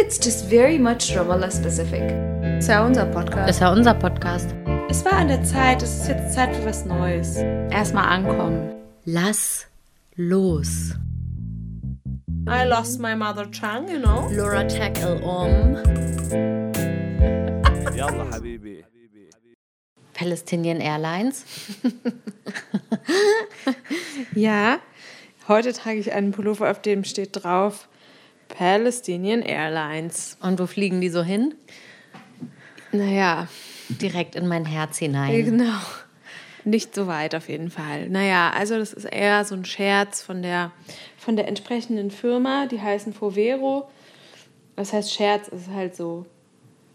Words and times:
it's 0.00 0.18
just 0.18 0.46
very 0.46 0.78
much 0.78 1.14
Ramallah 1.14 1.50
specific. 1.50 2.00
Es 2.58 2.68
war 2.68 2.86
unser 2.86 3.04
Podcast. 3.04 3.50
Es 3.50 3.60
war 3.60 3.72
unser 3.72 3.92
Podcast. 3.92 4.54
Es 4.88 5.04
war 5.04 5.12
an 5.12 5.28
der 5.28 5.44
Zeit, 5.44 5.82
es 5.82 6.00
ist 6.00 6.08
jetzt 6.08 6.34
Zeit 6.34 6.56
für 6.56 6.64
was 6.64 6.86
Neues. 6.86 7.36
Erstmal 7.70 8.06
ankommen. 8.06 8.72
Lass 9.04 9.66
los. 10.16 10.94
I 12.48 12.64
lost 12.66 12.98
my 12.98 13.14
mother 13.14 13.44
tongue, 13.50 13.88
you 13.88 13.98
know. 13.98 14.26
Laura 14.32 14.66
tackle 14.66 15.20
um. 15.22 15.74
Yalla 17.94 18.26
Habibi. 18.32 18.82
Palestinian 20.14 20.80
Airlines. 20.80 21.44
ja, 24.34 24.78
heute 25.46 25.74
trage 25.74 25.98
ich 25.98 26.12
einen 26.12 26.32
Pullover, 26.32 26.70
auf 26.70 26.80
dem 26.80 27.04
steht 27.04 27.44
drauf 27.44 27.89
Palestinian 28.56 29.42
Airlines. 29.42 30.36
Und 30.40 30.58
wo 30.60 30.66
fliegen 30.66 31.00
die 31.00 31.08
so 31.08 31.22
hin? 31.22 31.54
Naja, 32.92 33.48
Direkt 33.88 34.36
in 34.36 34.46
mein 34.46 34.64
Herz 34.66 34.98
hinein. 34.98 35.44
genau. 35.44 35.78
Nicht 36.64 36.94
so 36.94 37.06
weit 37.06 37.34
auf 37.34 37.48
jeden 37.48 37.70
Fall. 37.70 38.08
Naja, 38.08 38.52
also 38.56 38.78
das 38.78 38.92
ist 38.92 39.04
eher 39.04 39.44
so 39.44 39.54
ein 39.54 39.64
Scherz 39.64 40.22
von 40.22 40.42
der, 40.42 40.70
von 41.16 41.34
der 41.36 41.48
entsprechenden 41.48 42.10
Firma. 42.10 42.66
Die 42.66 42.80
heißen 42.80 43.12
Fovero. 43.14 43.88
Das 44.76 44.92
heißt, 44.92 45.12
Scherz 45.12 45.48
ist 45.48 45.68
halt 45.70 45.96
so 45.96 46.26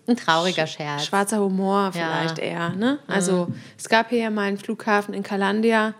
Ein 0.08 0.16
trauriger 0.16 0.68
Scherz. 0.68 1.06
Schwarzer 1.06 1.40
Humor 1.40 1.92
vielleicht 1.92 2.40
eher, 2.40 2.70
ne? 2.70 3.00
Also 3.08 3.48
es 3.78 3.90
gab 3.90 4.10
hier 4.10 4.20
ja 4.20 4.30
mal 4.30 4.44
einen 4.44 4.58
Flughafen 4.58 5.14
in 5.14 5.24
Kalandia, 5.24 5.96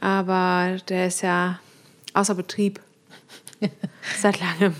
aber 0.00 0.76
der 0.88 1.08
ist 1.08 1.22
ja 1.22 1.58
außer 2.14 2.34
Betrieb. 2.36 2.80
Seit 4.18 4.40
langem. 4.40 4.74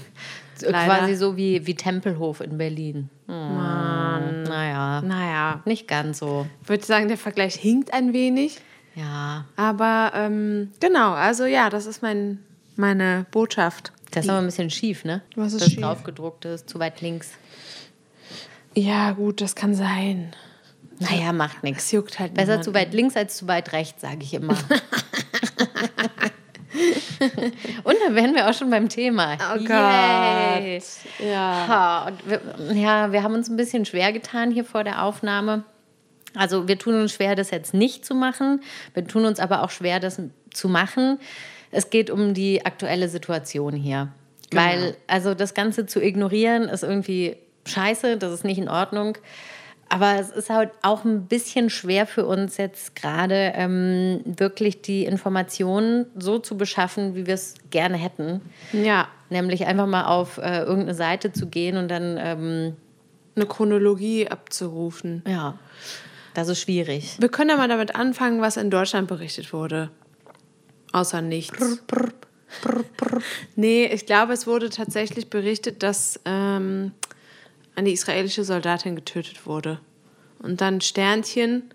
Leider. 0.63 0.85
Quasi 0.99 1.15
so 1.17 1.37
wie, 1.37 1.67
wie 1.67 1.75
Tempelhof 1.75 2.41
in 2.41 2.57
Berlin. 2.57 3.11
Mann. 3.27 4.45
Naja, 4.45 5.03
Naja, 5.03 5.61
nicht 5.67 5.87
ganz 5.87 6.19
so. 6.19 6.47
ich 6.63 6.69
würde 6.69 6.85
sagen, 6.85 7.09
der 7.09 7.19
Vergleich 7.19 7.55
hinkt 7.57 7.93
ein 7.93 8.13
wenig. 8.13 8.59
Ja, 8.95 9.45
Aber 9.57 10.13
ähm, 10.15 10.71
genau, 10.81 11.13
also 11.13 11.45
ja, 11.45 11.69
das 11.69 11.85
ist 11.85 12.01
mein, 12.01 12.39
meine 12.77 13.27
Botschaft. 13.31 13.93
das 14.13 14.25
ist 14.25 14.31
aber 14.31 14.39
ein 14.39 14.47
bisschen 14.47 14.71
schief, 14.71 15.05
ne? 15.05 15.21
Was 15.35 15.53
ist 15.53 15.61
das 15.61 15.71
schief? 15.73 15.83
draufgedruckt 15.83 16.47
ist, 16.47 16.71
zu 16.71 16.79
weit 16.79 17.03
links. 17.03 17.33
Ja, 18.75 19.11
gut, 19.13 19.43
das 19.43 19.55
kann 19.55 19.75
sein. 19.75 20.33
Naja, 20.99 21.35
macht 21.35 21.63
nichts. 21.63 21.93
Juckt 21.93 22.19
halt 22.19 22.33
Besser 22.33 22.53
niemanden. 22.53 22.65
zu 22.65 22.75
weit 22.75 22.95
links 22.95 23.17
als 23.17 23.37
zu 23.37 23.47
weit 23.47 23.73
rechts, 23.75 24.01
sage 24.01 24.21
ich 24.23 24.33
immer. 24.33 24.57
Wären 28.15 28.35
wir 28.35 28.49
auch 28.49 28.55
schon 28.55 28.71
beim 28.71 28.89
Thema. 28.89 29.35
Oh 29.35 29.59
Gott. 29.59 29.69
Yay. 29.69 30.83
Ja. 31.19 31.67
Ja, 31.67 32.13
wir, 32.25 32.41
ja, 32.75 33.13
wir 33.13 33.23
haben 33.23 33.35
uns 33.35 33.49
ein 33.49 33.57
bisschen 33.57 33.85
schwer 33.85 34.13
getan 34.13 34.51
hier 34.51 34.65
vor 34.65 34.85
der 34.85 35.03
Aufnahme. 35.03 35.65
Also 36.35 36.69
wir 36.69 36.79
tun 36.79 37.01
uns 37.01 37.13
schwer, 37.13 37.35
das 37.35 37.51
jetzt 37.51 37.75
nicht 37.75 38.05
zu 38.05 38.15
machen. 38.15 38.63
Wir 38.95 39.07
tun 39.07 39.25
uns 39.25 39.41
aber 39.41 39.63
auch 39.63 39.71
schwer, 39.71 40.01
das 40.01 40.21
zu 40.53 40.69
machen. 40.69 41.19
Es 41.71 41.91
geht 41.91 42.11
um 42.11 42.35
die 42.35 42.65
aktuelle 42.65 43.09
Situation 43.09 43.75
hier. 43.75 44.09
Weil, 44.53 44.97
also 45.07 45.35
das 45.35 45.55
Ganze 45.55 45.87
zu 45.87 46.01
ignorieren, 46.01 46.65
ist 46.65 46.85
irgendwie 46.85 47.37
scheiße, 47.67 48.17
das 48.17 48.33
ist 48.33 48.45
nicht 48.45 48.59
in 48.59 48.69
Ordnung. 48.69 49.19
Aber 49.89 50.19
es 50.19 50.31
ist 50.31 50.51
halt 50.51 50.71
auch 50.83 51.05
ein 51.05 51.27
bisschen 51.27 51.71
schwer 51.71 52.07
für 52.07 52.27
uns 52.27 52.57
jetzt 52.57 52.97
gerade 52.97 53.53
ähm, 53.55 54.21
wirklich 54.25 54.83
die 54.83 55.05
Informationen 55.05 56.07
so 56.17 56.39
zu 56.39 56.57
beschaffen, 56.57 57.15
wie 57.15 57.27
wir 57.27 57.35
es 57.35 57.55
gerne 57.71 57.97
hätten. 57.97 58.41
ja, 58.73 59.09
Nämlich 59.29 59.67
einfach 59.67 59.87
mal 59.87 60.05
auf 60.05 60.39
äh, 60.39 60.61
irgendeine 60.61 60.95
Seite 60.95 61.33
zu 61.33 61.47
gehen 61.47 61.77
und 61.77 61.89
dann, 61.89 62.17
ähm, 62.21 62.77
eine 63.35 63.47
Chronologie 63.47 64.29
abzurufen. 64.29 65.23
ja, 65.27 65.59
das 66.35 66.49
ist 66.49 66.61
schwierig. 66.61 67.17
Wir 67.19 67.29
können 67.29 67.51
ja 67.51 67.57
mal 67.57 67.69
damit 67.69 67.95
anfangen, 67.97 68.41
was 68.41 68.57
in 68.57 68.71
Deutschland 68.71 69.09
berichtet 69.09 69.53
wurde. 69.53 69.91
Außer 70.93 71.23
nichts. 71.23 71.83
Nee, 73.57 73.87
ich 73.87 74.07
glaube, 74.07 74.33
es 74.33 74.47
wurde 74.47 74.71
tatsächlich 74.71 75.31
berichtet, 75.31 75.83
dass 75.83 76.21
ähm, 76.25 76.93
eine 77.77 77.91
israelische 77.91 78.45
Soldatin 78.45 78.97
getötet 78.97 79.47
wurde. 79.47 79.81
Und 80.41 80.61
dann 80.61 80.81
Sternchen. 80.81 81.71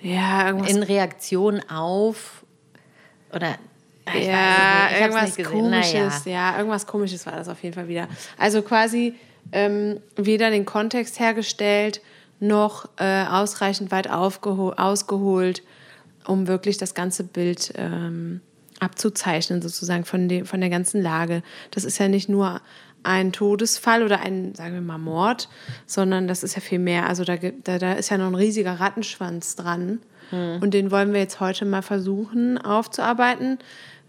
Ja, 0.00 0.48
irgendwas. 0.48 0.70
In 0.70 0.82
Reaktion 0.82 1.60
auf 1.68 2.44
oder 3.32 3.56
ich 4.14 4.26
ja, 4.26 4.32
weiß 4.32 4.92
ich 4.92 5.02
hab's 5.02 5.38
irgendwas 5.38 5.52
komisches. 5.52 6.26
Naja. 6.26 6.52
Ja, 6.52 6.58
irgendwas 6.58 6.86
komisches 6.86 7.24
war 7.26 7.36
das 7.36 7.48
auf 7.48 7.62
jeden 7.62 7.74
Fall 7.74 7.88
wieder. 7.88 8.08
Also 8.36 8.60
quasi 8.62 9.14
ähm, 9.52 10.00
weder 10.16 10.50
den 10.50 10.66
Kontext 10.66 11.18
hergestellt 11.20 12.02
noch 12.40 12.88
äh, 12.98 13.24
ausreichend 13.24 13.90
weit 13.90 14.10
ausgeholt, 14.10 15.62
um 16.26 16.46
wirklich 16.46 16.76
das 16.76 16.94
ganze 16.94 17.24
Bild 17.24 17.72
ähm, 17.76 18.40
abzuzeichnen, 18.80 19.62
sozusagen 19.62 20.04
von, 20.04 20.28
de 20.28 20.44
von 20.44 20.60
der 20.60 20.70
ganzen 20.70 21.00
Lage. 21.00 21.42
Das 21.70 21.84
ist 21.84 21.98
ja 21.98 22.08
nicht 22.08 22.28
nur 22.28 22.60
ein 23.04 23.32
Todesfall 23.32 24.02
oder 24.02 24.20
ein, 24.20 24.54
sagen 24.54 24.74
wir 24.74 24.80
mal, 24.80 24.98
Mord, 24.98 25.48
sondern 25.86 26.26
das 26.26 26.42
ist 26.42 26.54
ja 26.56 26.60
viel 26.60 26.78
mehr. 26.80 27.08
Also 27.08 27.24
da, 27.24 27.36
gibt- 27.36 27.68
da, 27.68 27.78
da 27.78 27.92
ist 27.92 28.08
ja 28.10 28.18
noch 28.18 28.26
ein 28.26 28.34
riesiger 28.34 28.80
Rattenschwanz 28.80 29.56
dran. 29.56 30.00
Und 30.32 30.74
den 30.74 30.90
wollen 30.90 31.12
wir 31.12 31.20
jetzt 31.20 31.38
heute 31.38 31.64
mal 31.64 31.82
versuchen 31.82 32.58
aufzuarbeiten. 32.58 33.58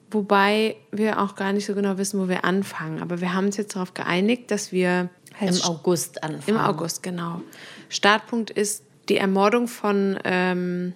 Wobei 0.10 0.76
wir 0.92 1.20
auch 1.22 1.36
gar 1.36 1.52
nicht 1.54 1.66
so 1.66 1.76
genau 1.76 1.98
wissen, 1.98 2.20
wo 2.20 2.30
wir 2.30 2.46
anfangen. 2.46 3.02
Aber 3.02 3.22
wir 3.22 3.34
haben 3.34 3.48
uns 3.48 3.58
jetzt 3.58 3.76
darauf 3.76 3.94
geeinigt, 3.94 4.50
dass 4.50 4.72
wir 4.72 5.10
Im 5.42 5.50
August 5.66 6.24
anfangen. 6.24 6.44
im 6.48 6.58
August, 6.58 7.04
genau. 7.04 7.42
Startpunkt 7.90 8.50
ist 8.50 8.84
die 9.10 9.18
Ermordung 9.18 9.68
von 9.68 10.18
ähm, 10.24 10.94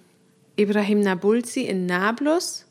Ibrahim 0.56 1.00
Nabulsi 1.00 1.60
in 1.62 1.86
Nablus. 1.86 2.64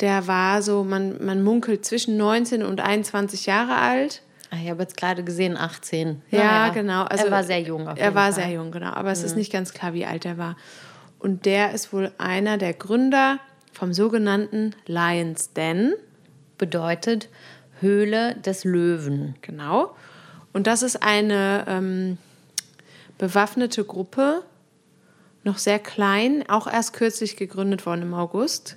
Der 0.00 0.26
war 0.28 0.62
so, 0.62 0.84
man, 0.84 1.22
man 1.24 1.42
munkelt 1.42 1.84
zwischen 1.84 2.16
19 2.16 2.62
und 2.62 2.80
21 2.80 3.46
Jahre 3.46 3.74
alt. 3.76 4.22
Ah, 4.50 4.56
Ich 4.62 4.70
habe 4.70 4.82
jetzt 4.82 4.96
gerade 4.96 5.24
gesehen, 5.24 5.56
18. 5.56 6.22
Ja, 6.30 6.38
Naja, 6.38 6.68
genau. 6.72 7.04
Also 7.04 7.26
er 7.26 7.30
war 7.30 7.44
sehr 7.44 7.60
jung. 7.60 7.86
Er 7.86 8.14
war 8.14 8.22
Fall. 8.22 8.30
Mhm. 8.30 8.34
sehr 8.34 8.50
jung, 8.50 8.70
genau. 8.70 8.90
Aber 8.92 9.10
es 9.10 9.22
ist 9.22 9.36
nicht 9.36 9.52
ganz 9.52 9.72
klar, 9.72 9.92
wie 9.94 10.06
alt 10.06 10.24
er 10.24 10.38
war. 10.38 10.56
Und 11.18 11.46
der 11.46 11.72
ist 11.72 11.92
wohl 11.92 12.12
einer 12.18 12.58
der 12.58 12.72
Gründer 12.72 13.38
vom 13.72 13.92
sogenannten 13.92 14.74
Lions 14.86 15.52
Den. 15.52 15.92
Bedeutet 16.56 17.28
Höhle 17.80 18.34
des 18.36 18.64
Löwen. 18.64 19.36
Genau. 19.42 19.94
Und 20.52 20.66
das 20.66 20.82
ist 20.82 21.02
eine 21.02 21.64
ähm, 21.68 22.18
bewaffnete 23.18 23.84
Gruppe, 23.84 24.42
noch 25.44 25.58
sehr 25.58 25.78
klein, 25.78 26.44
auch 26.48 26.66
erst 26.66 26.92
kürzlich 26.94 27.36
gegründet 27.36 27.86
worden 27.86 28.02
im 28.02 28.14
August. 28.14 28.76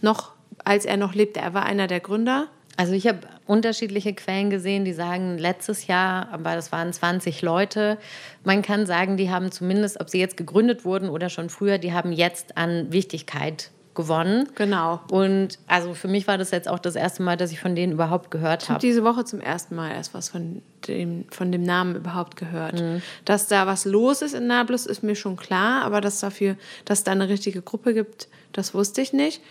Noch 0.00 0.32
als 0.64 0.84
er 0.84 0.96
noch 0.96 1.14
lebte, 1.14 1.40
er 1.40 1.54
war 1.54 1.64
einer 1.64 1.86
der 1.86 2.00
Gründer. 2.00 2.46
Also 2.76 2.92
ich 2.92 3.06
habe 3.06 3.20
unterschiedliche 3.48 4.14
Quellen 4.14 4.50
gesehen, 4.50 4.84
die 4.84 4.92
sagen, 4.92 5.38
letztes 5.38 5.86
Jahr, 5.86 6.28
aber 6.30 6.54
das 6.54 6.70
waren 6.70 6.92
20 6.92 7.42
Leute. 7.42 7.98
Man 8.44 8.62
kann 8.62 8.86
sagen, 8.86 9.16
die 9.16 9.30
haben 9.30 9.50
zumindest, 9.50 10.00
ob 10.00 10.10
sie 10.10 10.20
jetzt 10.20 10.36
gegründet 10.36 10.84
wurden 10.84 11.08
oder 11.08 11.30
schon 11.30 11.48
früher, 11.48 11.78
die 11.78 11.92
haben 11.92 12.12
jetzt 12.12 12.56
an 12.56 12.92
Wichtigkeit 12.92 13.70
gewonnen. 13.98 14.48
Genau. 14.54 15.00
Und 15.10 15.58
also 15.66 15.92
für 15.92 16.06
mich 16.06 16.28
war 16.28 16.38
das 16.38 16.52
jetzt 16.52 16.68
auch 16.68 16.78
das 16.78 16.94
erste 16.94 17.24
Mal, 17.24 17.36
dass 17.36 17.50
ich 17.50 17.58
von 17.58 17.74
denen 17.74 17.92
überhaupt 17.92 18.30
gehört 18.30 18.62
Ich 18.62 18.68
habe 18.68 18.76
habe. 18.76 18.86
diese 18.86 19.02
Woche 19.02 19.24
zum 19.24 19.40
ersten 19.40 19.74
Mal 19.74 19.90
erst 19.90 20.14
was 20.14 20.28
von 20.28 20.62
dem, 20.86 21.24
von 21.30 21.50
dem 21.50 21.64
Namen 21.64 21.96
überhaupt 21.96 22.36
gehört. 22.36 22.80
Dass 23.24 23.48
da 23.48 23.66
was 23.66 23.84
los 23.86 24.22
ist 24.22 24.34
in 24.34 24.46
Nablus, 24.46 24.86
ist 24.86 25.02
mir 25.02 25.16
schon 25.16 25.34
klar, 25.36 25.82
aber 25.82 26.00
dass 26.00 26.20
dafür, 26.20 26.56
dass 26.84 27.02
da 27.02 27.10
eine 27.10 27.28
richtige 27.28 27.60
Gruppe 27.60 27.92
gibt, 27.92 28.28
das 28.52 28.72
wusste 28.72 29.00
ich 29.00 29.12
nicht. 29.12 29.42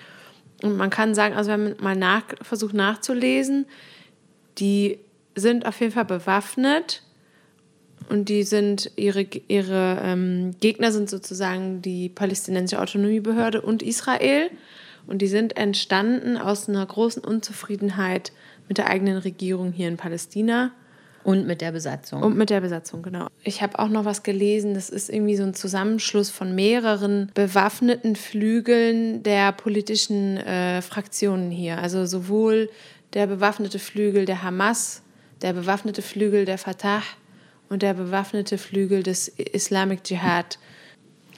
Und 0.63 0.77
man 0.77 0.89
kann 0.89 1.13
sagen, 1.13 1.35
also 1.35 1.51
wenn 1.51 1.63
man 1.63 1.75
mal 1.79 1.95
nach, 1.95 2.23
versucht 2.41 2.73
nachzulesen, 2.73 3.65
die 4.57 4.99
sind 5.35 5.65
auf 5.65 5.79
jeden 5.79 5.91
Fall 5.91 6.05
bewaffnet 6.05 7.03
und 8.09 8.29
die 8.29 8.43
sind 8.43 8.91
ihre, 8.95 9.27
ihre 9.47 9.99
ähm, 10.03 10.55
Gegner 10.59 10.91
sind 10.91 11.09
sozusagen 11.09 11.81
die 11.81 12.09
palästinensische 12.09 12.81
Autonomiebehörde 12.81 13.61
und 13.61 13.83
Israel. 13.83 14.49
Und 15.05 15.21
die 15.21 15.27
sind 15.27 15.55
entstanden 15.55 16.37
aus 16.37 16.67
einer 16.67 16.85
großen 16.85 17.23
Unzufriedenheit 17.23 18.33
mit 18.67 18.77
der 18.77 18.89
eigenen 18.89 19.17
Regierung 19.17 19.71
hier 19.71 19.87
in 19.87 19.97
Palästina 19.97 20.71
Und 21.27 21.45
mit 21.45 21.59
der 21.59 21.73
Besatzung. 21.73 22.23
und 22.23 22.37
mit 22.37 22.49
der 22.49 22.61
Besatzung, 22.61 23.01
genau. 23.01 23.27
Ich 23.43 23.61
habe 23.61 23.79
auch 23.79 23.89
noch 23.89 24.05
was 24.05 24.23
gelesen, 24.23 24.73
das 24.73 24.89
ist 24.89 25.09
irgendwie 25.09 25.35
so 25.35 25.43
ein 25.43 25.53
Zusammenschluss 25.53 26.29
von 26.29 26.55
mehreren 26.55 27.31
bewaffneten 27.33 28.15
Flügeln 28.15 29.23
der 29.23 29.51
politischen 29.51 30.37
äh, 30.37 30.81
Fraktionen 30.81 31.51
hier. 31.51 31.79
Also 31.79 32.05
sowohl 32.05 32.69
der 33.11 33.27
bewaffnete 33.27 33.77
Flügel 33.77 34.23
der 34.23 34.41
Hamas, 34.41 35.01
der 35.41 35.51
bewaffnete 35.51 36.01
Flügel 36.01 36.45
der 36.45 36.57
Fatah 36.57 37.03
und 37.67 37.81
der 37.81 37.93
bewaffnete 37.93 38.57
Flügel 38.57 39.03
des 39.03 39.27
Islamic 39.27 40.05
Dschihad. 40.05 40.59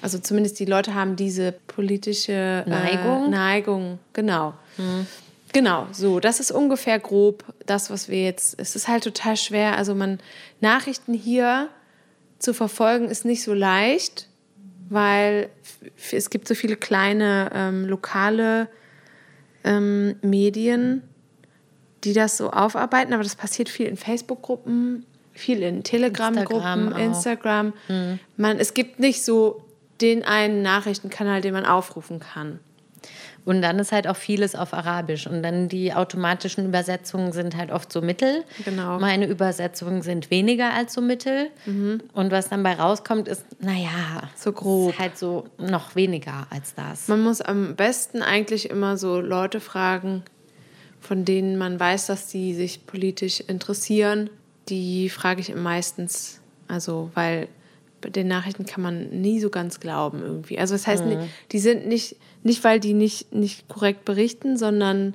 Also 0.04 0.20
zumindest 0.20 0.60
die 0.60 0.66
Leute 0.66 0.94
haben 0.94 1.16
diese 1.16 1.52
politische 1.66 2.64
äh, 2.64 2.70
Neigung? 2.70 3.32
Neigung, 3.32 4.00
genau. 4.14 4.54
Genau, 5.54 5.88
so, 5.92 6.20
das 6.20 6.40
ist 6.40 6.52
ungefähr 6.52 7.00
grob 7.00 7.44
das, 7.66 7.90
was 7.90 8.08
wir 8.08 8.24
jetzt. 8.24 8.60
Es 8.60 8.76
ist 8.76 8.88
halt 8.88 9.04
total 9.04 9.36
schwer. 9.36 9.78
Also 9.78 9.96
man 9.96 10.20
Nachrichten 10.62 11.14
hier 11.14 11.70
zu 12.38 12.54
verfolgen 12.54 13.10
ist 13.10 13.26
nicht 13.26 13.44
so 13.44 13.54
leicht, 13.54 14.28
weil 14.90 15.50
es 16.12 16.30
gibt 16.30 16.48
so 16.48 16.56
viele 16.56 16.76
kleine 16.76 17.52
ähm, 17.54 17.86
lokale 17.86 18.70
ähm, 19.64 20.16
Medien, 20.22 21.04
die 22.04 22.14
das 22.14 22.38
so 22.38 22.52
aufarbeiten, 22.52 23.14
aber 23.14 23.24
das 23.24 23.36
passiert 23.36 23.70
viel 23.70 23.88
in 23.88 23.98
Facebook-Gruppen, 23.98 25.06
viel 25.34 25.62
in 25.64 25.84
Telegram-Gruppen, 25.84 26.96
Instagram. 26.96 27.74
Instagram. 27.88 28.20
Man, 28.38 28.58
es 28.58 28.74
gibt 28.74 29.00
nicht 29.00 29.24
so 29.24 29.64
den 30.02 30.24
einen 30.24 30.62
Nachrichtenkanal, 30.62 31.42
den 31.42 31.54
man 31.54 31.66
aufrufen 31.66 32.20
kann. 32.20 32.60
Und 33.50 33.64
dann 33.64 33.80
ist 33.80 33.92
halt 33.92 34.06
auch 34.08 34.16
vieles 34.16 34.54
auf 34.54 34.74
Arabisch. 34.76 35.26
Und 35.26 35.42
dann 35.42 35.70
die 35.70 35.92
automatischen 35.92 36.66
Übersetzungen 36.66 37.32
sind 37.32 37.58
halt 37.58 37.72
oft 37.72 37.92
so 37.92 38.00
mittel. 38.00 38.44
Genau. 38.64 39.00
Meine 39.00 39.26
Übersetzungen 39.26 40.04
sind 40.04 40.30
weniger 40.30 40.72
als 40.72 40.94
so 40.94 41.02
mittel. 41.02 41.48
Und 42.14 42.30
was 42.32 42.50
dann 42.50 42.62
bei 42.62 42.74
rauskommt, 42.76 43.28
ist, 43.28 43.44
naja, 43.60 44.30
So 44.36 44.52
grob. 44.54 44.92
Ist 44.92 45.00
halt 45.00 45.18
so 45.18 45.48
noch 45.58 45.96
weniger 45.96 46.46
als 46.52 46.76
das. 46.76 47.08
Man 47.08 47.22
muss 47.22 47.42
am 47.42 47.76
besten 47.76 48.22
eigentlich 48.22 48.70
immer 48.70 48.98
so 48.98 49.20
Leute 49.20 49.60
fragen, 49.60 50.22
von 51.00 51.26
denen 51.26 51.58
man 51.58 51.80
weiß, 51.80 52.06
dass 52.06 52.28
die 52.28 52.54
sich 52.54 52.86
politisch 52.86 53.40
interessieren. 53.40 54.30
Die 54.70 55.10
frage 55.10 55.42
ich 55.42 55.56
meistens, 55.56 56.40
also 56.68 57.10
weil 57.16 57.48
bei 58.02 58.10
den 58.10 58.28
Nachrichten 58.28 58.66
kann 58.66 58.84
man 58.84 59.10
nie 59.22 59.40
so 59.40 59.50
ganz 59.50 59.80
glauben 59.80 60.22
irgendwie. 60.22 60.60
Also 60.60 60.74
das 60.76 60.88
heißt, 60.88 61.04
Mhm. 61.06 61.28
die 61.52 61.60
sind 61.60 61.88
nicht, 61.88 62.16
nicht 62.44 62.64
weil 62.64 62.80
die 62.80 62.94
nicht, 62.94 63.34
nicht 63.34 63.68
korrekt 63.68 64.06
berichten, 64.06 64.58
sondern 64.58 65.14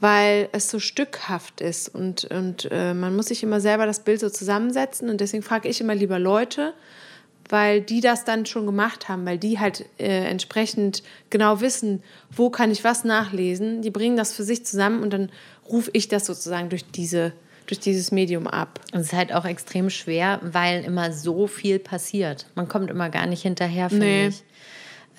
weil 0.00 0.48
es 0.52 0.70
so 0.70 0.78
stückhaft 0.78 1.60
ist 1.60 1.92
und, 1.92 2.24
und 2.26 2.68
äh, 2.70 2.94
man 2.94 3.16
muss 3.16 3.26
sich 3.26 3.42
immer 3.42 3.60
selber 3.60 3.84
das 3.84 4.00
Bild 4.04 4.20
so 4.20 4.30
zusammensetzen 4.30 5.08
und 5.08 5.20
deswegen 5.20 5.42
frage 5.42 5.68
ich 5.68 5.80
immer 5.80 5.94
lieber 5.94 6.20
Leute, 6.20 6.72
weil 7.48 7.80
die 7.80 8.00
das 8.00 8.24
dann 8.24 8.46
schon 8.46 8.66
gemacht 8.66 9.08
haben, 9.08 9.26
weil 9.26 9.38
die 9.38 9.58
halt 9.58 9.86
äh, 9.98 10.26
entsprechend 10.28 11.02
genau 11.30 11.60
wissen, 11.60 12.02
wo 12.30 12.50
kann 12.50 12.70
ich 12.70 12.84
was 12.84 13.04
nachlesen. 13.04 13.82
Die 13.82 13.90
bringen 13.90 14.16
das 14.16 14.34
für 14.34 14.44
sich 14.44 14.64
zusammen 14.66 15.02
und 15.02 15.12
dann 15.12 15.30
rufe 15.68 15.90
ich 15.94 16.08
das 16.08 16.26
sozusagen 16.26 16.68
durch, 16.68 16.84
diese, 16.90 17.32
durch 17.66 17.80
dieses 17.80 18.12
Medium 18.12 18.46
ab. 18.46 18.80
Und 18.92 19.00
es 19.00 19.06
ist 19.08 19.12
halt 19.14 19.32
auch 19.32 19.46
extrem 19.46 19.88
schwer, 19.88 20.40
weil 20.42 20.84
immer 20.84 21.10
so 21.12 21.46
viel 21.46 21.78
passiert. 21.78 22.46
Man 22.54 22.68
kommt 22.68 22.90
immer 22.90 23.08
gar 23.08 23.26
nicht 23.26 23.42
hinterher, 23.42 23.88
finde 23.88 24.04
Nee. 24.06 24.28
ich. 24.28 24.44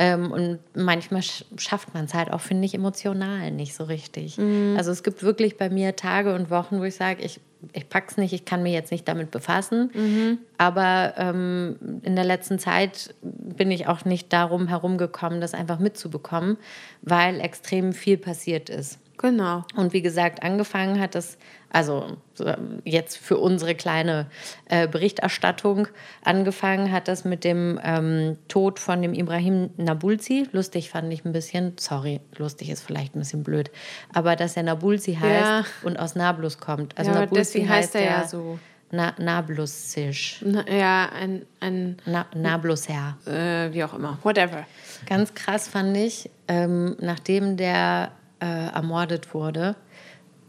Ähm, 0.01 0.31
und 0.31 0.59
manchmal 0.75 1.21
sch 1.21 1.43
schafft 1.57 1.93
man 1.93 2.05
es 2.05 2.13
halt 2.13 2.31
auch, 2.31 2.39
finde 2.39 2.65
ich, 2.65 2.73
emotional 2.73 3.51
nicht 3.51 3.75
so 3.75 3.83
richtig. 3.83 4.37
Mhm. 4.37 4.75
Also 4.77 4.91
es 4.91 5.03
gibt 5.03 5.23
wirklich 5.23 5.57
bei 5.57 5.69
mir 5.69 5.97
Tage 5.97 6.33
und 6.33 6.49
Wochen, 6.49 6.79
wo 6.79 6.85
ich 6.85 6.95
sage, 6.95 7.21
ich, 7.21 7.41
ich 7.73 7.89
pack's 7.89 8.15
nicht, 8.15 8.31
ich 8.31 8.45
kann 8.45 8.63
mich 8.63 8.71
jetzt 8.71 8.91
nicht 8.91 9.05
damit 9.09 9.29
befassen. 9.29 9.91
Mhm. 9.93 10.37
Aber 10.57 11.15
ähm, 11.17 11.99
in 12.03 12.15
der 12.15 12.23
letzten 12.23 12.59
Zeit 12.59 13.13
bin 13.21 13.71
ich 13.71 13.87
auch 13.87 14.05
nicht 14.05 14.31
darum 14.31 14.69
herumgekommen, 14.69 15.41
das 15.41 15.53
einfach 15.53 15.79
mitzubekommen, 15.79 16.55
weil 17.01 17.41
extrem 17.41 17.91
viel 17.91 18.17
passiert 18.17 18.69
ist. 18.69 18.99
Genau. 19.17 19.65
Und 19.75 19.91
wie 19.91 20.01
gesagt, 20.01 20.43
angefangen 20.43 21.01
hat 21.01 21.13
das, 21.13 21.37
also 21.71 22.17
so, 22.33 22.45
jetzt 22.83 23.17
für 23.17 23.37
unsere 23.37 23.75
kleine 23.75 24.25
äh, 24.65 24.87
Berichterstattung, 24.87 25.87
angefangen 26.23 26.91
hat 26.91 27.07
das 27.07 27.25
mit 27.25 27.43
dem 27.43 27.79
ähm, 27.83 28.37
Tod 28.47 28.79
von 28.79 29.01
dem 29.01 29.13
Ibrahim 29.13 29.69
Nabulsi. 29.77 30.47
Lustig 30.51 30.89
fand 30.89 31.11
ich 31.13 31.25
ein 31.25 31.31
bisschen, 31.31 31.73
sorry, 31.79 32.21
lustig 32.37 32.69
ist 32.69 32.81
vielleicht 32.83 33.15
ein 33.15 33.19
bisschen 33.19 33.43
blöd, 33.43 33.69
aber 34.13 34.35
dass 34.35 34.57
er 34.57 34.63
Nabulsi 34.63 35.13
heißt 35.15 35.45
Ja. 35.45 35.65
und 35.83 35.97
aus 35.99 36.15
Nablus 36.15 36.57
kommt. 36.57 36.97
Also 36.97 37.11
Ja, 37.11 37.19
Nabulsi 37.21 37.35
deswegen 37.59 37.69
heißt 37.69 37.95
er 37.95 38.03
ja 38.03 38.27
so. 38.27 38.57
Na, 38.91 39.13
Nablusisch. 39.19 40.43
Na, 40.43 40.67
ja, 40.67 41.09
ein, 41.13 41.45
ein 41.59 41.97
Na, 42.07 42.25
Nablusher. 42.33 43.17
äh, 43.27 43.71
wie 43.71 43.83
auch 43.83 43.93
immer, 43.93 44.17
whatever. 44.23 44.65
Ganz 45.05 45.35
krass 45.35 45.67
fand 45.67 45.95
ich, 45.95 46.31
ähm, 46.47 46.95
nachdem 46.99 47.55
der 47.55 48.11
äh, 48.41 48.45
ermordet 48.73 49.31
wurde, 49.35 49.75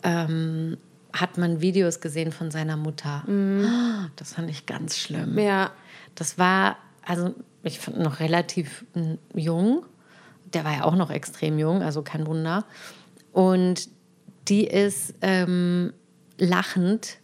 ähm, 0.03 0.79
hat 1.13 1.39
man 1.39 1.61
Videos 1.61 2.01
gesehen 2.01 2.33
von 2.33 2.51
seiner 2.51 2.77
Mutter. 2.77 3.25
Das 4.17 4.35
fand 4.35 4.51
ich 4.51 4.67
ganz 4.67 4.97
schlimm. 4.97 5.39
Ja, 5.39 5.71
Das 6.15 6.39
war, 6.39 6.77
also 7.05 7.35
ich 7.63 7.79
fand 7.79 7.99
noch 7.99 8.21
relativ 8.21 8.85
mm, 8.95 9.15
jung. 9.39 9.85
Der 10.53 10.65
war 10.65 10.73
ja 10.73 10.85
auch 10.85 10.97
noch 10.97 11.11
extrem 11.11 11.59
jung, 11.59 11.83
also 11.83 12.03
kein 12.03 12.27
Wunder. 12.27 12.65
Und 13.33 13.89
die 14.49 14.67
ist 14.67 15.15
ähm, 15.21 15.93
lachend 16.39 17.19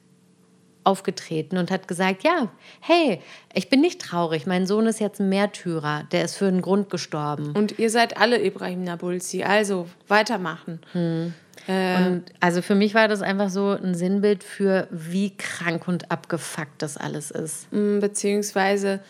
aufgetreten 0.84 1.58
und 1.58 1.72
hat 1.72 1.88
gesagt, 1.88 2.22
ja, 2.22 2.48
hey, 2.80 3.20
ich 3.52 3.68
bin 3.68 3.80
nicht 3.80 4.00
traurig, 4.00 4.46
mein 4.46 4.66
Sohn 4.66 4.86
ist 4.86 5.00
jetzt 5.00 5.18
ein 5.20 5.28
Märtyrer, 5.28 6.04
der 6.12 6.24
ist 6.24 6.36
für 6.36 6.46
einen 6.46 6.62
Grund 6.62 6.90
gestorben. 6.90 7.52
und 7.56 7.78
ihr 7.80 7.90
seid 7.90 8.18
alle 8.18 8.40
Ibrahim 8.40 8.84
Nabulsi, 8.84 9.42
also 9.42 9.88
weitermachen. 10.06 11.34
Und 11.68 12.24
also 12.40 12.62
für 12.62 12.74
mich 12.74 12.94
war 12.94 13.08
das 13.08 13.22
einfach 13.22 13.50
so 13.50 13.70
ein 13.70 13.94
Sinnbild 13.94 14.44
für, 14.44 14.86
wie 14.90 15.30
krank 15.36 15.88
und 15.88 16.10
abgefuckt 16.10 16.80
das 16.80 16.96
alles 16.96 17.30
ist. 17.30 17.72
Mm, 17.72 17.98
Beziehungsweise, 18.00 19.00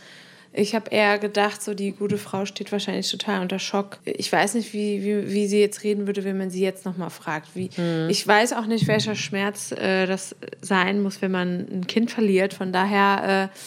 ich 0.53 0.75
habe 0.75 0.91
eher 0.91 1.19
gedacht, 1.19 1.63
so 1.63 1.75
die 1.75 1.93
gute 1.93 2.17
Frau 2.17 2.47
steht 2.47 2.73
wahrscheinlich 2.73 3.11
total 3.11 3.43
unter 3.43 3.59
Schock. 3.59 3.99
Ich 4.05 4.33
weiß 4.33 4.55
nicht, 4.55 4.73
wie, 4.73 5.05
wie, 5.05 5.33
wie 5.33 5.47
sie 5.47 5.61
jetzt 5.61 5.83
reden 5.85 6.07
würde, 6.07 6.25
wenn 6.25 6.39
man 6.39 6.49
sie 6.49 6.63
jetzt 6.63 6.87
nochmal 6.87 7.11
fragt. 7.11 7.49
Wie, 7.55 7.69
Ich 8.09 8.27
weiß 8.27 8.55
auch 8.55 8.67
nicht, 8.67 8.89
welcher 8.89 9.15
Schmerz 9.15 9.73
äh, 9.73 10.07
das 10.07 10.35
sein 10.63 11.03
muss, 11.03 11.21
wenn 11.21 11.31
man 11.31 11.67
ein 11.71 11.87
Kind 11.87 12.11
verliert. 12.11 12.55
Von 12.55 12.73
daher, 12.73 13.51
äh, 13.53 13.59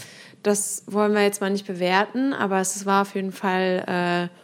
das 0.41 0.83
wollen 0.87 1.13
wir 1.13 1.21
jetzt 1.21 1.41
mal 1.41 1.51
nicht 1.51 1.67
bewerten, 1.67 2.33
aber 2.33 2.59
es 2.59 2.85
war 2.85 3.03
auf 3.03 3.13
jeden 3.13 3.33
Fall, 3.33 4.29
äh, 4.31 4.35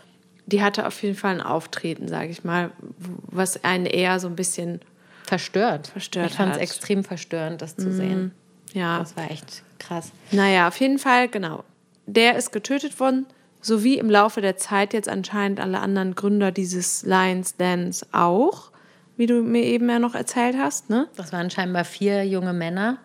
die 0.46 0.62
hatte 0.62 0.86
auf 0.86 1.02
jeden 1.02 1.16
Fall 1.16 1.36
ein 1.36 1.42
Auftreten, 1.42 2.08
sage 2.08 2.30
ich 2.30 2.44
mal, 2.44 2.72
was 2.98 3.64
einen 3.64 3.86
eher 3.86 4.20
so 4.20 4.28
ein 4.28 4.36
bisschen, 4.36 4.82
Verstört. 5.24 5.88
Verstört 5.88 6.30
Ich 6.30 6.36
fand 6.36 6.54
es 6.56 6.62
extrem 6.62 7.04
verstörend, 7.04 7.62
das 7.62 7.76
zu 7.76 7.92
sehen. 7.92 8.32
ja. 8.74 9.00
Das 9.00 9.18
war 9.18 9.32
echt 9.32 9.64
krass. 9.80 10.12
Naja, 10.32 10.68
auf 10.68 10.80
jeden 10.80 11.00
Fall, 11.00 11.28
genau. 11.28 11.64
Der 12.06 12.36
ist 12.36 12.52
getötet 12.52 13.00
worden, 13.00 13.26
sowie 13.60 13.98
im 13.98 14.10
Laufe 14.10 14.42
der 14.42 14.58
Zeit 14.58 14.94
jetzt 14.94 15.10
anscheinend 15.10 15.60
alle 15.60 15.80
anderen 15.80 16.14
Gründer 16.14 16.52
dieses 16.52 17.02
Lions 17.04 17.58
Dance 17.58 18.06
auch, 18.12 18.72
wie 19.18 19.26
du 19.26 19.42
mir 19.42 19.64
eben 19.64 19.90
ja 19.90 19.98
noch 19.98 20.14
erzählt 20.14 20.56
hast, 20.60 20.92
ne? 20.92 21.08
Das 21.16 21.34
waren 21.34 21.50
scheinbar 21.50 21.86
vier 21.86 22.24
junge 22.28 22.54
Männer, 22.54 22.98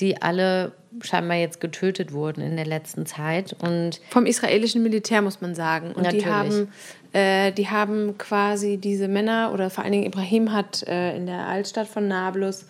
die 0.00 0.20
alle 0.20 0.72
scheinbar 1.02 1.36
jetzt 1.36 1.60
getötet 1.60 2.12
wurden 2.12 2.40
in 2.40 2.56
der 2.56 2.66
letzten 2.66 3.06
Zeit. 3.06 3.54
Und 3.60 4.00
Vom 4.10 4.26
israelischen 4.26 4.82
Militär 4.82 5.22
muss 5.22 5.40
man 5.40 5.54
sagen. 5.54 5.88
Und 5.88 6.10
die 6.12 6.18
Natürlich. 6.18 6.26
haben, 6.26 6.68
äh, 7.12 7.52
die 7.52 7.68
haben 7.68 8.18
quasi 8.18 8.76
diese 8.76 9.08
Männer, 9.08 9.52
oder 9.52 9.70
vor 9.70 9.84
allen 9.84 9.92
Dingen 9.92 10.06
Ibrahim 10.06 10.52
hat 10.52 10.82
äh, 10.84 11.16
in 11.16 11.26
der 11.26 11.46
Altstadt 11.46 11.88
von 11.88 12.08
Nablus 12.08 12.66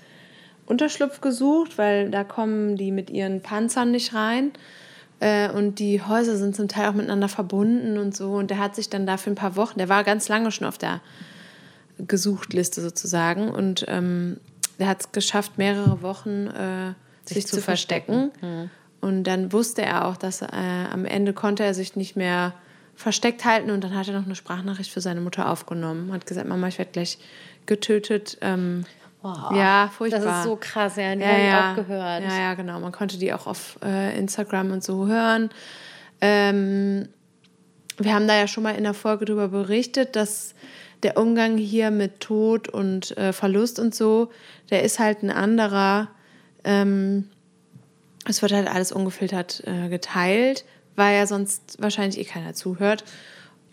Unterschlupf 0.66 1.20
gesucht, 1.20 1.76
weil 1.76 2.10
da 2.10 2.24
kommen 2.24 2.76
die 2.76 2.90
mit 2.90 3.10
ihren 3.10 3.42
Panzern 3.42 3.90
nicht 3.90 4.14
rein. 4.14 4.52
Äh, 5.20 5.50
und 5.50 5.78
die 5.78 6.00
Häuser 6.02 6.36
sind 6.36 6.56
zum 6.56 6.68
Teil 6.68 6.88
auch 6.88 6.94
miteinander 6.94 7.28
verbunden 7.28 7.98
und 7.98 8.16
so. 8.16 8.32
Und 8.32 8.50
der 8.50 8.58
hat 8.58 8.74
sich 8.74 8.88
dann 8.88 9.06
da 9.06 9.16
für 9.16 9.30
ein 9.30 9.36
paar 9.36 9.56
Wochen, 9.56 9.78
der 9.78 9.88
war 9.88 10.04
ganz 10.04 10.28
lange 10.28 10.50
schon 10.50 10.66
auf 10.66 10.78
der 10.78 11.00
Gesuchtliste 11.98 12.80
sozusagen. 12.80 13.50
Und 13.50 13.84
ähm, 13.88 14.38
der 14.78 14.88
hat 14.88 15.00
es 15.00 15.12
geschafft, 15.12 15.58
mehrere 15.58 16.02
Wochen 16.02 16.48
äh, 17.28 17.34
sich, 17.34 17.46
zu, 17.46 17.56
zu 17.56 17.62
verstecken. 17.62 18.30
Und 19.00 19.24
dann 19.24 19.52
wusste 19.52 19.82
er 19.82 20.06
auch, 20.06 20.16
dass 20.16 20.40
äh, 20.40 20.46
am 20.90 21.04
Ende 21.04 21.34
konnte 21.34 21.62
er 21.62 21.74
sich 21.74 21.94
nicht 21.94 22.16
mehr 22.16 22.54
versteckt 22.94 23.44
halten. 23.44 23.70
Und 23.70 23.84
dann 23.84 23.94
hat 23.94 24.08
er 24.08 24.14
noch 24.14 24.24
eine 24.24 24.34
Sprachnachricht 24.34 24.90
für 24.90 25.00
seine 25.00 25.20
Mutter 25.20 25.50
aufgenommen. 25.50 26.12
Hat 26.12 26.26
gesagt, 26.26 26.48
Mama, 26.48 26.68
ich 26.68 26.78
werde 26.78 26.92
gleich 26.92 27.18
getötet. 27.66 28.38
Ähm, 28.40 28.84
ja, 29.22 29.90
furchtbar. 29.96 30.20
das 30.20 30.38
ist 30.38 30.44
so 30.44 30.56
krass, 30.56 30.96
ja, 30.96 31.14
die 31.14 31.22
ja, 31.22 31.28
habe 31.28 31.40
ich 31.40 31.46
ja. 31.46 31.70
auch 31.70 31.76
gehört. 31.76 32.22
Ja, 32.24 32.38
ja, 32.38 32.54
genau. 32.54 32.78
Man 32.80 32.92
konnte 32.92 33.18
die 33.18 33.32
auch 33.32 33.46
auf 33.46 33.78
äh, 33.82 34.18
Instagram 34.18 34.70
und 34.70 34.84
so 34.84 35.06
hören. 35.06 35.50
Ähm, 36.20 37.08
wir 37.98 38.14
haben 38.14 38.28
da 38.28 38.36
ja 38.36 38.46
schon 38.46 38.62
mal 38.62 38.74
in 38.74 38.84
der 38.84 38.94
Folge 38.94 39.24
darüber 39.24 39.48
berichtet, 39.48 40.16
dass 40.16 40.54
der 41.02 41.16
Umgang 41.16 41.56
hier 41.56 41.90
mit 41.90 42.20
Tod 42.20 42.68
und 42.68 43.16
äh, 43.16 43.32
Verlust 43.32 43.78
und 43.78 43.94
so, 43.94 44.30
der 44.70 44.82
ist 44.82 44.98
halt 44.98 45.22
ein 45.22 45.30
anderer. 45.30 46.08
Ähm, 46.64 47.28
es 48.26 48.40
wird 48.42 48.52
halt 48.52 48.68
alles 48.68 48.90
ungefiltert 48.92 49.62
äh, 49.66 49.88
geteilt, 49.88 50.64
weil 50.96 51.16
ja 51.16 51.26
sonst 51.26 51.76
wahrscheinlich 51.80 52.18
eh 52.18 52.24
keiner 52.24 52.54
zuhört. 52.54 53.04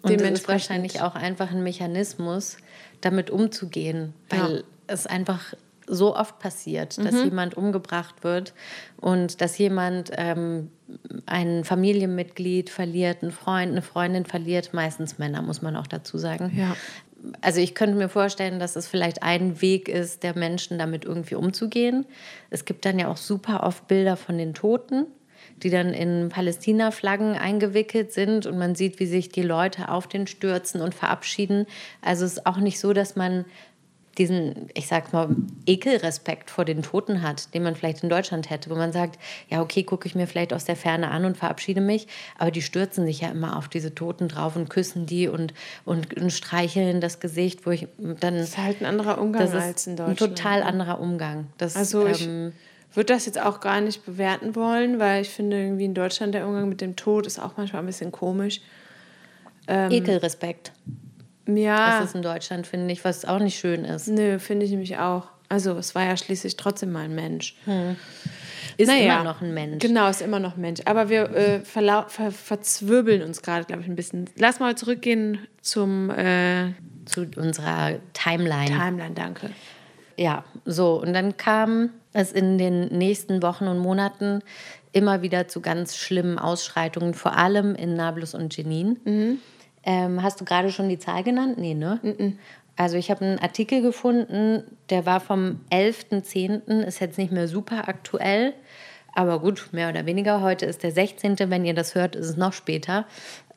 Und 0.01 0.19
das 0.19 0.31
ist 0.31 0.47
wahrscheinlich 0.47 1.01
auch 1.01 1.15
einfach 1.15 1.51
ein 1.51 1.63
Mechanismus, 1.63 2.57
damit 3.01 3.29
umzugehen, 3.29 4.13
weil 4.29 4.39
Ja. 4.57 4.61
es 4.87 5.05
einfach 5.07 5.53
so 5.87 6.15
oft 6.15 6.39
passiert, 6.39 6.97
dass 7.03 7.15
Mhm. 7.15 7.23
jemand 7.25 7.57
umgebracht 7.57 8.23
wird 8.23 8.53
und 8.97 9.41
dass 9.41 9.57
jemand 9.57 10.11
ähm, 10.15 10.69
ein 11.25 11.63
Familienmitglied 11.63 12.69
verliert, 12.69 13.21
einen 13.23 13.31
Freund, 13.31 13.71
eine 13.71 13.81
Freundin 13.81 14.25
verliert, 14.25 14.73
meistens 14.73 15.17
Männer, 15.19 15.41
muss 15.41 15.61
man 15.61 15.75
auch 15.75 15.87
dazu 15.87 16.17
sagen. 16.17 16.51
Ja. 16.55 16.75
Also 17.41 17.59
ich 17.59 17.75
könnte 17.75 17.97
mir 17.97 18.09
vorstellen, 18.09 18.59
dass 18.59 18.75
es 18.75 18.87
vielleicht 18.87 19.23
ein 19.23 19.61
Weg 19.61 19.87
ist, 19.87 20.23
der 20.23 20.37
Menschen 20.37 20.79
damit 20.79 21.05
irgendwie 21.05 21.35
umzugehen. 21.35 22.05
Es 22.49 22.65
gibt 22.65 22.85
dann 22.85 22.99
ja 22.99 23.07
auch 23.07 23.17
super 23.17 23.63
oft 23.63 23.87
Bilder 23.87 24.17
von 24.17 24.37
den 24.37 24.53
Toten, 24.53 25.05
die 25.63 25.69
dann 25.69 25.93
in 25.93 26.29
Palästina-Flaggen 26.29 27.35
eingewickelt 27.35 28.13
sind 28.13 28.45
und 28.45 28.57
man 28.57 28.75
sieht, 28.75 28.99
wie 28.99 29.05
sich 29.05 29.29
die 29.29 29.43
Leute 29.43 29.89
auf 29.89 30.07
den 30.07 30.27
stürzen 30.27 30.81
und 30.81 30.95
verabschieden. 30.95 31.67
Also 32.01 32.25
es 32.25 32.33
ist 32.33 32.45
auch 32.45 32.57
nicht 32.57 32.79
so, 32.79 32.93
dass 32.93 33.15
man 33.15 33.45
diesen, 34.17 34.69
ich 34.73 34.87
sag 34.87 35.13
mal, 35.13 35.29
Ekelrespekt 35.65 36.49
vor 36.49 36.65
den 36.65 36.81
Toten 36.81 37.21
hat, 37.21 37.53
den 37.53 37.63
man 37.63 37.75
vielleicht 37.75 38.03
in 38.03 38.09
Deutschland 38.09 38.49
hätte, 38.49 38.69
wo 38.69 38.75
man 38.75 38.91
sagt, 38.91 39.19
ja, 39.49 39.61
okay, 39.61 39.83
gucke 39.83 40.07
ich 40.07 40.15
mir 40.15 40.27
vielleicht 40.27 40.53
aus 40.53 40.65
der 40.65 40.75
Ferne 40.75 41.09
an 41.11 41.25
und 41.25 41.37
verabschiede 41.37 41.81
mich, 41.81 42.07
aber 42.37 42.51
die 42.51 42.61
stürzen 42.61 43.05
sich 43.05 43.21
ja 43.21 43.29
immer 43.29 43.57
auf 43.57 43.69
diese 43.69 43.95
Toten 43.95 44.27
drauf 44.27 44.55
und 44.55 44.69
küssen 44.69 45.05
die 45.05 45.27
und, 45.27 45.53
und, 45.85 46.19
und 46.21 46.31
streicheln 46.31 46.99
das 46.99 47.19
Gesicht, 47.19 47.65
wo 47.65 47.71
ich 47.71 47.87
dann... 47.97 48.35
Das 48.35 48.49
ist 48.49 48.57
halt 48.57 48.81
ein 48.81 48.85
anderer 48.85 49.19
Umgang 49.19 49.49
als 49.53 49.87
in 49.87 49.95
Deutschland. 49.95 50.21
Ein 50.21 50.35
total 50.35 50.59
ne? 50.59 50.65
anderer 50.65 50.99
Umgang. 50.99 51.47
Das, 51.57 51.75
also 51.75 52.05
ich 52.07 52.27
ähm, 52.27 52.51
würde 52.93 53.13
das 53.13 53.25
jetzt 53.25 53.41
auch 53.41 53.61
gar 53.61 53.79
nicht 53.79 54.05
bewerten 54.05 54.55
wollen, 54.55 54.99
weil 54.99 55.21
ich 55.21 55.29
finde 55.29 55.61
irgendwie 55.61 55.85
in 55.85 55.93
Deutschland 55.93 56.33
der 56.33 56.45
Umgang 56.45 56.67
mit 56.67 56.81
dem 56.81 56.95
Tod 56.95 57.25
ist 57.27 57.39
auch 57.39 57.53
manchmal 57.55 57.81
ein 57.81 57.85
bisschen 57.85 58.11
komisch. 58.11 58.61
Ähm, 59.67 59.91
Ekelrespekt. 59.91 60.73
Ja. 61.57 61.99
Das 61.99 62.09
ist 62.09 62.15
in 62.15 62.21
Deutschland, 62.21 62.67
finde 62.67 62.91
ich, 62.93 63.03
was 63.05 63.25
auch 63.25 63.39
nicht 63.39 63.59
schön 63.59 63.85
ist. 63.85 64.07
Nö, 64.07 64.39
finde 64.39 64.65
ich 64.65 64.71
nämlich 64.71 64.97
auch. 64.97 65.27
Also, 65.49 65.77
es 65.77 65.95
war 65.95 66.05
ja 66.05 66.15
schließlich 66.15 66.55
trotzdem 66.55 66.91
mal 66.91 67.05
ein 67.05 67.15
Mensch. 67.15 67.55
Hm. 67.65 67.97
Ist 68.77 68.87
naja, 68.87 69.15
immer 69.15 69.23
noch 69.25 69.41
ein 69.41 69.53
Mensch. 69.53 69.81
Genau, 69.81 70.07
ist 70.09 70.21
immer 70.21 70.39
noch 70.39 70.55
ein 70.55 70.61
Mensch. 70.61 70.81
Aber 70.85 71.09
wir 71.09 71.29
äh, 71.35 71.59
ver 71.59 72.31
verzwirbeln 72.31 73.21
uns 73.21 73.41
gerade, 73.41 73.65
glaube 73.65 73.81
ich, 73.81 73.87
ein 73.87 73.95
bisschen. 73.95 74.29
Lass 74.37 74.59
mal 74.59 74.75
zurückgehen 74.75 75.39
zum. 75.61 76.09
Äh, 76.09 76.73
Zu 77.05 77.27
unserer 77.35 77.99
Timeline. 78.13 78.67
Timeline, 78.67 79.15
danke. 79.15 79.49
Ja, 80.17 80.45
so. 80.65 81.01
Und 81.01 81.13
dann 81.13 81.35
kam 81.35 81.89
es 82.13 82.31
in 82.31 82.57
den 82.57 82.87
nächsten 82.87 83.41
Wochen 83.41 83.67
und 83.67 83.79
Monaten 83.79 84.43
immer 84.91 85.21
wieder 85.21 85.47
zu 85.47 85.61
ganz 85.61 85.97
schlimmen 85.97 86.37
Ausschreitungen, 86.37 87.13
vor 87.13 87.35
allem 87.37 87.75
in 87.75 87.95
Nablus 87.95 88.33
und 88.33 88.55
Jenin. 88.55 88.99
Mhm. 89.03 89.39
Ähm, 89.83 90.21
hast 90.21 90.39
du 90.39 90.45
gerade 90.45 90.71
schon 90.71 90.89
die 90.89 90.99
Zahl 90.99 91.23
genannt? 91.23 91.57
Nee, 91.57 91.73
ne? 91.73 91.99
Mm 92.03 92.37
Also 92.75 92.97
ich 92.97 93.11
habe 93.11 93.25
einen 93.25 93.39
Artikel 93.39 93.81
gefunden, 93.81 94.63
der 94.89 95.05
war 95.05 95.19
vom 95.19 95.59
11.10., 95.71 96.81
ist 96.81 96.99
jetzt 96.99 97.17
nicht 97.17 97.31
mehr 97.31 97.47
super 97.47 97.87
aktuell, 97.87 98.53
aber 99.13 99.39
gut, 99.39 99.69
mehr 99.71 99.89
oder 99.89 100.05
weniger. 100.05 100.41
Heute 100.41 100.65
ist 100.65 100.83
der 100.83 100.91
16., 100.91 101.37
wenn 101.49 101.65
ihr 101.65 101.73
das 101.73 101.95
hört, 101.95 102.15
ist 102.15 102.29
es 102.29 102.37
noch 102.37 102.53
später. 102.53 103.05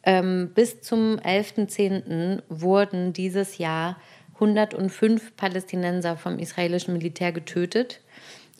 Ähm, 0.02 0.50
bis 0.54 0.80
zum 0.82 1.16
11.10. 1.20 2.42
wurden 2.48 3.12
dieses 3.12 3.58
Jahr 3.58 3.96
105 4.34 5.36
Palästinenser 5.36 6.16
vom 6.16 6.38
israelischen 6.38 6.92
Militär 6.92 7.32
getötet. 7.32 8.00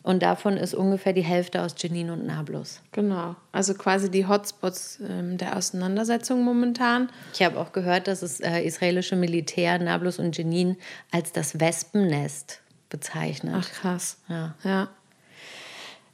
Und 0.05 0.21
davon 0.21 0.55
ist 0.55 0.75
ungefähr 0.75 1.13
die 1.13 1.23
Hälfte 1.23 1.63
aus 1.63 1.73
Jenin 1.79 2.11
und 2.11 2.27
Nablus. 2.27 2.79
Genau. 2.91 3.35
Also 3.51 3.73
quasi 3.73 4.11
die 4.11 4.27
Hotspots 4.27 4.99
ähm, 4.99 5.39
der 5.39 5.57
Auseinandersetzung 5.57 6.43
momentan. 6.43 7.09
Ich 7.33 7.41
habe 7.41 7.59
auch 7.59 7.71
gehört, 7.71 8.07
dass 8.07 8.19
das 8.19 8.39
äh, 8.39 8.61
israelische 8.61 9.15
Militär 9.15 9.79
Nablus 9.79 10.19
und 10.19 10.37
Jenin 10.37 10.77
als 11.11 11.31
das 11.31 11.59
Wespennest 11.59 12.61
bezeichnet. 12.91 13.55
Ach 13.57 13.67
krass. 13.67 14.19
Ja. 14.29 14.53
Ja. 14.63 14.89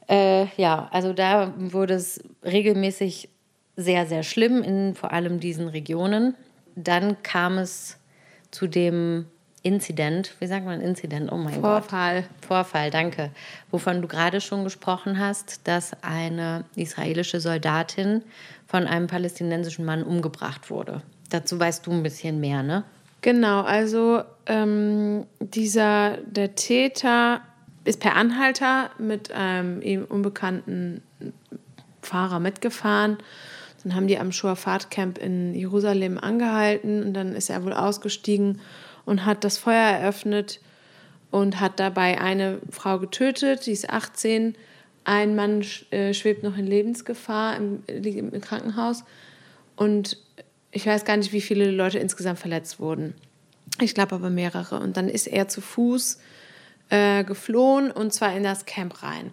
Äh, 0.08 0.48
ja, 0.56 0.88
also 0.94 1.12
da 1.12 1.54
wurde 1.58 1.96
es 1.96 2.24
regelmäßig 2.46 3.28
sehr, 3.76 4.06
sehr 4.06 4.24
schlimm 4.24 4.64
in 4.64 4.96
vor 4.96 5.12
allem 5.12 5.42
diesen 5.42 5.68
Regionen. 5.68 6.36
Dann 6.78 7.22
kam 7.24 7.58
es 7.58 7.98
zu 8.52 8.68
dem 8.68 9.26
Incident, 9.64 10.36
wie 10.40 10.48
sagt 10.48 10.66
man 10.66 10.82
Incident? 10.82 11.32
Oh 11.32 11.38
mein 11.38 11.62
Vorfall. 11.62 12.22
Gott. 12.22 12.48
Vorfall, 12.48 12.90
danke. 12.90 13.30
Wovon 13.70 14.02
du 14.02 14.08
gerade 14.08 14.42
schon 14.42 14.64
gesprochen 14.64 15.20
hast, 15.20 15.68
dass 15.68 15.92
eine 16.02 16.66
israelische 16.76 17.40
Soldatin 17.40 18.24
von 18.66 18.88
einem 18.88 19.08
palästinensischen 19.08 19.86
Mann 19.86 20.02
umgebracht 20.04 20.72
wurde. 20.72 21.04
Dazu 21.30 21.60
weißt 21.60 21.86
du 21.86 21.92
ein 21.92 22.02
bisschen 22.02 22.40
mehr, 22.40 22.64
ne? 22.64 22.84
Genau, 23.22 23.62
also 23.62 24.24
ähm, 24.48 25.28
dieser, 25.40 26.18
der 26.26 26.56
Täter 26.56 27.42
ist 27.84 28.00
per 28.00 28.16
Anhalter 28.16 28.90
mit 28.98 29.32
einem 29.32 29.82
ihm 29.84 30.06
unbekannten 30.06 31.04
Fahrer 32.02 32.40
mitgefahren. 32.40 33.18
Dann 33.84 33.96
haben 33.96 34.08
die 34.08 34.18
am 34.18 34.32
Shoah 34.32 34.58
Camp 34.90 35.20
in 35.20 35.54
Jerusalem 35.54 36.18
angehalten 36.18 37.04
und 37.04 37.14
dann 37.14 37.36
ist 37.36 37.50
er 37.50 37.64
wohl 37.64 37.74
ausgestiegen 37.74 38.60
und 39.06 39.26
hat 39.26 39.44
das 39.44 39.58
Feuer 39.58 39.76
eröffnet 39.76 40.60
und 41.32 41.60
hat 41.60 41.80
dabei 41.80 42.20
eine 42.20 42.60
Frau 42.70 43.00
getötet, 43.00 43.66
die 43.66 43.72
ist 43.72 43.90
18. 43.90 44.56
Ein 45.04 45.36
Mann 45.36 45.66
äh, 45.90 46.14
schwebt 46.14 46.44
noch 46.44 46.58
in 46.58 46.68
Lebensgefahr, 46.68 47.56
im, 47.56 47.84
im 47.88 48.42
Krankenhaus. 48.42 49.04
Und 49.76 50.18
ich 50.72 50.86
weiß 50.86 51.06
gar 51.06 51.18
nicht, 51.18 51.34
wie 51.34 51.42
viele 51.42 51.72
Leute 51.72 52.00
insgesamt 52.00 52.40
verletzt 52.40 52.80
wurden. 52.80 53.16
Ich 53.80 53.94
glaube 53.94 54.16
aber 54.16 54.30
mehrere. 54.30 54.80
Und 54.80 54.98
dann 54.98 55.08
ist 55.08 55.28
er 55.28 55.48
zu 55.48 55.62
Fuß 55.62 56.20
äh, 56.90 57.24
geflohen 57.24 57.90
und 57.90 58.14
zwar 58.14 58.36
in 58.36 58.44
das 58.44 58.66
Camp 58.66 59.02
rein. 59.02 59.32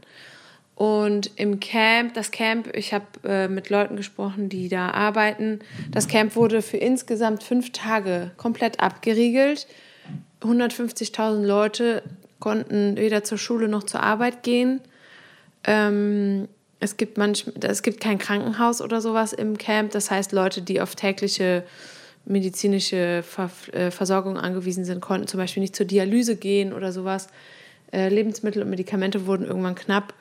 Und 0.79 1.33
im 1.35 1.59
Camp, 1.59 2.15
das 2.15 2.31
Camp, 2.31 2.69
ich 2.73 2.95
habe 2.95 3.05
äh, 3.25 3.49
mit 3.49 3.69
Leuten 3.69 3.97
gesprochen, 3.97 4.49
die 4.49 4.69
da 4.69 4.91
arbeiten. 4.91 5.59
Das 5.91 6.07
Camp 6.07 6.37
wurde 6.37 6.63
für 6.63 6.77
insgesamt 6.77 7.43
fünf 7.43 7.73
Tage 7.73 8.31
komplett 8.37 8.79
abgeriegelt. 8.79 9.67
150.000 10.41 11.45
Leute 11.45 12.05
konnten 12.39 12.97
weder 12.97 13.25
zur 13.25 13.39
Schule 13.39 13.67
noch 13.67 13.83
zur 13.83 14.05
Arbeit 14.05 14.45
gehen. 14.45 14.81
Ähm, 15.65 16.47
es, 16.79 16.97
gibt 16.97 17.19
manch, 17.19 17.47
es 17.61 17.83
gibt 17.83 18.01
kein 18.01 18.19
Krankenhaus 18.19 18.81
oder 18.81 19.01
sowas 19.01 19.33
im 19.33 19.59
Camp. 19.59 19.91
Das 19.91 20.13
heißt, 20.13 20.31
Leute, 20.31 20.63
die 20.63 20.81
auf 20.81 20.95
tägliche 20.95 21.65
medizinische 22.25 23.25
äh, 23.73 23.91
Versorgung 23.91 24.37
angewiesen 24.37 24.85
sind, 24.85 25.01
konnten 25.01 25.27
zum 25.27 25.39
Beispiel 25.39 25.61
nicht 25.61 25.75
zur 25.75 25.87
Dialyse 25.87 26.37
gehen 26.37 26.73
oder 26.73 26.93
sowas. 26.93 27.27
Äh, 27.93 28.11
Lebensmittel 28.11 28.63
und 28.63 28.71
Medikamente 28.71 29.27
wurden 29.27 29.45
irgendwann 29.45 29.75
knapp. 29.75 30.15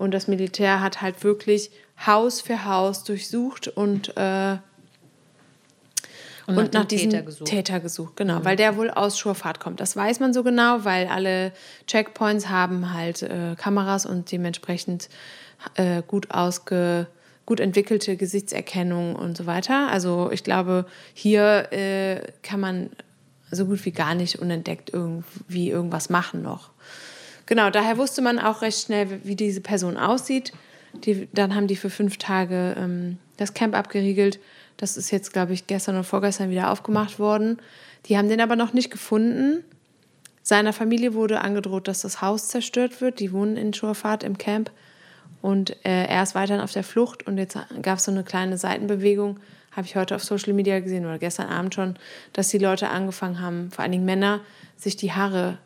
Und 0.00 0.12
das 0.12 0.28
Militär 0.28 0.80
hat 0.80 1.02
halt 1.02 1.22
wirklich 1.24 1.70
Haus 2.06 2.40
für 2.40 2.64
Haus 2.64 3.04
durchsucht 3.04 3.68
und, 3.68 4.16
äh, 4.16 4.56
und, 6.46 6.56
und 6.56 6.72
nach, 6.72 6.86
diesem 6.86 7.10
Täter 7.10 7.22
gesucht. 7.22 7.50
Täter 7.50 7.80
gesucht. 7.80 8.16
Genau, 8.16 8.38
mhm. 8.38 8.44
weil 8.46 8.56
der 8.56 8.78
wohl 8.78 8.88
aus 8.88 9.18
Schurfahrt 9.18 9.60
kommt. 9.60 9.78
Das 9.78 9.94
weiß 9.94 10.20
man 10.20 10.32
so 10.32 10.42
genau, 10.42 10.86
weil 10.86 11.06
alle 11.06 11.52
Checkpoints 11.86 12.48
haben 12.48 12.94
halt 12.94 13.20
äh, 13.20 13.56
Kameras 13.58 14.06
und 14.06 14.32
dementsprechend 14.32 15.10
äh, 15.74 16.00
gut 16.06 16.30
ausge 16.30 17.06
gut 17.44 17.60
entwickelte 17.60 18.16
Gesichtserkennung 18.16 19.16
und 19.16 19.36
so 19.36 19.44
weiter. 19.44 19.90
Also 19.90 20.30
ich 20.32 20.44
glaube, 20.44 20.86
hier 21.12 21.70
äh, 21.72 22.22
kann 22.42 22.60
man 22.60 22.88
so 23.50 23.66
gut 23.66 23.84
wie 23.84 23.90
gar 23.90 24.14
nicht 24.14 24.38
unentdeckt 24.38 24.94
irgendwie 24.94 25.68
irgendwas 25.68 26.08
machen 26.08 26.40
noch. 26.40 26.70
Genau, 27.50 27.68
daher 27.68 27.98
wusste 27.98 28.22
man 28.22 28.38
auch 28.38 28.62
recht 28.62 28.80
schnell, 28.80 29.24
wie 29.24 29.34
diese 29.34 29.60
Person 29.60 29.96
aussieht. 29.96 30.52
Die, 31.04 31.28
dann 31.32 31.56
haben 31.56 31.66
die 31.66 31.74
für 31.74 31.90
fünf 31.90 32.16
Tage 32.16 32.76
ähm, 32.78 33.18
das 33.38 33.54
Camp 33.54 33.74
abgeriegelt. 33.74 34.38
Das 34.76 34.96
ist 34.96 35.10
jetzt, 35.10 35.32
glaube 35.32 35.52
ich, 35.52 35.66
gestern 35.66 35.96
und 35.96 36.04
vorgestern 36.04 36.50
wieder 36.50 36.70
aufgemacht 36.70 37.18
worden. 37.18 37.58
Die 38.06 38.16
haben 38.16 38.28
den 38.28 38.40
aber 38.40 38.54
noch 38.54 38.72
nicht 38.72 38.92
gefunden. 38.92 39.64
Seiner 40.44 40.72
Familie 40.72 41.12
wurde 41.12 41.40
angedroht, 41.40 41.88
dass 41.88 42.02
das 42.02 42.22
Haus 42.22 42.46
zerstört 42.46 43.00
wird. 43.00 43.18
Die 43.18 43.32
wohnen 43.32 43.56
in 43.56 43.74
Schurfahrt 43.74 44.22
im 44.22 44.38
Camp. 44.38 44.70
Und 45.42 45.70
äh, 45.84 46.04
er 46.04 46.22
ist 46.22 46.36
weiterhin 46.36 46.62
auf 46.62 46.70
der 46.70 46.84
Flucht. 46.84 47.26
Und 47.26 47.36
jetzt 47.36 47.58
gab 47.82 47.98
es 47.98 48.04
so 48.04 48.12
eine 48.12 48.22
kleine 48.22 48.58
Seitenbewegung, 48.58 49.40
habe 49.72 49.88
ich 49.88 49.96
heute 49.96 50.14
auf 50.14 50.22
Social 50.22 50.52
Media 50.52 50.78
gesehen 50.78 51.04
oder 51.04 51.18
gestern 51.18 51.48
Abend 51.48 51.74
schon, 51.74 51.96
dass 52.32 52.46
die 52.50 52.58
Leute 52.58 52.90
angefangen 52.90 53.40
haben, 53.40 53.72
vor 53.72 53.82
allen 53.82 53.90
Dingen 53.90 54.04
Männer, 54.04 54.40
sich 54.76 54.94
die 54.94 55.10
Haare 55.10 55.58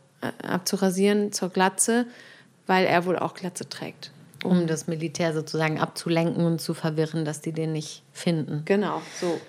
abzurasieren 0.43 1.33
zur 1.33 1.51
Glatze, 1.51 2.07
weil 2.67 2.87
er 2.87 3.07
wohl 3.07 3.19
auch 3.19 3.35
Glatze 3.35 3.69
trägt. 3.69 4.11
Um 4.43 4.67
das 4.67 4.87
Militär 4.87 5.33
sozusagen 5.33 5.81
abzulenken 5.81 6.45
und 6.45 6.61
zu 6.61 6.75
verwirren, 6.75 7.25
dass 7.25 7.41
die 7.41 7.53
den 7.53 7.73
nicht 7.73 8.03
finden. 8.13 8.63
Genau, 8.67 9.01
so. 9.21 9.41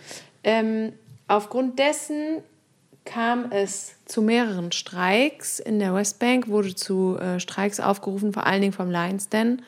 Ähm, 0.44 0.94
aufgrund 1.27 1.79
dessen 1.79 2.41
kam 3.03 3.51
es 3.51 3.96
zu 4.05 4.22
mehreren 4.22 4.72
Streiks 4.72 5.60
in 5.60 5.79
der 5.79 5.94
Westbank, 5.94 6.48
wurde 6.48 6.75
zu 6.75 7.17
äh, 7.17 7.39
Streiks 7.39 7.79
aufgerufen, 7.79 8.34
vor 8.34 8.46
allen 8.46 8.62
Dingen 8.62 8.74
vom 8.74 8.89
Lions 8.89 9.29
Den. 9.29 9.62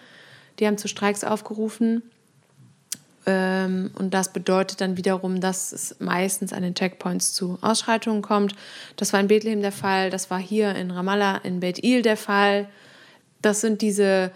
Die 0.60 0.66
haben 0.66 0.78
zu 0.78 0.88
Streiks 0.88 1.24
aufgerufen 1.24 2.04
und 3.28 4.10
das 4.12 4.32
bedeutet 4.32 4.80
dann 4.80 4.96
wiederum, 4.96 5.42
dass 5.42 5.74
es 5.74 5.98
meistens 6.00 6.54
an 6.54 6.64
den 6.64 6.76
Checkpoints 6.76 7.34
zu 7.34 7.58
Ausschreitungen 7.60 8.22
kommt. 8.22 8.56
Das 8.96 9.12
war 9.12 9.20
in 9.20 9.28
Bethlehem 9.28 9.62
der 9.62 9.74
Fall, 9.74 10.10
das 10.10 10.32
war 10.32 10.40
hier 10.40 10.74
in 10.76 10.92
Ramallah, 10.92 11.42
in 11.44 11.60
Beit 11.60 11.84
Il 11.84 12.04
der 12.04 12.16
Fall. 12.16 12.70
Das 13.42 13.60
sind 13.60 13.82
diese 13.82 14.32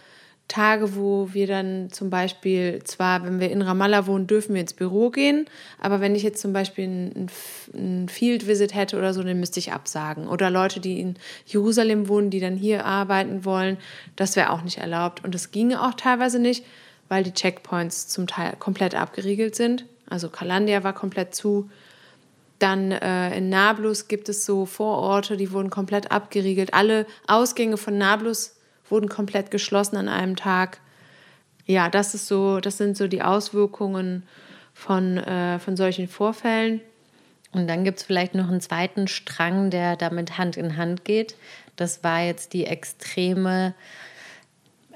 Tage, 0.50 0.98
wo 0.98 1.30
wir 1.32 1.48
dann 1.48 1.90
zum 1.92 2.10
Beispiel, 2.10 2.84
zwar, 2.84 3.24
wenn 3.24 3.40
wir 3.40 3.50
in 3.50 3.62
Ramallah 3.62 4.08
wohnen, 4.08 4.28
dürfen 4.28 4.54
wir 4.54 4.62
ins 4.62 4.74
Büro 4.74 5.10
gehen, 5.10 5.46
aber 5.80 6.02
wenn 6.02 6.14
ich 6.14 6.24
jetzt 6.24 6.42
zum 6.42 6.52
Beispiel 6.52 6.84
ein, 6.84 7.30
ein 7.74 8.10
Field 8.10 8.46
Visit 8.46 8.76
hätte 8.76 8.98
oder 8.98 9.14
so, 9.14 9.24
dann 9.24 9.40
müsste 9.40 9.60
ich 9.60 9.72
absagen. 9.72 10.28
Oder 10.28 10.50
Leute, 10.50 10.82
die 10.82 11.00
in 11.00 11.16
Jerusalem 11.46 12.10
wohnen, 12.10 12.30
die 12.30 12.42
dann 12.42 12.58
hier 12.58 12.86
arbeiten 12.86 13.46
wollen, 13.46 13.78
das 14.18 14.36
wäre 14.36 14.50
auch 14.50 14.64
nicht 14.64 14.80
erlaubt. 14.80 15.24
Und 15.24 15.34
das 15.34 15.52
ginge 15.52 15.82
auch 15.82 15.94
teilweise 15.94 16.40
nicht, 16.40 16.66
weil 17.12 17.26
die 17.26 17.34
Checkpoints 17.34 18.08
zum 18.08 18.26
Teil 18.26 18.56
komplett 18.58 18.96
abgeriegelt 18.96 19.54
sind. 19.54 19.84
Also 20.10 20.30
Kalandia 20.30 20.86
war 20.86 20.94
komplett 20.94 21.36
zu. 21.36 21.70
Dann 22.58 22.94
äh, 22.94 23.38
in 23.38 23.50
Nablus 23.50 24.08
gibt 24.08 24.30
es 24.30 24.46
so 24.46 24.66
Vororte, 24.66 25.36
die 25.36 25.52
wurden 25.52 25.70
komplett 25.70 26.10
abgeriegelt. 26.10 26.74
Alle 26.74 27.06
Ausgänge 27.28 27.76
von 27.76 27.98
Nablus 27.98 28.56
wurden 28.90 29.10
komplett 29.10 29.52
geschlossen 29.52 29.98
an 29.98 30.08
einem 30.08 30.38
Tag. 30.38 30.80
Ja, 31.66 31.90
das 31.90 32.14
ist 32.14 32.28
so, 32.28 32.62
das 32.62 32.78
sind 32.78 32.96
so 32.96 33.10
die 33.10 33.22
Auswirkungen 33.22 34.24
von, 34.74 35.18
äh, 35.18 35.60
von 35.60 35.76
solchen 35.76 36.08
Vorfällen. 36.08 36.80
Und 37.52 37.68
dann 37.68 37.84
gibt 37.84 38.00
es 38.00 38.06
vielleicht 38.06 38.36
noch 38.36 38.48
einen 38.48 38.62
zweiten 38.62 39.10
Strang, 39.10 39.70
der 39.70 39.98
damit 39.98 40.38
Hand 40.38 40.56
in 40.56 40.78
Hand 40.78 41.04
geht. 41.04 41.36
Das 41.76 42.06
war 42.06 42.22
jetzt 42.22 42.54
die 42.54 42.66
extreme, 42.66 43.74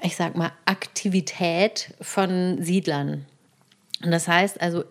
ich 0.02 0.16
sag 0.16 0.36
mal, 0.36 0.52
Aktivität 0.64 1.94
von 2.00 2.62
Siedlern. 2.62 3.26
Und 4.04 4.10
das 4.10 4.28
heißt 4.28 4.60
also, 4.60 4.84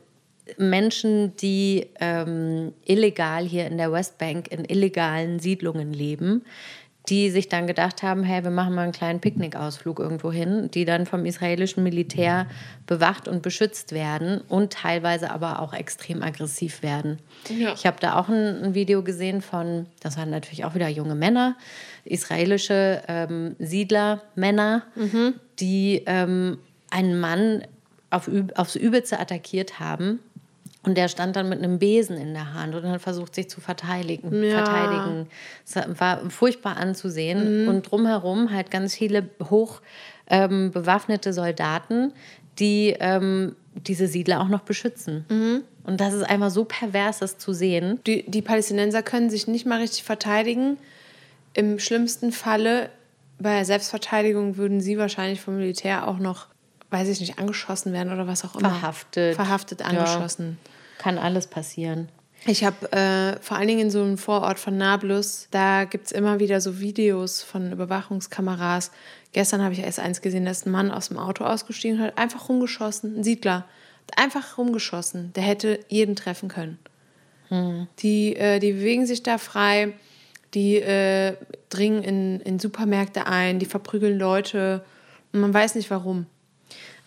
Menschen, 0.57 1.35
die 1.37 1.87
ähm, 1.99 2.73
illegal 2.85 3.45
hier 3.45 3.65
in 3.65 3.77
der 3.77 3.91
Westbank 3.91 4.51
in 4.51 4.65
illegalen 4.65 5.39
Siedlungen 5.39 5.91
leben, 5.91 6.45
die 7.09 7.29
sich 7.29 7.49
dann 7.49 7.67
gedacht 7.67 8.03
haben, 8.03 8.23
hey, 8.23 8.43
wir 8.43 8.51
machen 8.51 8.73
mal 8.73 8.83
einen 8.83 8.91
kleinen 8.91 9.19
Picknickausflug 9.19 9.99
irgendwo 9.99 10.31
hin, 10.31 10.69
die 10.73 10.85
dann 10.85 11.05
vom 11.05 11.25
israelischen 11.25 11.83
Militär 11.83 12.47
bewacht 12.87 13.27
und 13.27 13.41
beschützt 13.41 13.91
werden 13.91 14.41
und 14.47 14.73
teilweise 14.73 15.31
aber 15.31 15.59
auch 15.59 15.73
extrem 15.73 16.23
aggressiv 16.23 16.81
werden. 16.81 17.19
Ja. 17.49 17.73
Ich 17.73 17.85
habe 17.85 17.97
da 17.99 18.19
auch 18.19 18.29
ein, 18.29 18.63
ein, 18.63 18.73
Video 18.75 19.03
gesehen 19.03 19.41
von, 19.41 19.85
das 19.99 20.17
waren 20.17 20.29
natürlich 20.29 20.65
auch 20.65 20.75
wieder 20.75 20.87
junge 20.87 21.15
Männer, 21.15 21.55
israelische 22.03 23.01
ähm, 23.07 23.55
Siedlermänner, 23.59 24.83
mhm. 24.95 25.35
die 25.59 26.03
ähm, 26.05 26.57
einen 26.89 27.19
Mann 27.19 27.63
auf, 28.09 28.29
aufs 28.55 28.75
Übelste 28.75 29.19
attackiert 29.19 29.79
haben 29.79 30.19
und 30.85 30.95
der 30.97 31.07
stand 31.07 31.35
dann 31.35 31.49
mit 31.49 31.59
einem 31.59 31.79
Besen 31.79 32.17
in 32.17 32.33
der 32.33 32.53
Hand 32.53 32.75
und 32.75 32.87
hat 32.87 33.01
versucht, 33.01 33.33
sich 33.33 33.49
zu 33.49 33.59
verteidigen. 33.59 34.43
Ja. 34.43 34.63
verteidigen. 34.63 35.27
Es 35.65 35.75
war 35.99 36.29
furchtbar 36.29 36.77
anzusehen. 36.77 37.63
Mhm. 37.63 37.67
Und 37.69 37.91
drumherum 37.91 38.51
halt 38.51 38.69
ganz 38.69 38.95
viele 38.95 39.29
hoch 39.49 39.81
ähm, 40.27 40.71
bewaffnete 40.71 41.33
Soldaten, 41.33 42.13
die 42.59 42.95
ähm, 42.99 43.55
diese 43.73 44.07
Siedler 44.07 44.41
auch 44.41 44.47
noch 44.47 44.61
beschützen. 44.61 45.25
Mhm. 45.29 45.63
Und 45.83 46.01
das 46.01 46.13
ist 46.13 46.23
einfach 46.23 46.49
so 46.49 46.65
pervers, 46.65 47.19
das 47.19 47.37
zu 47.37 47.53
sehen. 47.53 47.99
Die, 48.07 48.29
die 48.29 48.41
Palästinenser 48.41 49.03
können 49.03 49.29
sich 49.29 49.47
nicht 49.47 49.65
mal 49.65 49.79
richtig 49.81 50.03
verteidigen. 50.03 50.77
Im 51.53 51.79
schlimmsten 51.79 52.31
Falle 52.31 52.89
bei 53.39 53.55
der 53.55 53.65
Selbstverteidigung 53.65 54.57
würden 54.57 54.81
sie 54.81 54.97
wahrscheinlich 54.97 55.41
vom 55.41 55.57
Militär 55.57 56.07
auch 56.07 56.17
noch, 56.17 56.47
weiß 56.95 57.09
ich 57.09 57.19
nicht, 57.19 57.39
angeschossen 57.39 57.91
werden 57.91 58.13
oder 58.13 58.25
was 58.25 58.45
auch 58.45 58.55
immer. 58.55 58.69
Verhaftet. 58.69 59.35
Verhaftet, 59.35 59.85
angeschossen. 59.85 60.57
Ja. 60.63 61.03
Kann 61.03 61.17
alles 61.17 61.47
passieren. 61.47 62.07
Ich 62.45 62.63
habe 62.63 62.91
äh, 62.91 63.41
vor 63.41 63.57
allen 63.57 63.67
Dingen 63.67 63.81
in 63.81 63.91
so 63.91 64.01
einem 64.01 64.17
Vorort 64.17 64.59
von 64.59 64.77
Nablus, 64.77 65.47
da 65.51 65.83
gibt 65.83 66.05
es 66.05 66.11
immer 66.11 66.39
wieder 66.39 66.61
so 66.61 66.79
Videos 66.79 67.41
von 67.41 67.71
Überwachungskameras. 67.71 68.91
Gestern 69.33 69.61
habe 69.61 69.73
ich 69.73 69.79
erst 69.79 69.99
eins 69.99 70.21
gesehen, 70.21 70.45
da 70.45 70.51
ist 70.51 70.65
ein 70.65 70.71
Mann 70.71 70.91
aus 70.91 71.09
dem 71.09 71.17
Auto 71.17 71.43
ausgestiegen 71.43 71.97
und 71.97 72.05
hat 72.05 72.17
einfach 72.17 72.47
rumgeschossen, 72.47 73.19
ein 73.19 73.23
Siedler. 73.23 73.65
Einfach 74.15 74.57
rumgeschossen. 74.57 75.33
Der 75.33 75.43
hätte 75.43 75.79
jeden 75.89 76.15
treffen 76.15 76.47
können. 76.47 76.77
Hm. 77.49 77.87
Die, 77.99 78.35
äh, 78.35 78.59
die 78.59 78.73
bewegen 78.73 79.05
sich 79.05 79.23
da 79.23 79.37
frei, 79.37 79.93
die 80.53 80.77
äh, 80.77 81.35
dringen 81.69 82.03
in, 82.03 82.39
in 82.41 82.59
Supermärkte 82.59 83.25
ein, 83.27 83.59
die 83.59 83.65
verprügeln 83.65 84.17
Leute 84.17 84.85
und 85.33 85.41
man 85.41 85.53
weiß 85.53 85.75
nicht 85.75 85.91
warum. 85.91 86.27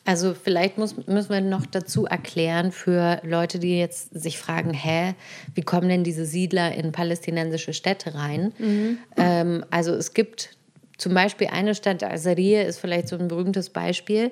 Also 0.08 0.32
vielleicht 0.32 0.78
muss, 0.78 0.96
müssen 1.06 1.28
wir 1.28 1.42
noch 1.42 1.66
dazu 1.66 2.06
erklären 2.06 2.72
für 2.72 3.20
Leute, 3.24 3.58
die 3.58 3.78
jetzt 3.78 4.18
sich 4.18 4.38
fragen, 4.38 4.72
hä, 4.72 5.12
wie 5.54 5.60
kommen 5.60 5.90
denn 5.90 6.02
diese 6.02 6.24
Siedler 6.24 6.74
in 6.74 6.92
palästinensische 6.92 7.74
Städte 7.74 8.14
rein? 8.14 8.54
Mhm. 8.56 8.98
Ähm, 9.18 9.64
also 9.68 9.92
es 9.92 10.14
gibt 10.14 10.56
zum 10.96 11.12
Beispiel 11.12 11.48
eine 11.48 11.74
Stadt, 11.74 12.02
Azaria 12.02 12.62
ist 12.62 12.80
vielleicht 12.80 13.08
so 13.08 13.18
ein 13.18 13.28
berühmtes 13.28 13.68
Beispiel. 13.68 14.30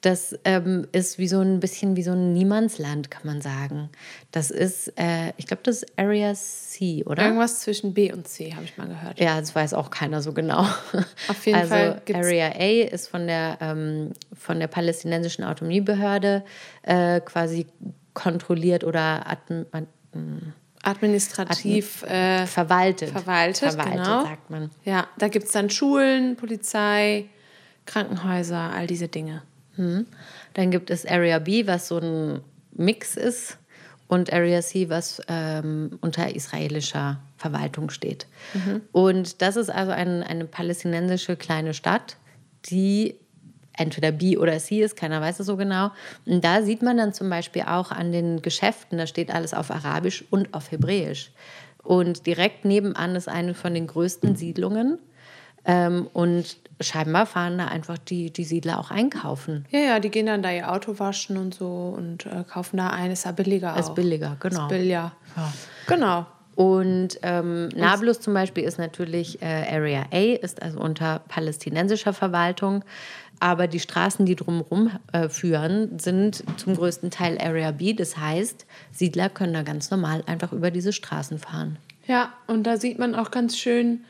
Das 0.00 0.38
ähm, 0.44 0.86
ist 0.92 1.18
wie 1.18 1.26
so 1.26 1.40
ein 1.40 1.58
bisschen 1.58 1.96
wie 1.96 2.04
so 2.04 2.12
ein 2.12 2.32
Niemandsland, 2.32 3.10
kann 3.10 3.22
man 3.24 3.40
sagen. 3.40 3.90
Das 4.30 4.52
ist, 4.52 4.92
äh, 4.96 5.32
ich 5.38 5.46
glaube, 5.46 5.62
das 5.64 5.82
ist 5.82 5.98
Area 5.98 6.32
C, 6.34 7.02
oder? 7.04 7.24
Irgendwas 7.24 7.60
zwischen 7.60 7.94
B 7.94 8.12
und 8.12 8.28
C, 8.28 8.54
habe 8.54 8.64
ich 8.64 8.78
mal 8.78 8.86
gehört. 8.86 9.18
Ja, 9.18 9.40
das 9.40 9.56
weiß 9.56 9.74
auch 9.74 9.90
keiner 9.90 10.22
so 10.22 10.32
genau. 10.32 10.60
Auf 11.28 11.46
jeden 11.46 11.58
also, 11.58 11.70
Fall. 11.70 12.02
Area 12.14 12.52
A 12.52 12.84
ist 12.86 13.08
von 13.08 13.26
der, 13.26 13.58
ähm, 13.60 14.12
von 14.32 14.60
der 14.60 14.68
palästinensischen 14.68 15.42
Autonomiebehörde 15.42 16.44
äh, 16.82 17.20
quasi 17.20 17.66
kontrolliert 18.14 18.84
oder 18.84 19.26
adm, 19.26 19.66
administrativ 20.82 22.04
äh, 22.04 22.46
verwaltet. 22.46 23.10
Verwaltet, 23.10 23.72
verwaltet 23.72 23.92
genau. 23.92 24.22
sagt 24.22 24.50
man. 24.50 24.70
Ja, 24.84 25.08
da 25.18 25.26
gibt 25.26 25.46
es 25.46 25.52
dann 25.52 25.70
Schulen, 25.70 26.36
Polizei, 26.36 27.26
Krankenhäuser, 27.84 28.70
all 28.72 28.86
diese 28.86 29.08
Dinge. 29.08 29.42
Hm. 29.78 30.06
Dann 30.54 30.70
gibt 30.70 30.90
es 30.90 31.06
Area 31.06 31.38
B, 31.38 31.66
was 31.66 31.88
so 31.88 31.98
ein 31.98 32.40
Mix 32.72 33.16
ist, 33.16 33.58
und 34.08 34.32
Area 34.32 34.60
C, 34.62 34.88
was 34.88 35.20
ähm, 35.28 35.98
unter 36.00 36.34
israelischer 36.34 37.20
Verwaltung 37.36 37.90
steht. 37.90 38.26
Mhm. 38.54 38.80
Und 38.90 39.42
das 39.42 39.56
ist 39.56 39.70
also 39.70 39.92
ein, 39.92 40.22
eine 40.22 40.46
palästinensische 40.46 41.36
kleine 41.36 41.74
Stadt, 41.74 42.16
die 42.66 43.16
entweder 43.74 44.10
B 44.10 44.36
oder 44.36 44.58
C 44.58 44.82
ist, 44.82 44.96
keiner 44.96 45.20
weiß 45.20 45.40
es 45.40 45.46
so 45.46 45.56
genau. 45.56 45.92
Und 46.26 46.42
da 46.42 46.62
sieht 46.62 46.82
man 46.82 46.96
dann 46.96 47.12
zum 47.12 47.30
Beispiel 47.30 47.62
auch 47.62 47.92
an 47.92 48.10
den 48.10 48.42
Geschäften, 48.42 48.98
da 48.98 49.06
steht 49.06 49.32
alles 49.32 49.54
auf 49.54 49.70
Arabisch 49.70 50.24
und 50.30 50.52
auf 50.54 50.72
Hebräisch. 50.72 51.30
Und 51.84 52.26
direkt 52.26 52.64
nebenan 52.64 53.14
ist 53.14 53.28
eine 53.28 53.54
von 53.54 53.72
den 53.72 53.86
größten 53.86 54.36
Siedlungen. 54.36 54.98
Ähm, 55.68 56.08
und 56.14 56.56
scheinbar 56.80 57.26
fahren 57.26 57.58
da 57.58 57.66
einfach 57.66 57.98
die, 57.98 58.32
die 58.32 58.44
Siedler 58.44 58.78
auch 58.78 58.90
einkaufen. 58.90 59.66
Ja, 59.70 59.80
ja, 59.80 60.00
die 60.00 60.10
gehen 60.10 60.26
dann 60.26 60.42
da 60.42 60.50
ihr 60.50 60.72
Auto 60.72 60.98
waschen 60.98 61.36
und 61.36 61.54
so 61.54 61.94
und 61.94 62.24
äh, 62.24 62.42
kaufen 62.48 62.78
da 62.78 62.88
ein. 62.88 63.10
Ist 63.10 63.26
ja 63.26 63.32
billiger 63.32 63.74
auch. 63.74 63.78
Ist 63.78 63.94
billiger, 63.94 64.36
genau. 64.40 64.62
Ist 64.62 64.68
billiger. 64.68 65.12
Ja. 65.36 65.52
Genau. 65.86 66.26
Und 66.54 67.20
ähm, 67.22 67.68
Nablus 67.76 68.20
zum 68.20 68.34
Beispiel 68.34 68.64
ist 68.64 68.78
natürlich 68.78 69.40
äh, 69.42 69.66
Area 69.70 70.06
A, 70.10 70.34
ist 70.42 70.60
also 70.62 70.80
unter 70.80 71.20
palästinensischer 71.28 72.12
Verwaltung. 72.12 72.82
Aber 73.38 73.68
die 73.68 73.78
Straßen, 73.78 74.26
die 74.26 74.34
drumherum 74.34 74.90
äh, 75.12 75.28
führen, 75.28 75.98
sind 76.00 76.42
zum 76.56 76.74
größten 76.74 77.10
Teil 77.10 77.38
Area 77.38 77.70
B. 77.70 77.92
Das 77.92 78.16
heißt, 78.16 78.66
Siedler 78.90 79.28
können 79.28 79.52
da 79.52 79.62
ganz 79.62 79.90
normal 79.90 80.24
einfach 80.26 80.52
über 80.52 80.70
diese 80.70 80.92
Straßen 80.92 81.38
fahren. 81.38 81.78
Ja, 82.06 82.32
und 82.46 82.64
da 82.64 82.78
sieht 82.78 82.98
man 82.98 83.14
auch 83.14 83.30
ganz 83.30 83.56
schön, 83.56 84.00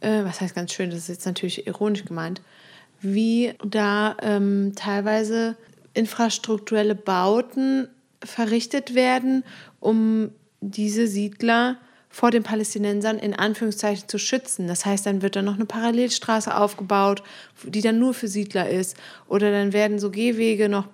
äh, 0.00 0.24
was 0.24 0.40
heißt 0.40 0.54
ganz 0.54 0.72
schön, 0.72 0.90
das 0.90 1.00
ist 1.00 1.08
jetzt 1.08 1.26
natürlich 1.26 1.66
ironisch 1.66 2.04
gemeint, 2.04 2.42
wie 3.00 3.54
da 3.64 4.16
ähm, 4.22 4.72
teilweise 4.74 5.56
infrastrukturelle 5.94 6.94
Bauten 6.94 7.88
verrichtet 8.22 8.94
werden, 8.94 9.44
um 9.80 10.30
diese 10.60 11.06
Siedler 11.06 11.78
vor 12.08 12.30
den 12.30 12.42
Palästinensern 12.42 13.18
in 13.18 13.34
Anführungszeichen 13.34 14.08
zu 14.08 14.18
schützen. 14.18 14.68
Das 14.68 14.86
heißt, 14.86 15.04
dann 15.04 15.20
wird 15.20 15.36
da 15.36 15.42
noch 15.42 15.56
eine 15.56 15.66
Parallelstraße 15.66 16.56
aufgebaut, 16.56 17.22
die 17.62 17.82
dann 17.82 17.98
nur 17.98 18.14
für 18.14 18.28
Siedler 18.28 18.70
ist. 18.70 18.96
Oder 19.28 19.50
dann 19.50 19.74
werden 19.74 19.98
so 19.98 20.10
Gehwege 20.10 20.68
noch 20.68 20.88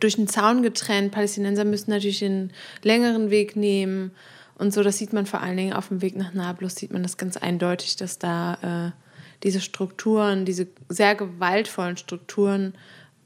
durch 0.00 0.18
einen 0.18 0.28
Zaun 0.28 0.62
getrennt. 0.62 1.12
Palästinenser 1.12 1.64
müssen 1.64 1.90
natürlich 1.90 2.18
den 2.18 2.52
längeren 2.82 3.30
Weg 3.30 3.56
nehmen. 3.56 4.12
Und 4.56 4.72
so, 4.72 4.82
das 4.82 4.98
sieht 4.98 5.12
man 5.12 5.26
vor 5.26 5.40
allen 5.40 5.56
Dingen 5.56 5.72
auf 5.72 5.88
dem 5.88 6.00
Weg 6.00 6.16
nach 6.16 6.32
Nablus, 6.32 6.76
sieht 6.76 6.92
man 6.92 7.02
das 7.02 7.16
ganz 7.16 7.36
eindeutig, 7.36 7.96
dass 7.96 8.18
da 8.18 8.92
äh, 8.92 9.02
diese 9.42 9.60
Strukturen, 9.60 10.44
diese 10.44 10.68
sehr 10.88 11.14
gewaltvollen 11.14 11.96
Strukturen 11.96 12.74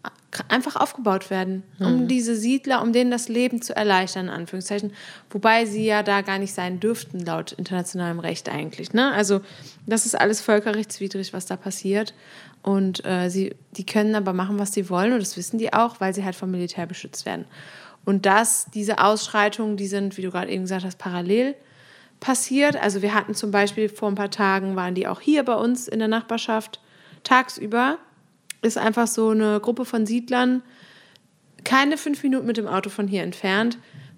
äh, 0.04 0.08
einfach 0.48 0.76
aufgebaut 0.76 1.30
werden, 1.30 1.62
um 1.78 2.02
mhm. 2.02 2.08
diese 2.08 2.34
Siedler, 2.34 2.82
um 2.82 2.92
denen 2.92 3.10
das 3.10 3.28
Leben 3.28 3.60
zu 3.60 3.76
erleichtern, 3.76 4.26
in 4.26 4.32
Anführungszeichen. 4.32 4.92
Wobei 5.30 5.66
sie 5.66 5.84
ja 5.84 6.02
da 6.02 6.22
gar 6.22 6.38
nicht 6.38 6.54
sein 6.54 6.80
dürften, 6.80 7.20
laut 7.20 7.52
internationalem 7.52 8.20
Recht 8.20 8.48
eigentlich. 8.48 8.94
Ne? 8.94 9.12
Also 9.12 9.42
das 9.86 10.06
ist 10.06 10.18
alles 10.18 10.40
völkerrechtswidrig, 10.40 11.32
was 11.32 11.46
da 11.46 11.56
passiert. 11.56 12.14
Und 12.62 13.04
äh, 13.04 13.28
sie, 13.28 13.54
die 13.76 13.86
können 13.86 14.14
aber 14.14 14.32
machen, 14.32 14.58
was 14.58 14.72
sie 14.72 14.90
wollen 14.90 15.12
und 15.12 15.20
das 15.20 15.36
wissen 15.36 15.58
die 15.58 15.72
auch, 15.72 16.00
weil 16.00 16.14
sie 16.14 16.24
halt 16.24 16.34
vom 16.34 16.50
Militär 16.50 16.86
beschützt 16.86 17.24
werden. 17.24 17.44
Und 18.08 18.24
dass 18.24 18.68
diese 18.72 19.00
Ausschreitungen, 19.00 19.76
die 19.76 19.86
sind, 19.86 20.16
wie 20.16 20.22
du 20.22 20.30
gerade 20.30 20.50
eben 20.50 20.62
gesagt 20.62 20.86
hast, 20.86 20.96
parallel 20.96 21.54
passiert. 22.20 22.74
Also 22.74 23.02
wir 23.02 23.12
hatten 23.12 23.34
zum 23.34 23.50
Beispiel 23.50 23.90
vor 23.90 24.08
ein 24.08 24.14
paar 24.14 24.30
Tagen, 24.30 24.76
waren 24.76 24.94
die 24.94 25.06
auch 25.06 25.20
hier 25.20 25.42
bei 25.42 25.52
uns 25.52 25.88
in 25.88 25.98
der 25.98 26.08
Nachbarschaft 26.08 26.80
tagsüber. 27.22 27.98
ist 28.62 28.78
einfach 28.78 29.06
so 29.06 29.28
eine 29.28 29.60
Gruppe 29.60 29.84
von 29.84 30.06
Siedlern, 30.06 30.62
keine 31.64 31.98
fünf 31.98 32.22
Minuten 32.22 32.46
mit 32.46 32.56
dem 32.56 32.66
Auto 32.66 32.88
von 32.88 33.06
hier 33.06 33.22
entfernt, 33.22 33.76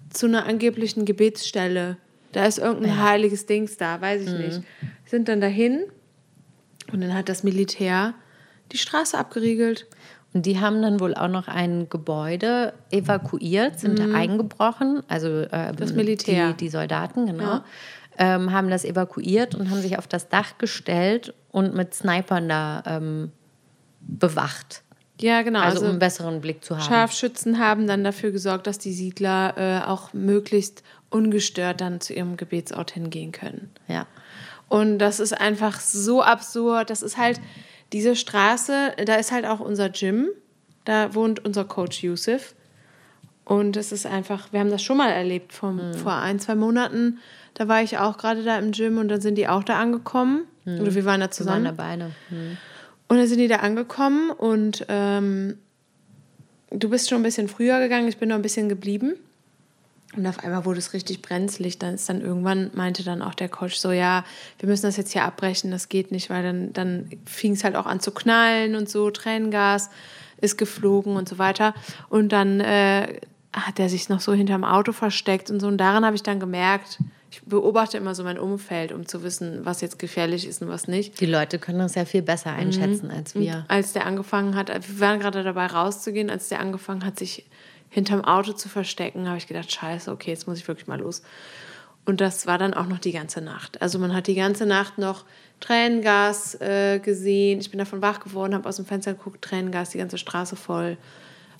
zu 0.09 0.25
einer 0.25 0.45
angeblichen 0.45 1.03
Gebetsstelle. 1.03 1.97
Da 2.31 2.45
ist 2.45 2.59
irgendein 2.59 2.95
Ja. 2.95 3.03
heiliges 3.09 3.45
Dings 3.45 3.75
da, 3.75 3.99
weiß 3.99 4.21
ich 4.21 4.31
nicht. 4.31 4.61
Sind 5.05 5.27
dann 5.27 5.41
dahin 5.41 5.83
und 6.93 7.01
dann 7.01 7.13
hat 7.13 7.27
das 7.27 7.43
Militär 7.43 8.13
die 8.71 8.77
Straße 8.77 9.17
abgeriegelt. 9.17 9.85
Und 10.33 10.45
die 10.45 10.59
haben 10.59 10.81
dann 10.81 10.99
wohl 10.99 11.13
auch 11.13 11.27
noch 11.27 11.47
ein 11.47 11.89
Gebäude 11.89 12.73
evakuiert, 12.89 13.79
sind 13.79 13.99
da 13.99 14.13
eingebrochen, 14.13 15.03
also 15.07 15.27
ähm, 15.51 15.71
Mhm. 15.71 15.75
Das 15.75 15.93
Militär. 15.93 16.51
Die, 16.51 16.57
die 16.65 16.69
Soldaten, 16.69 17.25
genau. 17.25 17.43
Ja. 17.43 17.63
Ähm, 18.17 18.51
haben 18.51 18.69
das 18.69 18.85
evakuiert 18.85 19.55
und 19.55 19.69
haben 19.69 19.81
sich 19.81 19.97
auf 19.97 20.07
das 20.07 20.29
Dach 20.29 20.57
gestellt 20.57 21.33
und 21.49 21.73
mit 21.73 21.93
Snipern 21.93 22.47
da 22.47 22.83
ähm, 22.85 23.31
bewacht. 23.99 24.83
Ja, 25.19 25.41
genau. 25.43 25.59
Also, 25.59 25.75
Also, 25.75 25.85
um 25.85 25.89
einen 25.91 25.99
besseren 25.99 26.41
Blick 26.41 26.63
zu 26.63 26.75
haben. 26.75 26.83
Scharfschützen 26.83 27.59
haben 27.59 27.87
dann 27.87 28.03
dafür 28.03 28.31
gesorgt, 28.31 28.67
dass 28.67 28.79
die 28.79 28.93
Siedler 28.93 29.53
äh, 29.57 29.85
auch 29.87 30.13
möglichst 30.13 30.83
ungestört 31.09 31.81
dann 31.81 31.99
zu 32.01 32.13
ihrem 32.13 32.37
Gebetsort 32.37 32.91
hingehen 32.91 33.31
können. 33.31 33.69
Ja. 33.87 34.07
Und 34.67 34.99
das 34.99 35.19
ist 35.19 35.33
einfach 35.33 35.79
so 35.79 36.23
absurd. 36.23 36.89
Das 36.89 37.01
ist 37.01 37.17
halt 37.17 37.39
diese 37.93 38.15
Straße, 38.15 38.93
da 39.05 39.15
ist 39.15 39.31
halt 39.31 39.45
auch 39.45 39.59
unser 39.59 39.89
Gym. 39.89 40.29
Da 40.85 41.13
wohnt 41.13 41.43
unser 41.45 41.65
Coach 41.65 42.03
Yusuf. 42.03 42.55
Und 43.45 43.75
es 43.75 43.91
ist 43.91 44.05
einfach, 44.05 44.53
wir 44.53 44.59
haben 44.59 44.71
das 44.71 44.81
schon 44.81 44.97
mal 44.97 45.09
erlebt 45.09 45.53
vom, 45.53 45.93
vor 45.93 46.13
ein, 46.13 46.39
zwei 46.39 46.55
Monaten. 46.55 47.19
Da 47.53 47.67
war 47.67 47.81
ich 47.81 47.97
auch 47.97 48.17
gerade 48.17 48.43
da 48.43 48.57
im 48.57 48.71
Gym 48.71 48.97
und 48.97 49.09
dann 49.09 49.21
sind 49.21 49.35
die 49.35 49.47
auch 49.47 49.63
da 49.63 49.79
angekommen. 49.79 50.45
Oder 50.65 50.93
wir 50.93 51.05
waren 51.05 51.19
da 51.19 51.31
Zu 51.31 51.39
zusammen. 51.43 51.63
meiner 51.63 51.75
Beine. 51.75 52.11
Hm. 52.29 52.57
Und 53.07 53.17
dann 53.17 53.27
sind 53.27 53.39
die 53.39 53.47
da 53.47 53.57
angekommen 53.57 54.29
und 54.29 54.85
ähm, 54.87 55.57
du 56.69 56.89
bist 56.89 57.09
schon 57.09 57.19
ein 57.19 57.23
bisschen 57.23 57.49
früher 57.49 57.79
gegangen, 57.79 58.07
ich 58.07 58.17
bin 58.17 58.29
noch 58.29 58.35
ein 58.35 58.41
bisschen 58.41 58.69
geblieben. 58.69 59.15
Und 60.15 60.27
auf 60.27 60.39
einmal 60.39 60.65
wurde 60.65 60.79
es 60.79 60.93
richtig 60.93 61.21
brenzlig. 61.21 61.79
Dann 61.79 61.95
ist 61.95 62.09
dann 62.09 62.21
irgendwann, 62.21 62.69
meinte 62.73 63.03
dann 63.03 63.21
auch 63.21 63.33
der 63.33 63.49
Coach 63.49 63.75
so, 63.75 63.91
ja, 63.91 64.25
wir 64.59 64.67
müssen 64.67 64.85
das 64.85 64.97
jetzt 64.97 65.13
hier 65.13 65.23
abbrechen, 65.23 65.71
das 65.71 65.87
geht 65.87 66.11
nicht, 66.11 66.29
weil 66.29 66.43
dann, 66.43 66.73
dann 66.73 67.09
fing 67.25 67.53
es 67.53 67.63
halt 67.63 67.75
auch 67.75 67.85
an 67.85 68.01
zu 68.01 68.11
knallen 68.11 68.75
und 68.75 68.89
so, 68.89 69.09
Tränengas 69.09 69.89
ist 70.41 70.57
geflogen 70.57 71.15
und 71.15 71.29
so 71.29 71.37
weiter. 71.37 71.73
Und 72.09 72.29
dann 72.33 72.59
äh, 72.59 73.19
hat 73.53 73.79
er 73.79 73.89
sich 73.89 74.09
noch 74.09 74.19
so 74.19 74.33
hinterm 74.33 74.63
Auto 74.63 74.91
versteckt 74.91 75.49
und 75.49 75.59
so. 75.59 75.67
Und 75.67 75.77
daran 75.77 76.05
habe 76.05 76.15
ich 76.15 76.23
dann 76.23 76.39
gemerkt, 76.39 76.99
ich 77.31 77.41
beobachte 77.43 77.97
immer 77.97 78.13
so 78.13 78.25
mein 78.25 78.37
Umfeld, 78.37 78.91
um 78.91 79.05
zu 79.05 79.23
wissen, 79.23 79.61
was 79.63 79.79
jetzt 79.79 79.97
gefährlich 79.97 80.45
ist 80.45 80.61
und 80.61 80.67
was 80.67 80.89
nicht. 80.89 81.21
Die 81.21 81.25
Leute 81.25 81.59
können 81.59 81.79
das 81.79 81.95
ja 81.95 82.03
viel 82.03 82.21
besser 82.21 82.51
einschätzen 82.51 83.09
als 83.09 83.35
wir. 83.35 83.63
Als 83.69 83.93
der 83.93 84.05
angefangen 84.05 84.55
hat, 84.55 84.67
wir 84.67 84.99
waren 84.99 85.19
gerade 85.21 85.41
dabei 85.41 85.67
rauszugehen, 85.67 86.29
als 86.29 86.49
der 86.49 86.59
angefangen 86.59 87.05
hat, 87.05 87.17
sich 87.17 87.45
hinterm 87.91 88.23
Auto 88.23 88.53
zu 88.53 88.69
verstecken, 88.69 89.27
habe 89.27 89.37
ich 89.37 89.45
gedacht, 89.45 89.71
scheiße, 89.71 90.09
okay, 90.11 90.31
jetzt 90.31 90.47
muss 90.47 90.57
ich 90.57 90.67
wirklich 90.67 90.87
mal 90.87 90.99
los. 90.99 91.21
Und 92.05 92.19
das 92.19 92.47
war 92.47 92.57
dann 92.57 92.73
auch 92.73 92.87
noch 92.87 92.97
die 92.97 93.11
ganze 93.11 93.41
Nacht. 93.41 93.79
Also 93.81 93.99
man 93.99 94.15
hat 94.15 94.25
die 94.25 94.33
ganze 94.33 94.65
Nacht 94.65 94.97
noch 94.97 95.25
Tränengas 95.59 96.59
äh, 96.59 96.99
gesehen. 96.99 97.59
Ich 97.59 97.69
bin 97.69 97.77
davon 97.77 98.01
wach 98.01 98.21
geworden, 98.21 98.55
habe 98.55 98.67
aus 98.67 98.77
dem 98.77 98.85
Fenster 98.85 99.13
geguckt, 99.13 99.43
Tränengas, 99.43 99.91
die 99.91 99.99
ganze 99.99 100.17
Straße 100.17 100.55
voll. 100.55 100.97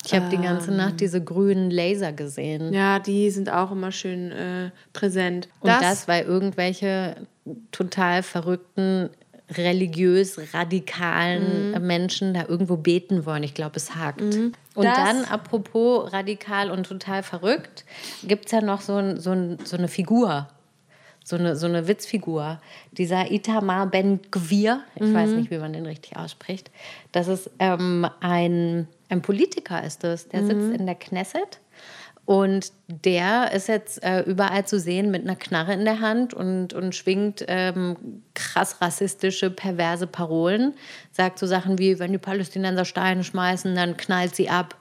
Ich 0.04 0.14
habe 0.14 0.28
die 0.30 0.42
ganze 0.42 0.72
Nacht 0.72 0.98
diese 1.00 1.22
grünen 1.22 1.70
Laser 1.70 2.12
gesehen. 2.12 2.72
Ja, 2.72 2.98
die 2.98 3.30
sind 3.30 3.50
auch 3.50 3.70
immer 3.70 3.92
schön 3.92 4.32
äh, 4.32 4.70
präsent. 4.92 5.48
Und 5.60 5.70
das, 5.70 6.08
weil 6.08 6.24
irgendwelche 6.24 7.28
total 7.70 8.24
verrückten, 8.24 9.10
religiös 9.56 10.38
radikalen 10.54 11.72
Mhm. 11.72 11.86
Menschen 11.86 12.34
da 12.34 12.44
irgendwo 12.48 12.76
beten 12.76 13.26
wollen. 13.26 13.42
Ich 13.42 13.54
glaube, 13.54 13.76
es 13.76 13.94
hakt. 13.94 14.20
Und 14.20 14.54
Das- 14.76 14.96
dann, 14.96 15.24
apropos 15.26 16.12
radikal 16.12 16.70
und 16.70 16.86
total 16.86 17.22
verrückt, 17.22 17.84
gibt 18.24 18.46
es 18.46 18.52
ja 18.52 18.60
noch 18.60 18.80
so, 18.80 18.96
ein, 18.96 19.20
so, 19.20 19.30
ein, 19.30 19.58
so 19.64 19.76
eine 19.76 19.88
Figur. 19.88 20.48
So 21.24 21.36
eine, 21.36 21.54
so 21.54 21.66
eine 21.66 21.86
Witzfigur. 21.86 22.60
Dieser 22.90 23.30
Itamar 23.30 23.86
Ben 23.86 24.18
Gvir, 24.32 24.80
ich 24.96 25.14
weiß 25.14 25.30
nicht, 25.30 25.52
wie 25.52 25.58
man 25.58 25.72
den 25.72 25.86
richtig 25.86 26.16
ausspricht. 26.16 26.72
Das 27.12 27.28
ist 27.28 27.48
ähm, 27.60 28.08
ein, 28.20 28.88
ein 29.08 29.22
Politiker, 29.22 29.84
ist 29.84 30.02
das. 30.02 30.26
Der 30.28 30.44
sitzt 30.44 30.72
in 30.76 30.84
der 30.84 30.96
Knesset 30.96 31.60
und 32.32 32.72
der 32.88 33.52
ist 33.52 33.68
jetzt 33.68 34.02
äh, 34.02 34.20
überall 34.22 34.64
zu 34.66 34.80
sehen 34.80 35.10
mit 35.10 35.22
einer 35.22 35.36
Knarre 35.36 35.74
in 35.74 35.84
der 35.84 36.00
Hand 36.00 36.32
und, 36.32 36.72
und 36.72 36.94
schwingt 36.94 37.44
ähm, 37.46 38.22
krass 38.32 38.80
rassistische, 38.80 39.50
perverse 39.50 40.06
Parolen. 40.06 40.72
Sagt 41.10 41.38
so 41.38 41.46
Sachen 41.46 41.78
wie, 41.78 41.98
wenn 41.98 42.10
die 42.10 42.16
Palästinenser 42.18 42.86
Steine 42.86 43.22
schmeißen, 43.22 43.74
dann 43.74 43.98
knallt 43.98 44.34
sie 44.34 44.48
ab. 44.48 44.76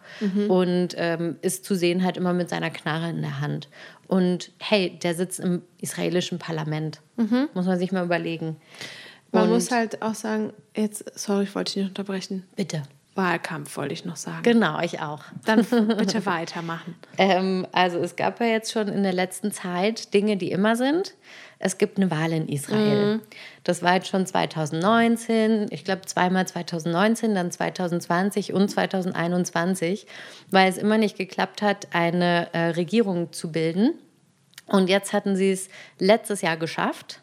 Und 0.47 0.89
ähm, 0.95 1.35
ist 1.41 1.65
zu 1.65 1.75
sehen 1.75 2.05
halt 2.05 2.15
immer 2.15 2.31
mit 2.31 2.47
seiner 2.49 2.69
Knarre 2.69 3.09
in 3.09 3.21
der 3.21 3.41
Hand. 3.41 3.67
Und 4.07 4.51
hey, 4.59 4.97
der 5.03 5.13
sitzt 5.13 5.41
im 5.41 5.61
israelischen 5.81 6.39
Parlament. 6.39 7.01
Muss 7.53 7.65
man 7.65 7.77
sich 7.77 7.91
mal 7.91 8.05
überlegen. 8.05 8.55
Man 9.33 9.43
Und- 9.43 9.49
muss 9.55 9.71
halt 9.71 10.01
auch 10.01 10.15
sagen, 10.15 10.53
jetzt, 10.73 11.03
sorry, 11.19 11.43
ich 11.43 11.53
wollte 11.55 11.73
dich 11.73 11.83
nicht 11.83 11.89
unterbrechen. 11.89 12.43
Bitte. 12.55 12.83
Wahlkampf 13.13 13.75
wollte 13.75 13.93
ich 13.93 14.05
noch 14.05 14.15
sagen. 14.15 14.43
Genau, 14.43 14.79
ich 14.79 15.01
auch. 15.01 15.23
Dann 15.45 15.65
bitte 15.97 16.25
weitermachen. 16.25 16.95
Ähm, 17.17 17.67
also 17.73 17.99
es 17.99 18.15
gab 18.15 18.39
ja 18.39 18.45
jetzt 18.45 18.71
schon 18.71 18.87
in 18.87 19.03
der 19.03 19.13
letzten 19.13 19.51
Zeit 19.51 20.13
Dinge, 20.13 20.37
die 20.37 20.51
immer 20.51 20.75
sind. 20.75 21.13
Es 21.59 21.77
gibt 21.77 21.97
eine 21.97 22.09
Wahl 22.09 22.31
in 22.31 22.47
Israel. 22.47 23.19
Das 23.63 23.83
war 23.83 23.93
jetzt 23.93 24.07
schon 24.07 24.25
2019, 24.25 25.67
ich 25.69 25.83
glaube 25.83 26.01
zweimal 26.05 26.47
2019, 26.47 27.35
dann 27.35 27.51
2020 27.51 28.53
und 28.53 28.69
2021, 28.69 30.07
weil 30.49 30.69
es 30.69 30.79
immer 30.79 30.97
nicht 30.97 31.17
geklappt 31.17 31.61
hat, 31.61 31.89
eine 31.93 32.51
äh, 32.53 32.69
Regierung 32.69 33.31
zu 33.31 33.51
bilden. 33.51 33.93
Und 34.65 34.89
jetzt 34.89 35.13
hatten 35.13 35.35
sie 35.35 35.51
es 35.51 35.69
letztes 35.99 36.41
Jahr 36.41 36.57
geschafft 36.57 37.21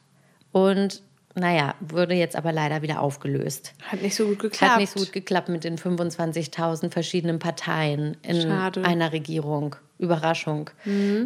und 0.53 1.03
naja, 1.39 1.75
wurde 1.81 2.15
jetzt 2.15 2.37
aber 2.37 2.53
leider 2.53 2.83
wieder 2.83 3.01
aufgelöst. 3.01 3.75
Hat 3.83 4.03
nicht 4.03 4.15
so 4.15 4.27
gut 4.27 4.39
geklappt. 4.41 4.73
Hat 4.73 4.81
nicht 4.81 4.93
so 4.93 5.01
gut 5.01 5.13
geklappt 5.13 5.49
mit 5.49 5.65
den 5.65 5.77
25.000 5.79 6.91
verschiedenen 6.91 7.39
Parteien 7.39 8.17
in 8.23 8.43
Schade. 8.43 8.85
einer 8.85 9.13
Regierung. 9.13 9.77
Überraschung. 9.99 10.71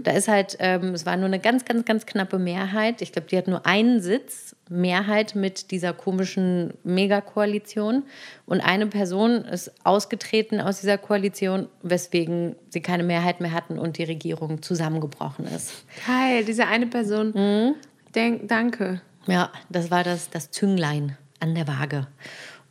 Da 0.03 0.13
ist 0.13 0.29
halt, 0.29 0.57
ähm, 0.59 0.95
es 0.95 1.05
war 1.05 1.17
nur 1.17 1.27
eine 1.27 1.39
ganz, 1.39 1.67
ganz, 1.67 1.85
ganz 1.85 2.07
knappe 2.07 2.39
Mehrheit. 2.39 3.03
Ich 3.03 3.13
glaube, 3.13 3.29
die 3.29 3.37
hat 3.37 3.47
nur 3.47 3.67
einen 3.67 4.01
Sitz, 4.01 4.57
Mehrheit 4.71 5.35
mit 5.35 5.71
dieser 5.71 5.93
komischen 5.93 6.73
Megakoalition. 6.83 8.05
Und 8.47 8.63
eine 8.63 8.87
Person 8.87 9.45
ist 9.45 9.73
ausgetreten 9.85 10.61
aus 10.61 10.81
dieser 10.81 10.97
Koalition, 10.97 11.69
weswegen 11.83 12.57
sie 12.71 12.81
keine 12.81 13.03
Mehrheit 13.03 13.41
mehr 13.43 13.53
hatten 13.53 13.79
und 13.79 13.99
die 13.99 14.05
Regierung 14.05 14.63
zusammengebrochen 14.63 15.45
ist. 15.47 15.85
Geil, 16.07 16.45
diese 16.45 16.67
eine 16.67 16.87
Person. 16.87 17.33
Mhm. 17.35 17.75
Denk, 18.15 18.49
danke. 18.49 19.03
Ja, 19.27 19.51
das 19.69 19.91
war 19.91 20.05
das, 20.05 20.31
das 20.31 20.51
Zünglein 20.51 21.17
an 21.41 21.55
der 21.55 21.69
Waage. 21.69 22.07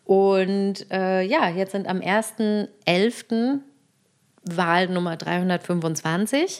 Und 0.06 0.92
äh, 0.92 1.22
ja, 1.22 1.50
jetzt 1.50 1.72
sind 1.72 1.88
am 1.88 2.00
1.11. 2.00 3.60
Wahl 4.44 4.88
Nummer 4.88 5.18
325. 5.18 6.60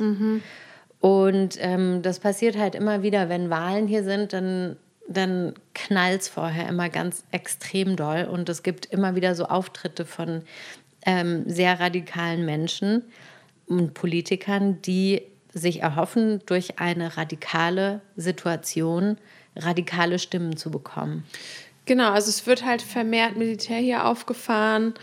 Und 1.00 1.58
ähm, 1.60 2.02
das 2.04 2.20
passiert 2.20 2.58
halt 2.58 2.76
immer 2.76 3.02
wieder, 3.02 3.28
wenn 3.28 3.50
Wahlen 3.50 3.88
hier 3.88 4.04
sind, 4.04 4.34
dann, 4.34 4.78
dann 5.08 5.56
knallt 5.74 6.22
es 6.22 6.30
vorher 6.30 6.70
immer 6.70 6.90
ganz 6.90 7.26
extrem 7.32 7.96
doll. 7.96 8.30
Und 8.32 8.50
es 8.50 8.64
gibt 8.64 8.86
immer 8.86 9.16
wieder 9.16 9.36
so 9.36 9.46
Auftritte 9.46 10.06
von 10.06 10.44
ähm, 11.06 11.44
sehr 11.48 11.80
radikalen 11.80 12.46
Menschen 12.46 13.04
und 13.68 13.94
Politikern, 13.96 14.82
die 14.84 15.24
sich 15.54 15.82
erhoffen, 15.82 16.42
durch 16.46 16.80
eine 16.80 17.18
radikale 17.18 18.02
Situation 18.16 19.18
radikale 19.56 20.20
Stimmen 20.20 20.58
zu 20.58 20.72
bekommen. 20.72 21.24
Genau, 21.86 22.12
also 22.12 22.30
es 22.30 22.46
wird 22.48 22.66
halt 22.66 22.82
vermehrt 22.82 23.36
Militär 23.38 23.80
hier 23.80 24.06
aufgefahren. 24.06 24.94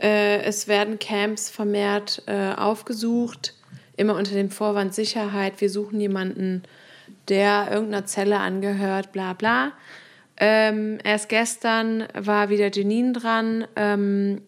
Äh, 0.00 0.42
es 0.42 0.68
werden 0.68 0.98
Camps 0.98 1.48
vermehrt 1.48 2.22
äh, 2.26 2.52
aufgesucht, 2.52 3.54
immer 3.96 4.16
unter 4.16 4.34
dem 4.34 4.50
Vorwand 4.50 4.94
Sicherheit. 4.94 5.60
Wir 5.60 5.70
suchen 5.70 6.00
jemanden, 6.00 6.62
der 7.28 7.68
irgendeiner 7.70 8.06
Zelle 8.06 8.38
angehört, 8.40 9.12
bla 9.12 9.32
bla. 9.32 9.72
Ähm, 10.36 10.98
erst 11.04 11.28
gestern 11.28 12.08
war 12.14 12.48
wieder 12.48 12.70
Jenin 12.70 13.14
dran. 13.14 13.66
Ähm, 13.76 14.42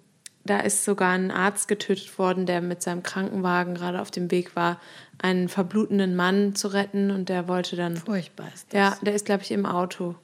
da 0.47 0.61
ist 0.61 0.85
sogar 0.85 1.13
ein 1.13 1.31
Arzt 1.31 1.69
getötet 1.69 2.19
worden, 2.19 2.47
der 2.47 2.61
mit 2.61 2.83
seinem 2.83 3.03
Krankenwagen 3.03 3.75
gerade 3.75 4.01
auf 4.01 4.11
dem 4.11 4.31
Weg 4.31 4.57
war, 4.57 4.81
einen 5.19 5.49
verblutenden 5.49 6.17
Mann 6.17 6.55
zu 6.55 6.69
retten 6.69 7.11
und 7.11 7.29
der 7.29 7.49
wollte 7.49 7.77
dann. 7.77 7.97
Furchtbar 7.97 8.49
ist 8.55 8.73
Ja, 8.73 8.97
der 9.01 9.15
ist, 9.15 9.27
glaube 9.27 9.43
ich, 9.43 9.51
im 9.51 9.67
Auto 9.67 10.15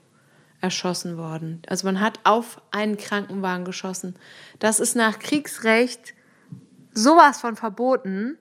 erschossen 0.61 1.17
worden. 1.17 1.63
Also 1.67 1.87
man 1.87 2.01
hat 2.01 2.21
auf 2.25 2.61
einen 2.71 2.97
Krankenwagen 2.97 3.65
geschossen. 3.65 4.15
Das 4.59 4.81
ist 4.81 4.95
nach 4.95 5.19
Kriegsrecht 5.19 6.15
sowas 6.95 7.41
von 7.41 7.57
verboten. 7.57 8.39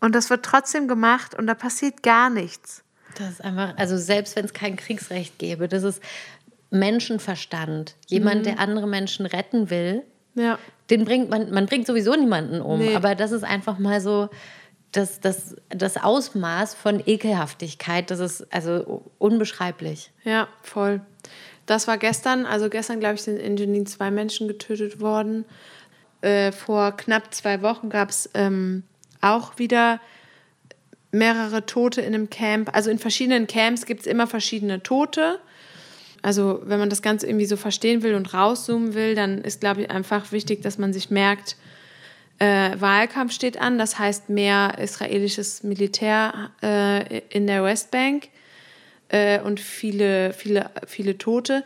Und 0.00 0.14
das 0.14 0.30
wird 0.30 0.44
trotzdem 0.44 0.88
gemacht 0.88 1.34
und 1.34 1.46
da 1.46 1.54
passiert 1.54 2.02
gar 2.02 2.30
nichts. 2.30 2.84
Das 3.16 3.30
ist 3.30 3.44
einfach, 3.44 3.76
also 3.76 3.96
selbst 3.96 4.36
wenn 4.36 4.44
es 4.44 4.52
kein 4.52 4.76
Kriegsrecht 4.76 5.38
gäbe, 5.38 5.66
das 5.66 5.82
ist 5.82 6.00
Menschenverstand. 6.70 7.96
Jemand, 8.06 8.46
der 8.46 8.58
andere 8.58 8.86
Menschen 8.86 9.26
retten 9.26 9.70
will, 9.70 10.04
Ja. 10.34 10.58
Den 10.90 11.04
bringt 11.04 11.30
man, 11.30 11.50
man 11.50 11.66
bringt 11.66 11.86
sowieso 11.86 12.14
niemanden 12.14 12.60
um, 12.60 12.78
Nee. 12.80 12.94
aber 12.94 13.14
das 13.14 13.32
ist 13.32 13.44
einfach 13.44 13.78
mal 13.78 14.00
so 14.00 14.28
das, 14.92 15.20
das, 15.20 15.54
das 15.68 15.96
Ausmaß 15.98 16.74
von 16.74 17.02
Ekelhaftigkeit, 17.04 18.10
das 18.10 18.20
ist 18.20 18.52
also 18.52 19.02
unbeschreiblich. 19.18 20.10
Ja, 20.24 20.48
voll. 20.62 21.02
Das 21.66 21.86
war 21.86 21.98
gestern, 21.98 22.46
also 22.46 22.70
gestern, 22.70 22.98
glaube 23.00 23.16
ich, 23.16 23.22
sind 23.22 23.38
in 23.38 23.56
Jenin 23.58 23.86
zwei 23.86 24.10
Menschen 24.10 24.48
getötet 24.48 25.00
worden. 25.00 25.44
Äh, 26.22 26.52
vor 26.52 26.92
knapp 26.96 27.34
zwei 27.34 27.60
Wochen 27.60 27.90
gab 27.90 28.08
es 28.08 28.30
ähm, 28.32 28.82
auch 29.20 29.58
wieder 29.58 30.00
mehrere 31.10 31.66
Tote 31.66 32.00
in 32.00 32.14
einem 32.14 32.30
Camp. 32.30 32.74
Also 32.74 32.90
in 32.90 32.98
verschiedenen 32.98 33.46
Camps 33.46 33.84
gibt 33.84 34.00
es 34.00 34.06
immer 34.06 34.26
verschiedene 34.26 34.82
Tote. 34.82 35.38
Also 36.22 36.60
wenn 36.64 36.78
man 36.78 36.90
das 36.90 37.02
Ganze 37.02 37.26
irgendwie 37.26 37.46
so 37.46 37.56
verstehen 37.56 38.02
will 38.02 38.14
und 38.14 38.32
rauszoomen 38.34 38.94
will, 38.94 39.14
dann 39.14 39.38
ist, 39.38 39.60
glaube 39.60 39.82
ich, 39.82 39.90
einfach 39.90 40.32
wichtig, 40.32 40.62
dass 40.62 40.78
man 40.78 40.92
sich 40.92 41.10
merkt, 41.10 41.56
äh, 42.38 42.80
Wahlkampf 42.80 43.32
steht 43.32 43.60
an, 43.60 43.78
das 43.78 43.98
heißt 43.98 44.28
mehr 44.28 44.78
israelisches 44.78 45.64
Militär 45.64 46.50
äh, 46.62 47.20
in 47.30 47.46
der 47.46 47.64
Westbank 47.64 48.28
äh, 49.08 49.40
und 49.40 49.58
viele, 49.60 50.32
viele, 50.32 50.70
viele 50.86 51.18
Tote. 51.18 51.64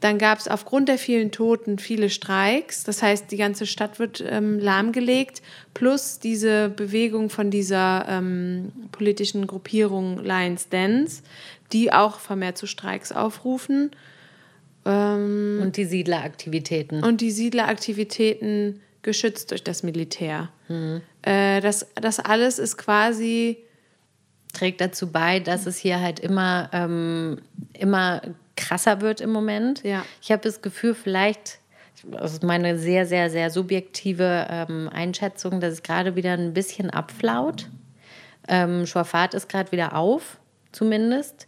Dann 0.00 0.16
gab 0.16 0.38
es 0.38 0.48
aufgrund 0.48 0.88
der 0.88 0.96
vielen 0.96 1.30
Toten 1.30 1.78
viele 1.78 2.08
Streiks. 2.08 2.84
Das 2.84 3.02
heißt, 3.02 3.30
die 3.30 3.36
ganze 3.36 3.66
Stadt 3.66 3.98
wird 3.98 4.24
ähm, 4.26 4.58
lahmgelegt. 4.58 5.42
Plus 5.74 6.18
diese 6.18 6.70
Bewegung 6.70 7.28
von 7.28 7.50
dieser 7.50 8.06
ähm, 8.08 8.72
politischen 8.92 9.46
Gruppierung 9.46 10.18
Lions 10.24 10.70
Dance, 10.70 11.22
die 11.72 11.92
auch 11.92 12.18
vermehrt 12.18 12.58
zu 12.58 12.66
Streiks 12.66 13.12
aufrufen. 13.12 13.90
Und 15.62 15.72
die 15.76 15.84
Siedleraktivitäten. 15.84 17.04
Und 17.04 17.20
die 17.20 17.30
Siedleraktivitäten 17.30 18.80
geschützt 19.02 19.50
durch 19.50 19.62
das 19.62 19.82
Militär. 19.82 20.50
Äh, 21.22 21.60
das, 21.60 21.86
das 21.94 22.18
alles 22.18 22.58
ist 22.58 22.76
quasi 22.76 23.58
trägt 24.52 24.80
dazu 24.80 25.10
bei, 25.10 25.40
dass 25.40 25.66
es 25.66 25.76
hier 25.78 26.00
halt 26.00 26.20
immer, 26.20 26.68
ähm, 26.72 27.38
immer 27.72 28.22
krasser 28.56 29.00
wird 29.00 29.20
im 29.20 29.30
Moment. 29.30 29.82
Ja. 29.84 30.04
Ich 30.22 30.30
habe 30.32 30.42
das 30.42 30.62
Gefühl, 30.62 30.94
vielleicht, 30.94 31.58
das 32.04 32.32
ist 32.32 32.42
meine 32.42 32.78
sehr, 32.78 33.06
sehr, 33.06 33.30
sehr 33.30 33.50
subjektive 33.50 34.46
ähm, 34.50 34.90
Einschätzung, 34.92 35.60
dass 35.60 35.74
es 35.74 35.82
gerade 35.82 36.16
wieder 36.16 36.32
ein 36.32 36.52
bisschen 36.52 36.90
abflaut. 36.90 37.68
Ähm, 38.48 38.86
Schwafat 38.86 39.34
ist 39.34 39.48
gerade 39.48 39.72
wieder 39.72 39.94
auf, 39.96 40.38
zumindest. 40.72 41.46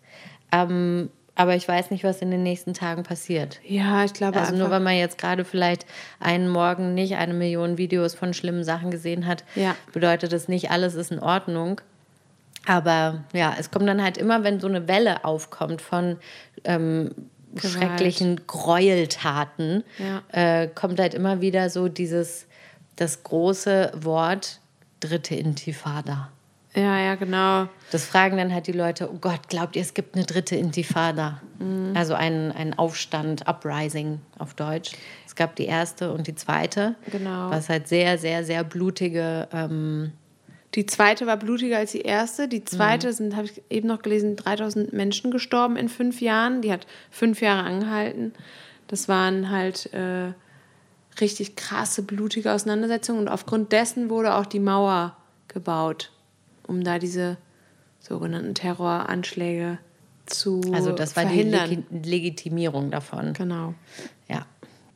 Ähm, 0.53 1.11
aber 1.35 1.57
ich 1.57 1.67
weiß 1.67 1.91
nicht, 1.91 2.05
was 2.05 2.21
in 2.21 2.31
den 2.31 2.43
nächsten 2.43 2.75
Tagen 2.75 3.05
passiert. 3.05 3.59
Ja, 3.67 4.05
ich 4.05 4.13
glaube 4.13 4.39
Also 4.39 4.55
nur 4.55 4.71
weil 4.71 4.81
man 4.81 4.95
jetzt 4.97 5.17
gerade 5.17 5.45
vielleicht 5.47 5.87
einen 6.21 6.49
Morgen 6.49 6.93
nicht 6.95 7.17
eine 7.17 7.33
Million 7.33 7.79
Videos 7.79 8.15
von 8.15 8.35
schlimmen 8.35 8.65
Sachen 8.65 8.91
gesehen 8.91 9.27
hat, 9.27 9.45
Ja. 9.55 9.75
bedeutet 9.93 10.33
das 10.33 10.47
nicht, 10.49 10.71
alles 10.71 10.95
ist 10.95 11.11
in 11.11 11.19
Ordnung. 11.21 11.81
Aber 12.67 13.25
ja, 13.33 13.57
es 13.59 13.71
kommt 13.71 13.89
dann 13.89 14.03
halt 14.03 14.19
immer, 14.19 14.45
wenn 14.45 14.61
so 14.61 14.69
eine 14.69 14.87
Welle 14.89 15.25
aufkommt 15.25 15.81
von 15.81 16.19
ähm, 16.65 17.11
schrecklichen 17.57 18.47
Gräueltaten, 18.47 19.85
Ja. 19.99 20.23
äh, 20.63 20.69
kommt 20.69 21.01
halt 21.01 21.15
immer 21.15 21.41
wieder 21.41 21.71
so 21.71 21.89
dieses, 21.89 22.47
das 22.97 23.23
große 23.23 23.93
Wort 23.97 24.61
dritte 25.01 25.35
Intifada. 25.35 26.29
Ja, 26.75 26.99
ja, 26.99 27.15
genau. 27.17 27.69
Das 27.91 28.07
fragen 28.07 28.39
dann 28.39 28.53
halt 28.53 28.67
die 28.67 28.73
Leute, 28.73 29.11
oh 29.13 29.19
Gott, 29.21 29.49
glaubt 29.49 29.77
ihr, 29.77 29.83
es 29.83 29.93
gibt 29.93 30.15
eine 30.15 30.25
dritte 30.25 30.57
Intifada? 30.57 31.43
Mhm. 31.59 31.93
Also 31.95 32.15
einen, 32.15 32.51
einen 32.51 32.73
Aufstand, 32.75 33.47
Uprising 33.47 34.21
auf 34.39 34.55
Deutsch. 34.55 34.93
Es 35.27 35.37
gab 35.37 35.55
die 35.57 35.67
erste 35.67 36.13
und 36.13 36.27
die 36.27 36.35
zweite. 36.35 36.95
Genau. 37.11 37.51
Was 37.51 37.69
halt 37.69 37.89
sehr, 37.89 38.17
sehr, 38.17 38.45
sehr 38.45 38.65
blutige, 38.65 39.49
ähm, 39.53 40.13
Die 40.75 40.87
zweite 40.87 41.27
war 41.27 41.37
blutiger 41.37 41.77
als 41.77 41.93
die 41.93 42.01
erste. 42.01 42.49
Die 42.49 42.65
zweite 42.65 43.13
sind, 43.13 43.37
habe 43.37 43.47
ich 43.47 43.63
eben 43.69 43.89
noch 43.89 44.01
gelesen, 44.01 44.37
3000 44.37 44.95
Menschen 44.95 45.31
gestorben 45.31 45.77
in 45.77 45.91
fünf 45.91 46.23
Jahren. 46.23 46.63
Die 46.63 46.73
hat 46.73 46.87
fünf 47.11 47.43
Jahre 47.43 47.65
angehalten. 47.65 48.33
Das 48.89 49.09
waren 49.09 49.51
halt 49.51 49.93
äh, 49.93 50.33
richtig 51.21 51.57
krasse, 51.57 52.03
blutige 52.03 52.51
Auseinandersetzungen. 52.51 53.21
Und 53.21 53.29
aufgrund 53.29 53.73
dessen 53.73 54.09
wurde 54.09 54.35
auch 54.35 54.47
die 54.47 54.61
Mauer 54.61 55.17
gebaut, 55.49 56.11
um 56.67 56.83
da 56.85 56.99
diese 56.99 57.37
sogenannten 58.01 58.55
Terroranschläge 58.55 59.79
zu 60.27 60.61
also 60.73 60.93
das 60.93 61.17
war 61.17 61.25
verhindern. 61.25 61.69
die 61.69 61.77
Legi 61.77 62.09
Legitimierung 62.11 62.91
davon. 62.91 63.33
genau. 63.33 63.75
Ja. 64.29 64.47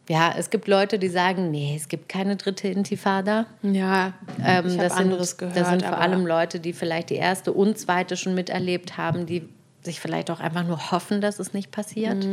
Ja, 0.08 0.32
es 0.38 0.50
gibt 0.50 0.68
Leute, 0.68 1.00
die 1.00 1.08
sagen, 1.08 1.50
nee, 1.50 1.74
es 1.76 1.88
gibt 1.88 2.08
keine 2.08 2.36
dritte 2.36 2.68
Intifada. 2.68 3.46
Ja, 3.62 4.12
Ähm, 4.44 4.66
ich 4.68 4.76
das 4.76 4.92
anderes 4.92 5.30
sind, 5.30 5.38
gehört. 5.38 5.56
Das 5.56 5.68
sind 5.68 5.82
vor 5.84 5.98
allem 5.98 6.24
Leute, 6.26 6.60
die 6.60 6.72
vielleicht 6.72 7.10
die 7.10 7.16
erste 7.16 7.52
und 7.52 7.76
zweite 7.76 8.16
schon 8.16 8.34
miterlebt 8.36 8.96
haben, 8.96 9.26
die 9.26 9.48
sich 9.82 9.98
vielleicht 9.98 10.30
auch 10.30 10.38
einfach 10.38 10.64
nur 10.64 10.92
hoffen, 10.92 11.20
dass 11.20 11.40
es 11.40 11.54
nicht 11.54 11.72
passiert. 11.72 12.24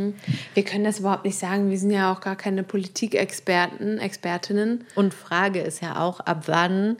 Wir 0.54 0.64
können 0.64 0.84
das 0.84 1.00
überhaupt 1.00 1.24
nicht 1.24 1.38
sagen. 1.38 1.70
Wir 1.70 1.78
sind 1.78 1.90
ja 1.90 2.12
auch 2.12 2.20
gar 2.20 2.36
keine 2.36 2.62
Politikexperten, 2.62 3.98
Expertinnen. 3.98 4.84
Und 4.94 5.14
Frage 5.14 5.60
ist 5.60 5.80
ja 5.82 6.00
auch, 6.00 6.20
ab 6.20 6.44
wann 6.46 6.96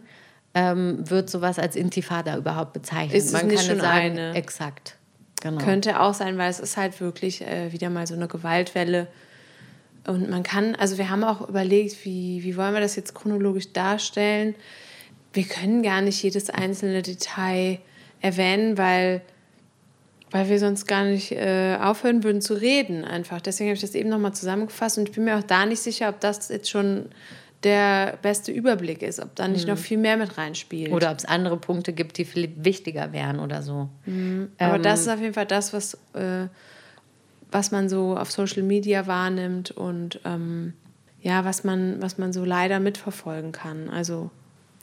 ähm, 0.55 1.09
wird 1.11 1.29
sowas 1.29 1.59
als 1.59 1.77
Intifada 1.77 2.37
überhaupt 2.37 2.73
bezeichnet? 2.73 3.17
Ist 3.17 3.27
es 3.27 3.33
Man 3.33 3.49
nicht 3.49 3.59
kann 3.59 3.67
schon 3.67 3.81
sagen, 3.81 4.19
eine? 4.19 4.35
exakt. 4.35 4.97
Genau. 5.43 5.63
Könnte 5.63 6.01
auch 6.01 6.15
sein, 6.15 6.39
weil 6.39 6.49
es 6.49 6.61
ist 6.61 6.77
halt 6.77 7.01
wirklich 7.01 7.43
äh, 7.43 7.73
wieder 7.73 7.91
mal 7.91 8.07
so 8.07 8.15
eine 8.15 8.29
Gewaltwelle. 8.29 9.09
Und 10.07 10.31
man 10.31 10.43
kann, 10.43 10.75
also 10.75 10.97
wir 10.97 11.11
haben 11.11 11.25
auch 11.25 11.49
überlegt, 11.49 12.05
wie, 12.05 12.43
wie 12.45 12.57
wollen 12.57 12.73
wir 12.73 12.81
das 12.81 12.97
jetzt 12.97 13.15
chronologisch 13.15 13.73
darstellen. 13.73 14.55
Wir 15.33 15.45
können 15.45 15.83
gar 15.83 16.01
nicht 16.01 16.23
jedes 16.23 16.51
einzelne 16.51 17.03
Detail 17.03 17.79
erwähnen, 18.21 18.79
weil, 18.79 19.23
weil 20.31 20.49
wir 20.49 20.59
sonst 20.59 20.87
gar 20.87 21.05
nicht 21.05 21.33
äh, 21.33 21.77
aufhören 21.81 22.23
würden 22.23 22.41
zu 22.41 22.55
reden 22.55 23.05
einfach. 23.05 23.41
Deswegen 23.41 23.69
habe 23.69 23.75
ich 23.75 23.81
das 23.81 23.95
eben 23.95 24.09
nochmal 24.09 24.35
zusammengefasst 24.35 24.99
und 24.99 25.09
ich 25.09 25.15
bin 25.15 25.25
mir 25.25 25.37
auch 25.37 25.43
da 25.43 25.67
nicht 25.67 25.81
sicher, 25.81 26.09
ob 26.09 26.21
das 26.21 26.49
jetzt 26.49 26.71
schon 26.71 27.07
der 27.65 28.19
beste 28.23 28.53
Überblick 28.53 29.03
ist, 29.03 29.21
ob 29.21 29.35
da 29.35 29.49
nicht 29.49 29.67
noch 29.67 29.79
viel 29.79 29.99
mehr 29.99 30.17
mit 30.17 30.37
reinspielt. 30.37 30.93
Oder 30.93 31.11
ob 31.11 31.19
es 31.19 31.25
andere 31.25 31.57
Punkte 31.57 31.93
gibt, 31.93 32.19
die 32.19 32.25
viel 32.25 32.53
wichtiger 32.57 33.13
wären 33.13 33.41
oder 33.41 33.63
so. 33.63 33.89
Aber 34.59 34.77
Ähm, 34.77 34.83
das 34.83 35.01
ist 35.01 35.09
auf 35.09 35.21
jeden 35.21 35.35
Fall 35.35 35.47
das, 35.47 35.73
was, 35.73 35.95
äh, 36.13 36.47
was 37.51 37.71
man 37.71 37.89
so 37.89 38.17
auf 38.17 38.31
Social 38.31 38.63
Media 38.63 39.07
wahrnimmt 39.07 39.71
und 39.71 40.21
ähm, 40.25 40.75
ja, 41.23 41.45
was 41.47 41.65
man, 41.65 42.03
was 42.03 42.19
man 42.19 42.33
so 42.35 42.45
leider 42.45 42.81
mitverfolgen 42.81 43.53
kann. 43.53 43.89
Also, 43.89 44.31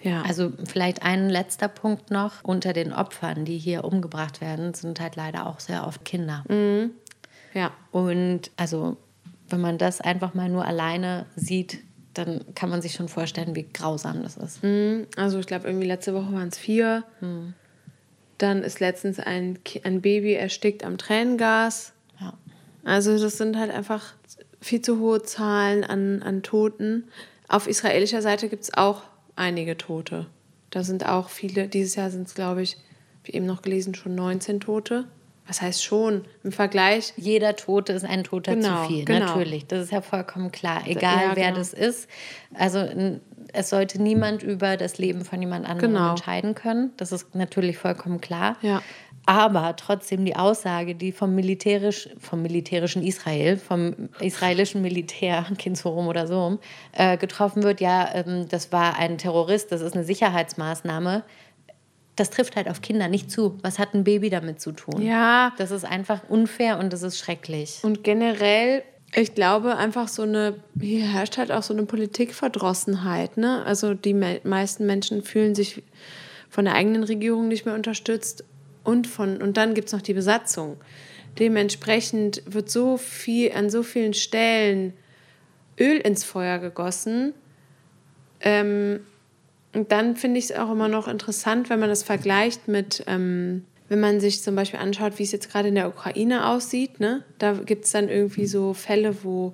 ja. 0.02 0.24
Also 0.24 0.52
vielleicht 0.66 1.04
ein 1.04 1.30
letzter 1.30 1.68
Punkt 1.68 2.10
noch. 2.10 2.44
Unter 2.44 2.74
den 2.74 2.92
Opfern, 2.92 3.46
die 3.46 3.60
hier 3.60 3.84
umgebracht 3.84 4.42
werden, 4.42 4.74
sind 4.74 5.00
halt 5.00 5.16
leider 5.16 5.46
auch 5.46 5.60
sehr 5.60 5.86
oft 5.86 6.04
Kinder. 6.04 6.44
ja. 7.54 7.72
Und 7.92 8.50
also, 8.58 8.98
wenn 9.50 9.62
man 9.62 9.78
das 9.78 10.02
einfach 10.02 10.34
mal 10.34 10.50
nur 10.50 10.66
alleine 10.66 11.28
sieht, 11.36 11.80
dann 12.14 12.42
kann 12.56 12.70
man 12.70 12.82
sich 12.82 12.94
schon 12.94 13.08
vorstellen, 13.08 13.56
wie 13.56 13.68
grausam 13.72 14.24
das 14.24 14.38
ist. 14.38 14.60
Also 15.16 15.40
ich 15.40 15.48
glaube, 15.48 15.68
irgendwie 15.68 15.88
letzte 15.88 16.14
Woche 16.14 16.34
waren 16.34 16.50
es 16.50 16.58
vier. 16.58 17.04
Dann 18.38 18.64
ist 18.64 18.80
letztens 18.80 19.20
ein, 19.20 19.60
ein 19.84 20.02
Baby 20.02 20.34
erstickt 20.34 20.84
am 20.84 20.98
Tränengas. 20.98 21.94
Ja. 22.20 22.34
Also 22.84 23.18
das 23.18 23.38
sind 23.38 23.58
halt 23.58 23.72
einfach 23.72 24.14
viel 24.60 24.82
zu 24.82 25.00
hohe 25.00 25.24
Zahlen 25.24 25.84
an, 25.84 26.22
an 26.22 26.44
Toten. 26.44 27.06
Auf 27.48 27.68
israelischer 27.68 28.22
Seite 28.22 28.50
gibt 28.50 28.64
es 28.64 28.74
auch 28.74 29.04
einige 29.36 29.78
Tote. 29.78 30.28
Da 30.70 30.84
sind 30.84 31.08
auch 31.08 31.30
viele, 31.30 31.68
dieses 31.68 31.96
Jahr 31.96 32.10
sind 32.10 32.28
es, 32.28 32.34
glaube 32.34 32.62
ich, 32.62 32.78
wie 33.24 33.34
eben 33.34 33.46
noch 33.46 33.62
gelesen, 33.62 33.94
schon 33.94 34.16
19 34.16 34.60
Tote. 34.60 35.08
Was 35.52 35.62
heißt 35.62 35.84
schon? 35.84 36.24
Im 36.46 36.54
Vergleich, 36.54 37.12
Jeder 37.18 37.58
Tote 37.58 37.92
ist 37.92 38.06
ein 38.06 38.24
Toter 38.24 38.56
Genau, 38.56 38.84
zu 38.84 38.88
viel, 38.88 39.04
genau. 39.04 39.26
natürlich. 39.26 39.68
Das 39.68 39.84
ist 39.84 39.92
ja 39.92 40.00
vollkommen 40.00 40.50
klar. 40.54 40.84
Egal 40.86 41.32
ja, 41.32 41.36
wer 41.36 41.48
genau. 41.48 41.58
das 41.58 41.74
ist. 41.74 42.08
Also 42.54 42.88
es 43.52 43.70
sollte 43.70 44.02
niemand 44.02 44.44
über 44.44 44.78
das 44.78 44.98
Leben 44.98 45.26
von 45.26 45.42
jemand 45.42 45.68
anderem 45.68 45.92
Genau. 45.92 46.12
entscheiden 46.12 46.56
können. 46.56 46.92
Das 46.96 47.12
ist 47.12 47.36
natürlich 47.36 47.78
vollkommen 47.78 48.22
klar. 48.22 48.56
Ja. 48.62 48.82
Aber 49.26 49.76
trotzdem 49.76 50.24
die 50.24 50.38
Aussage, 50.38 50.96
die 50.96 51.12
vom, 51.12 51.36
militärisch, 51.36 52.08
vom 52.18 52.42
militärischen 52.42 53.04
Israel, 53.04 53.58
vom 53.58 54.08
israelischen 54.22 54.82
Militär, 54.82 55.46
kind 55.58 55.78
so 55.78 55.90
rum 55.90 56.08
oder 56.08 56.28
so 56.28 56.60
äh, 56.94 57.18
getroffen 57.18 57.64
wird, 57.64 57.82
ja, 57.82 58.10
ähm, 58.14 58.48
das 58.48 58.72
war 58.72 58.98
ein 58.98 59.18
Terrorist, 59.18 59.74
das 59.74 59.82
ist 59.82 59.96
eine 59.96 60.06
Sicherheitsmaßnahme. 60.06 61.24
Das 62.16 62.30
trifft 62.30 62.56
halt 62.56 62.68
auf 62.68 62.82
Kinder 62.82 63.08
nicht 63.08 63.32
zu. 63.32 63.58
Was 63.62 63.80
hat 63.80 63.94
ein 63.94 64.04
Baby 64.04 64.30
damit 64.30 64.60
zu 64.62 64.72
tun? 64.74 65.02
ja, 65.02 65.54
Das 65.58 65.72
ist 65.72 65.86
einfach 65.86 66.22
unfair 66.30 66.78
und 66.80 66.92
das 66.94 67.04
ist 67.04 67.18
schrecklich. 67.18 67.80
Und 67.84 68.04
generell, 68.04 68.84
ich 69.16 69.34
glaube 69.34 69.78
einfach 69.78 70.08
so 70.08 70.24
eine, 70.24 70.56
hier 70.80 71.06
herrscht 71.06 71.38
halt 71.38 71.52
auch 71.52 71.64
so 71.64 71.74
eine 71.74 71.84
Politikverdrossenheit. 71.84 73.38
Ne? 73.38 73.64
Also 73.66 73.94
die 73.94 74.14
me 74.14 74.42
meisten 74.44 74.86
Menschen 74.86 75.24
fühlen 75.24 75.56
sich 75.56 75.84
von 76.50 76.66
der 76.66 76.76
eigenen 76.76 77.04
Regierung 77.04 77.48
nicht 77.48 77.66
mehr 77.66 77.76
unterstützt 77.76 78.44
und 78.84 79.08
von 79.08 79.42
und 79.42 79.56
dann 79.58 79.74
gibt 79.74 79.88
es 79.88 79.94
noch 79.94 80.02
die 80.02 80.14
Besatzung. 80.14 80.78
Dementsprechend 81.40 82.44
wird 82.46 82.70
so 82.70 82.98
viel 82.98 83.54
an 83.54 83.70
so 83.70 83.84
vielen 83.84 84.14
Stellen 84.14 84.94
Öl 85.80 85.98
ins 85.98 86.24
Feuer 86.26 86.60
gegossen, 86.60 87.34
Ähm, 88.44 89.02
und 89.74 89.92
dann 89.92 90.16
finde 90.16 90.40
ich 90.40 90.46
es 90.46 90.52
auch 90.52 90.72
immer 90.72 90.88
noch 90.88 91.08
interessant, 91.08 91.70
wenn 91.70 91.80
man 91.80 91.90
das 91.90 92.04
vergleicht 92.04 92.68
mit, 92.68 93.04
ähm, 93.08 93.66
wenn 93.88 94.00
man 94.00 94.20
sich 94.20 94.42
zum 94.44 94.56
Beispiel 94.56 94.80
anschaut, 94.80 95.18
wie 95.18 95.24
es 95.24 95.32
jetzt 95.32 95.50
gerade 95.50 95.70
in 95.70 95.76
der 95.76 95.88
Ukraine 95.88 96.48
aussieht. 96.48 97.00
Ne? 97.00 97.24
Da 97.40 97.54
gibt 97.54 97.86
es 97.86 97.92
dann 97.92 98.10
irgendwie 98.10 98.48
so 98.48 98.74
Fälle, 98.74 99.24
wo, 99.24 99.54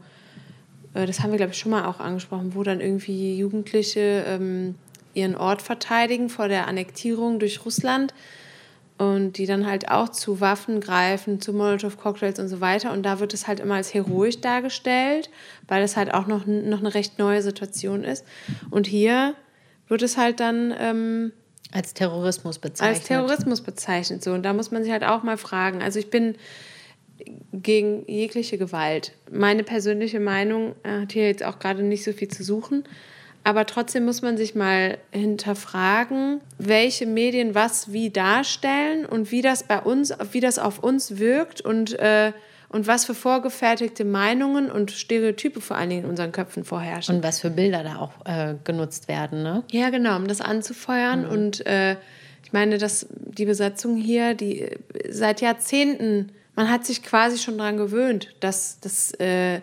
äh, 0.94 1.06
das 1.06 1.20
haben 1.20 1.32
wir 1.32 1.38
glaube 1.38 1.54
ich 1.54 1.60
schon 1.60 1.72
mal 1.72 1.86
auch 1.86 2.00
angesprochen, 2.00 2.56
wo 2.56 2.64
dann 2.64 2.82
irgendwie 2.82 3.38
Jugendliche 3.38 4.26
ähm, 4.28 4.76
ihren 5.14 5.36
Ort 5.36 5.62
verteidigen 5.62 6.30
vor 6.30 6.48
der 6.48 6.68
Annektierung 6.68 7.40
durch 7.40 7.66
Russland 7.66 8.14
und 8.98 9.34
die 9.38 9.46
dann 9.46 9.68
halt 9.68 9.90
auch 9.92 10.10
zu 10.10 10.42
Waffen 10.42 10.82
greifen, 10.82 11.40
zu 11.40 11.54
Molotow-Cocktails 11.54 12.40
und 12.40 12.48
so 12.48 12.62
weiter. 12.62 12.92
Und 12.92 13.04
da 13.04 13.20
wird 13.20 13.36
es 13.36 13.48
halt 13.48 13.60
immer 13.60 13.76
als 13.76 13.94
heroisch 13.94 14.42
dargestellt, 14.42 15.30
weil 15.68 15.84
es 15.84 15.96
halt 15.96 16.12
auch 16.12 16.26
noch, 16.26 16.48
noch 16.48 16.80
eine 16.80 16.94
recht 16.96 17.20
neue 17.20 17.44
Situation 17.44 18.04
ist. 18.04 18.26
Und 18.72 18.88
hier 18.88 19.36
wird 19.88 20.02
es 20.02 20.18
halt 20.18 20.40
dann 20.40 20.74
ähm, 20.78 21.32
als 21.72 21.94
Terrorismus 21.94 22.60
bezeichnet. 22.60 22.98
Als 22.98 23.08
Terrorismus 23.08 23.62
bezeichnet. 23.62 24.24
So. 24.24 24.34
Und 24.34 24.44
da 24.44 24.54
muss 24.54 24.72
man 24.72 24.84
sich 24.84 24.92
halt 24.92 25.04
auch 25.04 25.24
mal 25.24 25.38
fragen. 25.38 25.82
Also 25.82 26.00
ich 26.00 26.10
bin 26.10 26.36
gegen 27.52 28.06
jegliche 28.08 28.58
Gewalt. 28.58 29.14
Meine 29.32 29.64
persönliche 29.64 30.20
Meinung 30.20 30.76
hat 30.84 31.12
hier 31.12 31.28
jetzt 31.28 31.44
auch 31.44 31.60
gerade 31.60 31.84
nicht 31.84 32.04
so 32.04 32.14
viel 32.14 32.28
zu 32.28 32.44
suchen. 32.44 32.84
Aber 33.44 33.66
trotzdem 33.66 34.04
muss 34.04 34.22
man 34.22 34.36
sich 34.36 34.56
mal 34.56 34.98
hinterfragen, 35.12 36.42
welche 36.58 37.06
Medien 37.06 37.56
was 37.56 37.94
wie 37.94 38.10
darstellen 38.10 39.06
und 39.06 39.32
wie 39.32 39.42
das 39.42 39.64
bei 39.64 39.80
uns, 39.80 40.14
wie 40.34 40.42
das 40.42 40.60
auf 40.60 40.84
uns 40.84 41.18
wirkt 41.18 41.62
und, 41.62 41.98
äh, 41.98 42.34
und 42.70 42.88
was 42.88 43.06
für 43.06 43.14
vorgefertigte 43.14 44.04
Meinungen 44.04 44.70
und 44.70 44.92
Stereotype 44.92 45.62
vor 45.62 45.78
allen 45.78 45.90
Dingen 45.90 46.04
in 46.04 46.10
unseren 46.10 46.32
Köpfen 46.32 46.64
vorherrschen. 46.64 47.18
Und 47.18 47.24
was 47.24 47.40
für 47.40 47.50
Bilder 47.50 47.84
da 47.84 47.98
auch 47.98 48.26
äh, 48.26 48.56
genutzt 48.64 49.08
werden, 49.08 49.44
ne? 49.44 49.64
Ja, 49.72 49.90
genau, 49.90 50.16
um 50.18 50.28
das 50.28 50.42
anzufeuern. 50.42 51.24
Mhm. 51.26 51.30
Und 51.30 51.66
äh, 51.66 51.96
ich 52.44 52.54
meine, 52.54 52.78
dass 52.78 53.08
die 53.12 53.46
Besatzung 53.46 53.98
hier, 53.98 54.34
die 54.34 54.70
seit 55.10 55.42
Jahrzehnten, 55.42 56.32
man 56.56 56.70
hat 56.70 56.86
sich 56.86 57.04
quasi 57.04 57.38
schon 57.38 57.58
daran 57.58 57.78
gewöhnt, 57.78 58.34
dass 58.40 58.80
das 58.80 59.12
äh, 59.20 59.62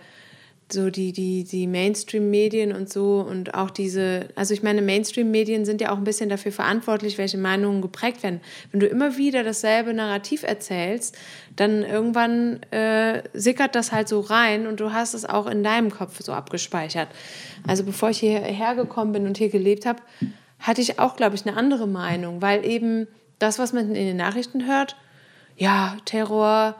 so 0.72 0.90
die, 0.90 1.12
die, 1.12 1.44
die 1.44 1.66
Mainstream-Medien 1.66 2.72
und 2.72 2.90
so 2.90 3.20
und 3.20 3.54
auch 3.54 3.70
diese, 3.70 4.28
also 4.34 4.54
ich 4.54 4.62
meine, 4.62 4.82
Mainstream-Medien 4.82 5.64
sind 5.64 5.80
ja 5.80 5.92
auch 5.92 5.98
ein 5.98 6.04
bisschen 6.04 6.28
dafür 6.28 6.52
verantwortlich, 6.52 7.18
welche 7.18 7.38
Meinungen 7.38 7.82
geprägt 7.82 8.22
werden. 8.22 8.40
Wenn 8.70 8.80
du 8.80 8.86
immer 8.86 9.16
wieder 9.16 9.44
dasselbe 9.44 9.92
Narrativ 9.92 10.42
erzählst, 10.42 11.16
dann 11.56 11.82
irgendwann 11.82 12.62
äh, 12.72 13.22
sickert 13.34 13.74
das 13.74 13.92
halt 13.92 14.08
so 14.08 14.20
rein 14.20 14.66
und 14.66 14.80
du 14.80 14.92
hast 14.92 15.14
es 15.14 15.24
auch 15.24 15.46
in 15.46 15.62
deinem 15.62 15.90
Kopf 15.90 16.20
so 16.22 16.32
abgespeichert. 16.32 17.08
Also 17.66 17.84
bevor 17.84 18.10
ich 18.10 18.18
hierher 18.18 18.74
gekommen 18.74 19.12
bin 19.12 19.26
und 19.26 19.36
hier 19.36 19.50
gelebt 19.50 19.86
habe, 19.86 20.00
hatte 20.58 20.80
ich 20.80 20.98
auch, 20.98 21.16
glaube 21.16 21.36
ich, 21.36 21.46
eine 21.46 21.56
andere 21.56 21.86
Meinung, 21.86 22.40
weil 22.40 22.64
eben 22.64 23.06
das, 23.38 23.58
was 23.58 23.72
man 23.72 23.88
in 23.88 24.06
den 24.06 24.16
Nachrichten 24.16 24.66
hört, 24.66 24.96
ja, 25.56 25.96
Terror 26.06 26.76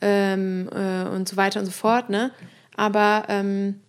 ähm, 0.00 0.68
äh, 0.72 1.08
und 1.08 1.28
so 1.28 1.36
weiter 1.36 1.60
und 1.60 1.66
so 1.66 1.72
fort, 1.72 2.10
ne? 2.10 2.32
Aber 2.76 3.24
ähm, 3.28 3.80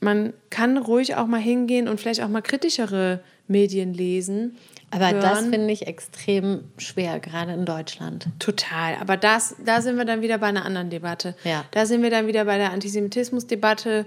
man 0.00 0.32
kann 0.50 0.76
ruhig 0.76 1.16
auch 1.16 1.26
mal 1.26 1.40
hingehen 1.40 1.88
und 1.88 2.00
vielleicht 2.00 2.22
auch 2.22 2.28
mal 2.28 2.42
kritischere 2.42 3.20
Medien 3.48 3.94
lesen. 3.94 4.56
Aber 4.90 5.10
hören. 5.10 5.20
das 5.20 5.40
finde 5.46 5.72
ich 5.72 5.86
extrem 5.86 6.64
schwer, 6.78 7.18
gerade 7.18 7.52
in 7.52 7.64
Deutschland. 7.64 8.28
Total. 8.38 8.94
Aber 9.00 9.16
das, 9.16 9.56
da 9.64 9.80
sind 9.80 9.96
wir 9.96 10.04
dann 10.04 10.22
wieder 10.22 10.38
bei 10.38 10.46
einer 10.46 10.64
anderen 10.64 10.90
Debatte. 10.90 11.34
Ja. 11.44 11.64
Da 11.72 11.86
sind 11.86 12.02
wir 12.02 12.10
dann 12.10 12.26
wieder 12.26 12.44
bei 12.44 12.56
der 12.56 12.72
Antisemitismusdebatte 12.72 14.06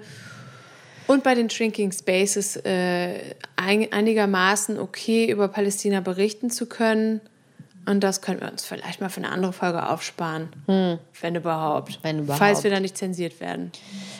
und 1.07 1.23
bei 1.23 1.35
den 1.35 1.49
Shrinking 1.49 1.91
Spaces 1.91 2.55
äh, 2.57 3.35
einigermaßen 3.57 4.79
okay 4.79 5.29
über 5.29 5.47
Palästina 5.47 6.01
berichten 6.01 6.49
zu 6.49 6.67
können. 6.67 7.19
Und 7.89 8.01
das 8.01 8.21
können 8.21 8.39
wir 8.39 8.51
uns 8.51 8.65
vielleicht 8.65 9.01
mal 9.01 9.09
für 9.09 9.17
eine 9.17 9.31
andere 9.31 9.51
Folge 9.51 9.89
aufsparen. 9.89 10.49
Hm. 10.67 10.99
Wenn 11.21 11.33
überhaupt. 11.33 11.97
Wenn 12.03 12.19
überhaupt. 12.19 12.37
Falls 12.37 12.63
wir 12.63 12.69
da 12.69 12.79
nicht 12.79 12.95
zensiert 12.95 13.39
werden. 13.39 13.71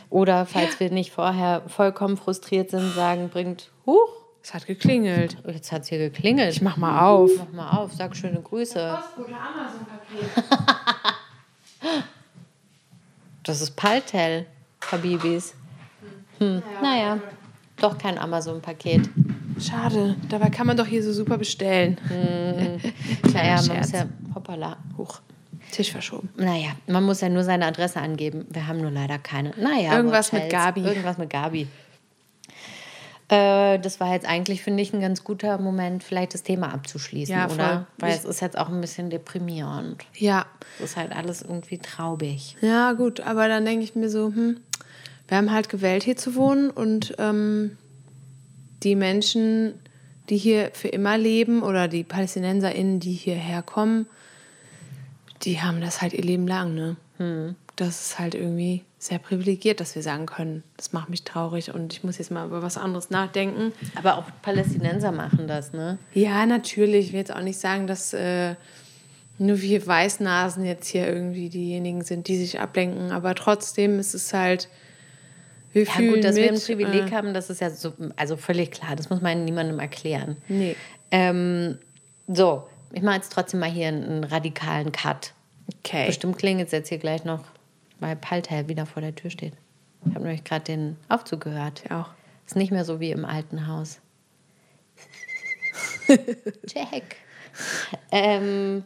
Oder 0.10 0.48
falls 0.48 0.74
ja. 0.74 0.80
wir 0.80 0.92
nicht 0.92 1.12
vorher 1.12 1.62
vollkommen 1.68 2.18
frustriert 2.18 2.72
sind, 2.72 2.96
sagen, 2.96 3.30
bringt, 3.30 3.70
huch. 3.86 4.10
Es 4.42 4.56
hat 4.56 4.66
geklingelt. 4.66 5.38
Jetzt 5.46 5.72
hat 5.72 5.84
es 5.84 5.90
hier 5.90 6.00
geklingelt. 6.00 6.52
Ich 6.52 6.64
mach 6.64 6.78
mal 6.78 7.02
auf. 7.02 7.30
Mach 7.38 7.52
mal 7.52 7.78
auf, 7.78 7.94
sag 7.94 8.16
schöne 8.16 8.42
Grüße. 8.42 8.98
Das 13.44 13.62
ist 13.62 13.76
Paltel, 13.78 14.46
Habibis. 14.92 15.56
Hm. 16.38 16.62
Naja, 16.84 17.20
doch 17.78 17.98
kein 17.98 18.20
Amazon-Paket. 18.20 19.10
Schade, 19.60 20.16
dabei 20.30 20.50
kann 20.50 20.68
man 20.68 20.78
doch 20.78 20.88
hier 20.88 21.04
so 21.04 21.14
super 21.14 21.38
bestellen. 21.38 21.98
Hm. 22.08 22.80
naja, 23.34 23.62
man 23.68 23.78
muss 23.78 23.92
ja, 23.92 24.06
hoppala, 24.34 24.78
hoch. 24.98 25.22
Tisch 25.72 25.92
verschoben. 25.92 26.30
Naja, 26.38 26.70
man 26.88 27.04
muss 27.04 27.22
ja 27.22 27.30
nur 27.30 27.44
seine 27.44 27.66
Adresse 27.66 28.00
angeben. 28.00 28.46
Wir 28.50 28.68
haben 28.68 28.82
nur 28.82 28.92
leider 28.92 29.20
keine. 29.20 29.54
Naja, 29.58 29.96
irgendwas 29.96 30.32
mit 30.32 30.50
Gabi. 30.50 30.82
Irgendwas 30.82 31.18
mit 31.18 31.30
Gabi. 31.30 31.68
Äh, 33.30 33.78
das 33.80 34.00
war 34.00 34.14
jetzt 34.14 34.28
eigentlich, 34.28 34.64
finde 34.64 34.82
ich, 34.82 34.92
ein 34.92 35.02
ganz 35.02 35.24
guter 35.24 35.60
Moment, 35.60 36.04
vielleicht 36.04 36.34
das 36.34 36.42
Thema 36.42 36.74
abzuschließen, 36.74 37.36
ja, 37.36 37.48
oder? 37.50 37.86
Weil 38.00 38.14
es 38.14 38.26
ist 38.26 38.42
jetzt 38.42 38.58
auch 38.58 38.70
ein 38.70 38.82
bisschen 38.82 39.12
deprimierend. 39.12 40.04
Ja. 40.16 40.48
Es 40.80 40.92
ist 40.92 40.98
halt 40.98 41.16
alles 41.16 41.44
irgendwie 41.44 41.78
traubig. 41.78 42.58
Ja, 42.62 42.94
gut, 42.94 43.20
aber 43.22 43.48
dann 43.48 43.66
denke 43.66 43.84
ich 43.84 43.94
mir 43.94 44.10
so, 44.10 44.28
hm, 44.28 44.60
wir 45.28 45.38
haben 45.38 45.52
halt 45.52 45.70
gewählt, 45.70 46.04
hier 46.04 46.18
zu 46.18 46.34
wohnen 46.34 46.72
und 46.72 47.14
ähm, 47.20 47.78
die 48.84 48.96
Menschen, 48.96 49.74
die 50.30 50.38
hier 50.38 50.72
für 50.74 50.90
immer 50.90 51.18
leben 51.18 51.64
oder 51.64 51.88
die 51.88 52.04
PalästinenserInnen, 52.04 53.00
die 53.00 53.14
hierher 53.14 53.62
kommen, 53.62 54.06
die 55.44 55.62
haben 55.62 55.82
das 55.82 56.02
halt 56.02 56.14
ihr 56.14 56.24
Leben 56.24 56.48
lang, 56.48 56.76
ne? 56.76 56.98
Hm. 57.18 57.56
Das 57.76 58.02
ist 58.02 58.20
halt 58.20 58.36
irgendwie 58.36 58.84
sehr 58.98 59.20
privilegiert, 59.20 59.80
dass 59.80 59.96
wir 59.96 60.04
sagen 60.04 60.26
können, 60.26 60.64
das 60.76 60.92
macht 60.92 61.10
mich 61.10 61.24
traurig 61.24 61.74
und 61.74 61.94
ich 61.94 62.04
muss 62.04 62.18
jetzt 62.18 62.30
mal 62.30 62.46
über 62.46 62.62
was 62.62 62.78
anderes 62.78 63.10
nachdenken. 63.10 63.72
Aber 63.96 64.18
auch 64.18 64.26
Palästinenser 64.42 65.14
machen 65.14 65.48
das, 65.48 65.72
ne? 65.72 65.98
Ja, 66.14 66.46
natürlich. 66.46 67.08
Ich 67.08 67.12
will 67.14 67.20
jetzt 67.20 67.34
auch 67.34 67.42
nicht 67.42 67.60
sagen, 67.60 67.88
dass 67.88 68.14
äh, 68.14 68.56
nur 69.38 69.62
wir 69.62 69.88
Weißnasen 69.88 70.66
jetzt 70.66 70.88
hier 70.88 71.08
irgendwie 71.08 71.48
diejenigen 71.48 72.04
sind, 72.04 72.28
die 72.28 72.38
sich 72.38 72.60
ablenken, 72.60 73.12
aber 73.12 73.36
trotzdem 73.36 74.00
ist 74.00 74.14
es 74.14 74.34
halt. 74.34 74.68
Wir 75.72 75.84
ja, 75.84 75.98
gut, 75.98 76.24
dass 76.24 76.36
mit, 76.36 76.44
wir 76.44 76.52
ein 76.52 76.60
Privileg 76.60 77.12
äh, 77.12 77.16
haben, 77.16 77.34
das 77.34 77.50
ist 77.50 77.62
ja 77.62 77.70
so, 77.70 77.94
also 78.16 78.38
völlig 78.38 78.72
klar. 78.72 78.96
Das 78.96 79.10
muss 79.10 79.22
man 79.22 79.46
niemandem 79.46 79.80
erklären. 79.80 80.38
Nee. 80.48 80.76
Ähm, 81.12 81.78
so, 82.28 82.68
ich 82.92 83.02
mache 83.02 83.18
jetzt 83.18 83.32
trotzdem 83.32 83.60
mal 83.60 83.70
hier 83.70 83.88
einen, 83.88 84.24
radikalen 84.24 84.92
Cut. 84.92 85.34
Okay. 85.80 86.08
Bestimmt 86.08 86.38
klingelt 86.38 86.68
es 86.68 86.72
jetzt 86.72 86.90
hier 86.90 86.98
gleich 86.98 87.24
noch, 87.24 87.44
weil 88.00 88.16
Paltel 88.16 88.68
wieder 88.68 88.86
vor 88.86 89.02
der 89.02 89.14
Tür 89.14 89.30
steht. 89.30 89.54
Ich 90.06 90.16
habe 90.16 90.26
nämlich 90.26 90.44
gerade 90.44 90.64
den 90.64 90.98
Aufzug 91.08 91.42
gehört. 91.42 91.84
Ja 91.90 92.02
auch. 92.02 92.10
Ist 92.48 92.56
nicht 92.56 92.72
mehr 92.72 92.86
so 92.86 93.00
wie 93.00 93.12
im 93.12 93.26
alten 93.26 93.68
Haus. 93.68 94.00
Check. 96.66 97.18
ähm, 98.12 98.84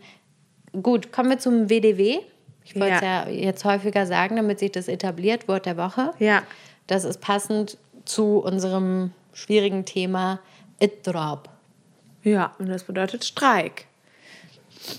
gut, 0.82 1.13
kommen 1.13 1.30
wir 1.30 1.39
zum 1.39 1.69
WDW. 1.69 2.19
Ich 2.65 2.76
wollte 2.76 2.96
es 2.96 3.02
ja. 3.02 3.28
ja. 3.28 3.30
jetzt 3.30 3.63
häufiger 3.63 4.06
sagen, 4.06 4.36
damit 4.36 4.60
sich 4.60 4.72
das 4.72 4.88
etabliert, 4.88 5.48
Wort 5.48 5.65
der 5.65 5.78
Woche. 5.78 6.13
Ja. 6.19 6.43
Das 6.88 7.04
ist 7.04 7.22
passend 7.22 7.78
zu 8.06 8.39
unserem 8.39 9.12
schwierigen 9.34 9.86
Thema 9.86 10.39
Idrab. 10.80 11.50
Ja, 12.24 12.54
und 12.60 12.69
das 12.69 12.84
bedeutet 12.84 13.24
Streik. 13.24 13.88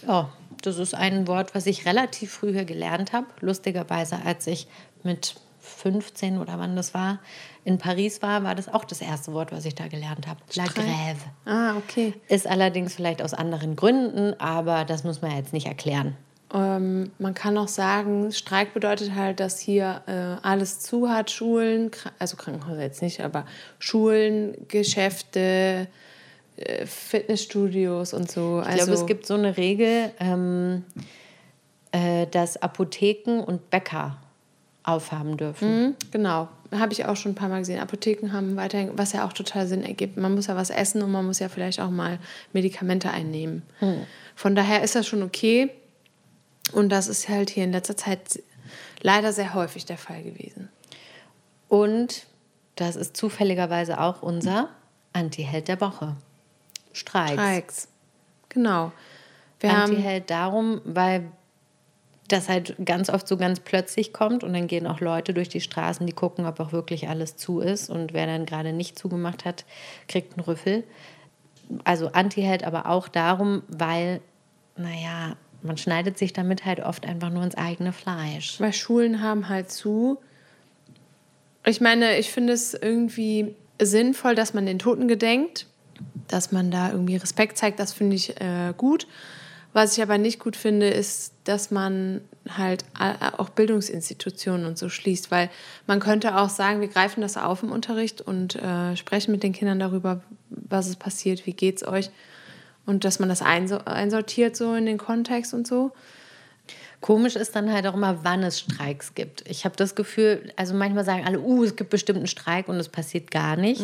Ja, 0.06 0.30
das 0.62 0.78
ist 0.78 0.94
ein 0.94 1.26
Wort, 1.26 1.54
was 1.54 1.66
ich 1.66 1.86
relativ 1.86 2.32
früh 2.32 2.64
gelernt 2.64 3.12
habe. 3.12 3.26
Lustigerweise, 3.40 4.18
als 4.24 4.46
ich 4.46 4.66
mit 5.02 5.34
15 5.60 6.38
oder 6.38 6.58
wann 6.58 6.76
das 6.76 6.94
war, 6.94 7.18
in 7.64 7.78
Paris 7.78 8.20
war, 8.22 8.44
war 8.44 8.54
das 8.54 8.68
auch 8.68 8.84
das 8.84 9.00
erste 9.00 9.32
Wort, 9.32 9.52
was 9.52 9.64
ich 9.64 9.74
da 9.74 9.88
gelernt 9.88 10.26
habe. 10.26 10.40
La 10.54 10.64
Grève. 10.64 11.16
Ah, 11.46 11.76
okay. 11.76 12.14
Ist 12.28 12.46
allerdings 12.46 12.94
vielleicht 12.94 13.22
aus 13.22 13.34
anderen 13.34 13.74
Gründen, 13.76 14.38
aber 14.38 14.84
das 14.84 15.04
muss 15.04 15.22
man 15.22 15.34
jetzt 15.36 15.52
nicht 15.52 15.66
erklären. 15.66 16.16
Ähm, 16.54 17.10
man 17.18 17.34
kann 17.34 17.58
auch 17.58 17.68
sagen, 17.68 18.30
Streik 18.30 18.74
bedeutet 18.74 19.14
halt, 19.14 19.40
dass 19.40 19.58
hier 19.58 20.02
äh, 20.06 20.46
alles 20.46 20.78
zu 20.78 21.10
hat, 21.10 21.32
Schulen, 21.32 21.90
also 22.20 22.36
Krankenhäuser 22.36 22.82
jetzt 22.82 23.02
nicht, 23.02 23.20
aber 23.20 23.44
Schulen, 23.80 24.54
Geschäfte, 24.68 25.88
äh, 26.56 26.86
Fitnessstudios 26.86 28.14
und 28.14 28.30
so. 28.30 28.60
Ich 28.60 28.68
also, 28.68 28.86
glaube, 28.86 28.92
es 29.00 29.06
gibt 29.06 29.26
so 29.26 29.34
eine 29.34 29.56
Regel, 29.56 30.12
ähm, 30.20 30.84
äh, 31.90 32.28
dass 32.28 32.56
Apotheken 32.62 33.40
und 33.40 33.70
Bäcker 33.70 34.18
aufhaben 34.84 35.36
dürfen. 35.36 35.82
Mhm, 35.82 35.94
genau, 36.12 36.48
habe 36.70 36.92
ich 36.92 37.04
auch 37.06 37.16
schon 37.16 37.32
ein 37.32 37.34
paar 37.34 37.48
Mal 37.48 37.60
gesehen. 37.60 37.80
Apotheken 37.80 38.32
haben 38.32 38.54
weiterhin, 38.54 38.90
was 38.94 39.12
ja 39.12 39.26
auch 39.26 39.32
total 39.32 39.66
Sinn 39.66 39.82
ergibt. 39.82 40.16
Man 40.16 40.34
muss 40.36 40.46
ja 40.46 40.54
was 40.54 40.70
essen 40.70 41.02
und 41.02 41.10
man 41.10 41.26
muss 41.26 41.40
ja 41.40 41.48
vielleicht 41.48 41.80
auch 41.80 41.90
mal 41.90 42.20
Medikamente 42.52 43.10
einnehmen. 43.10 43.62
Mhm. 43.80 44.02
Von 44.36 44.54
daher 44.54 44.84
ist 44.84 44.94
das 44.94 45.08
schon 45.08 45.24
okay. 45.24 45.70
Und 46.72 46.88
das 46.88 47.08
ist 47.08 47.28
halt 47.28 47.50
hier 47.50 47.64
in 47.64 47.72
letzter 47.72 47.96
Zeit 47.96 48.42
leider 49.00 49.32
sehr 49.32 49.54
häufig 49.54 49.84
der 49.84 49.98
Fall 49.98 50.22
gewesen. 50.22 50.68
Und 51.68 52.26
das 52.76 52.96
ist 52.96 53.16
zufälligerweise 53.16 54.00
auch 54.00 54.22
unser 54.22 54.68
Anti-Held 55.12 55.68
der 55.68 55.80
Woche. 55.80 56.16
Streiks. 56.92 57.32
Streiks. 57.32 57.88
Genau. 58.48 58.92
Wir 59.60 59.72
haben, 59.72 59.90
Anti-Held 59.90 60.30
darum, 60.30 60.80
weil 60.84 61.30
das 62.28 62.48
halt 62.48 62.74
ganz 62.84 63.10
oft 63.10 63.28
so 63.28 63.36
ganz 63.36 63.60
plötzlich 63.60 64.12
kommt 64.12 64.44
und 64.44 64.54
dann 64.54 64.66
gehen 64.66 64.86
auch 64.86 65.00
Leute 65.00 65.34
durch 65.34 65.48
die 65.48 65.60
Straßen, 65.60 66.06
die 66.06 66.12
gucken, 66.12 66.46
ob 66.46 66.58
auch 66.58 66.72
wirklich 66.72 67.08
alles 67.08 67.36
zu 67.36 67.60
ist 67.60 67.90
und 67.90 68.12
wer 68.12 68.26
dann 68.26 68.46
gerade 68.46 68.72
nicht 68.72 68.98
zugemacht 68.98 69.44
hat, 69.44 69.64
kriegt 70.08 70.34
einen 70.34 70.44
Rüffel. 70.44 70.84
Also 71.84 72.08
Anti-Held 72.08 72.64
aber 72.64 72.86
auch 72.86 73.08
darum, 73.08 73.62
weil, 73.68 74.20
naja, 74.76 75.36
man 75.64 75.76
schneidet 75.76 76.18
sich 76.18 76.32
damit 76.32 76.64
halt 76.64 76.80
oft 76.80 77.06
einfach 77.06 77.30
nur 77.30 77.42
ins 77.42 77.56
eigene 77.56 77.92
Fleisch. 77.92 78.60
weil 78.60 78.72
Schulen 78.72 79.20
haben 79.22 79.48
halt 79.48 79.70
zu. 79.72 80.18
Ich 81.66 81.80
meine, 81.80 82.18
ich 82.18 82.30
finde 82.30 82.52
es 82.52 82.74
irgendwie 82.74 83.54
sinnvoll, 83.80 84.34
dass 84.34 84.54
man 84.54 84.66
den 84.66 84.78
Toten 84.78 85.08
gedenkt, 85.08 85.66
dass 86.28 86.52
man 86.52 86.70
da 86.70 86.90
irgendwie 86.90 87.16
Respekt 87.16 87.56
zeigt. 87.56 87.78
Das 87.80 87.92
finde 87.92 88.16
ich 88.16 88.40
äh, 88.40 88.74
gut. 88.76 89.06
Was 89.72 89.96
ich 89.96 90.02
aber 90.02 90.18
nicht 90.18 90.38
gut 90.38 90.54
finde, 90.54 90.88
ist, 90.88 91.32
dass 91.44 91.70
man 91.72 92.20
halt 92.48 92.84
a- 92.96 93.38
auch 93.38 93.48
Bildungsinstitutionen 93.48 94.66
und 94.66 94.78
so 94.78 94.88
schließt, 94.88 95.30
weil 95.32 95.50
man 95.88 95.98
könnte 95.98 96.36
auch 96.36 96.48
sagen, 96.48 96.80
wir 96.80 96.88
greifen 96.88 97.22
das 97.22 97.36
auf 97.36 97.62
im 97.64 97.72
Unterricht 97.72 98.20
und 98.20 98.54
äh, 98.56 98.96
sprechen 98.96 99.32
mit 99.32 99.42
den 99.42 99.52
Kindern 99.52 99.78
darüber, 99.80 100.20
was 100.50 100.86
ist 100.86 100.98
passiert, 101.00 101.44
wie 101.46 101.54
geht's 101.54 101.84
euch 101.84 102.10
und 102.86 103.04
dass 103.04 103.18
man 103.18 103.28
das 103.28 103.42
einso 103.42 103.78
einsortiert 103.84 104.56
so 104.56 104.74
in 104.74 104.86
den 104.86 104.98
Kontext 104.98 105.54
und 105.54 105.66
so. 105.66 105.92
Komisch 107.00 107.36
ist 107.36 107.54
dann 107.54 107.70
halt 107.70 107.86
auch 107.86 107.94
immer, 107.94 108.24
wann 108.24 108.42
es 108.42 108.60
Streiks 108.60 109.14
gibt. 109.14 109.46
Ich 109.48 109.66
habe 109.66 109.76
das 109.76 109.94
Gefühl, 109.94 110.50
also 110.56 110.74
manchmal 110.74 111.04
sagen 111.04 111.24
alle, 111.26 111.38
uh, 111.38 111.62
es 111.62 111.76
gibt 111.76 111.90
bestimmt 111.90 112.16
einen 112.18 112.26
Streik 112.26 112.66
und 112.66 112.76
es 112.76 112.88
passiert 112.88 113.30
gar 113.30 113.56
nichts. 113.56 113.82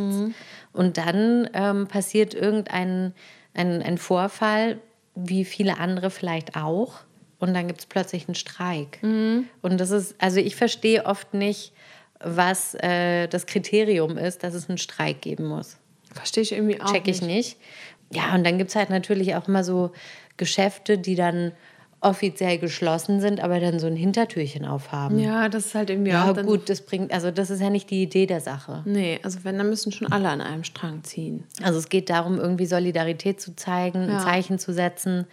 Und 0.72 0.96
dann 0.96 1.51
ähm, 1.53 1.86
passiert 1.86 2.32
irgendein 2.32 3.12
ein, 3.53 3.82
ein 3.82 3.98
Vorfall, 3.98 4.78
wie 5.14 5.44
viele 5.44 5.78
andere 5.78 6.11
vielleicht 6.11 6.57
auch. 6.57 7.01
Und 7.38 7.55
dann 7.55 7.66
gibt 7.66 7.80
es 7.80 7.86
plötzlich 7.86 8.28
einen 8.28 8.34
Streik. 8.34 8.98
Und 9.62 9.78
das 9.78 9.90
ist, 9.90 10.14
also 10.18 10.40
ich 10.40 10.57
verstehe 10.57 11.05
oft 11.07 11.34
nicht, 11.34 11.72
was 12.20 12.74
äh, 12.74 13.28
das 13.28 13.46
Kriterium 13.46 14.18
ist, 14.18 14.44
dass 14.44 14.55
es 14.55 14.68
einen 14.68 14.78
Streik 14.78 15.22
geben 15.22 15.46
muss. 15.46 15.76
Verstehe 16.12 16.42
ich 16.42 16.53
irgendwie 16.53 16.80
auch 16.80 16.92
Check 16.92 17.09
ich 17.09 17.22
nicht. 17.22 17.57
Ja, 18.12 18.34
und 18.34 18.44
dann 18.44 18.58
gibt 18.58 18.70
es 18.70 18.76
halt 18.76 18.90
natürlich 18.90 19.34
auch 19.36 19.46
immer 19.48 19.62
so 19.64 19.92
Geschäfte, 20.36 20.98
die 20.98 21.14
dann 21.14 21.52
offiziell 22.02 22.58
geschlossen 22.58 23.20
sind, 23.20 23.40
aber 23.40 23.61
dann 23.61 23.78
so 23.78 23.86
ein 23.86 23.94
Hintertürchen 23.94 24.64
aufhaben. 24.64 25.18
Ja, 25.18 25.50
das 25.50 25.66
ist 25.66 25.74
halt 25.74 25.90
irgendwie 25.90 26.12
Ja, 26.12 26.30
auch 26.30 26.34
dann 26.34 26.46
gut, 26.46 26.70
das 26.70 26.80
bringt, 26.80 27.12
also 27.12 27.30
das 27.30 27.50
ist 27.50 27.61
ja 27.61 27.68
nicht 27.68 27.90
die 27.90 28.02
Idee 28.02 28.24
der 28.26 28.40
Sache. 28.40 28.82
Nee, 28.86 29.20
also 29.22 29.44
wenn, 29.44 29.58
dann 29.58 29.68
müssen 29.68 29.92
schon 29.92 30.11
alle 30.11 30.30
an 30.30 30.40
einem 30.40 30.64
Strang 30.64 31.04
ziehen. 31.04 31.44
Also 31.62 31.78
es 31.78 31.90
geht 31.90 32.08
darum, 32.08 32.38
irgendwie 32.38 32.64
Solidarität 32.64 33.38
zu 33.40 33.54
zeigen, 33.54 34.04
ein 34.04 34.11
Ja. 34.12 34.18
Zeichen 34.20 34.58
zu 34.58 34.72
setzen. 34.72 35.26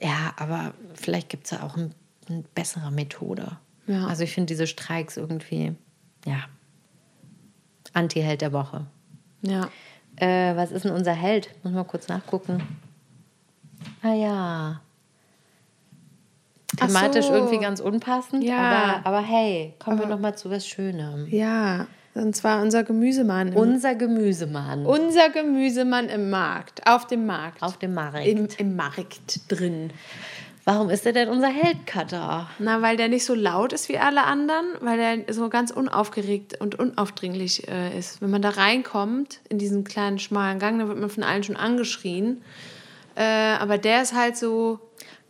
Ja, 0.00 0.32
aber 0.38 0.72
vielleicht 0.94 1.28
gibt 1.28 1.44
es 1.44 1.50
ja 1.50 1.62
auch 1.62 1.76
ein, 1.76 1.94
eine 2.26 2.42
bessere 2.54 2.90
Methode. 2.90 3.58
Ja. 3.86 4.06
Also 4.06 4.22
ich 4.24 4.32
finde 4.32 4.46
diese 4.46 4.66
Streiks 4.66 5.18
irgendwie, 5.18 5.74
ja, 6.24 6.38
Anti-Held 7.92 8.40
der 8.40 8.52
Woche. 8.54 8.86
Ja. 9.42 9.68
Äh, 10.16 10.54
was 10.56 10.70
ist 10.72 10.84
denn 10.84 10.92
unser 10.92 11.12
Held? 11.12 11.50
Muss 11.62 11.72
mal 11.72 11.84
kurz 11.84 12.08
nachgucken. 12.08 12.62
Ah 14.02 14.14
ja. 14.14 14.80
Thematisch 16.76 17.26
so. 17.26 17.34
irgendwie 17.34 17.58
ganz 17.58 17.80
unpassend, 17.80 18.42
Ja. 18.44 18.56
aber, 18.58 19.06
aber 19.06 19.20
hey, 19.22 19.74
kommen 19.78 19.98
wir 19.98 20.06
noch 20.06 20.18
mal 20.18 20.34
zu 20.36 20.50
was 20.50 20.66
Schönem. 20.66 21.26
Ja, 21.28 21.86
und 22.14 22.34
zwar 22.36 22.62
unser 22.62 22.82
Gemüsemann. 22.84 23.54
Unser 23.54 23.94
Gemüsemann 23.94 24.84
unser 24.86 25.30
Gemüsemann 25.30 26.08
im 26.08 26.30
Markt, 26.30 26.86
auf 26.86 27.06
dem 27.06 27.26
Markt. 27.26 27.62
auf 27.62 27.78
dem 27.78 27.94
Markt. 27.94 28.26
Im, 28.26 28.48
Im 28.58 28.76
Markt 28.76 29.40
drin. 29.50 29.90
Warum 30.64 30.90
ist 30.90 31.04
er 31.04 31.12
denn 31.12 31.28
unser 31.28 31.48
Heldcutter? 31.48 32.48
Na, 32.60 32.82
weil 32.82 32.96
der 32.96 33.08
nicht 33.08 33.24
so 33.24 33.34
laut 33.34 33.72
ist 33.72 33.88
wie 33.88 33.98
alle 33.98 34.22
anderen, 34.22 34.66
weil 34.80 34.96
der 34.96 35.34
so 35.34 35.48
ganz 35.48 35.72
unaufgeregt 35.72 36.60
und 36.60 36.78
unaufdringlich 36.78 37.66
äh, 37.68 37.98
ist. 37.98 38.22
Wenn 38.22 38.30
man 38.30 38.42
da 38.42 38.50
reinkommt, 38.50 39.40
in 39.48 39.58
diesen 39.58 39.82
kleinen, 39.82 40.20
schmalen 40.20 40.60
Gang, 40.60 40.78
dann 40.78 40.86
wird 40.86 40.98
man 40.98 41.10
von 41.10 41.24
allen 41.24 41.42
schon 41.42 41.56
angeschrien. 41.56 42.42
Äh, 43.16 43.24
aber 43.24 43.76
der 43.76 44.02
ist 44.02 44.14
halt 44.14 44.36
so, 44.36 44.78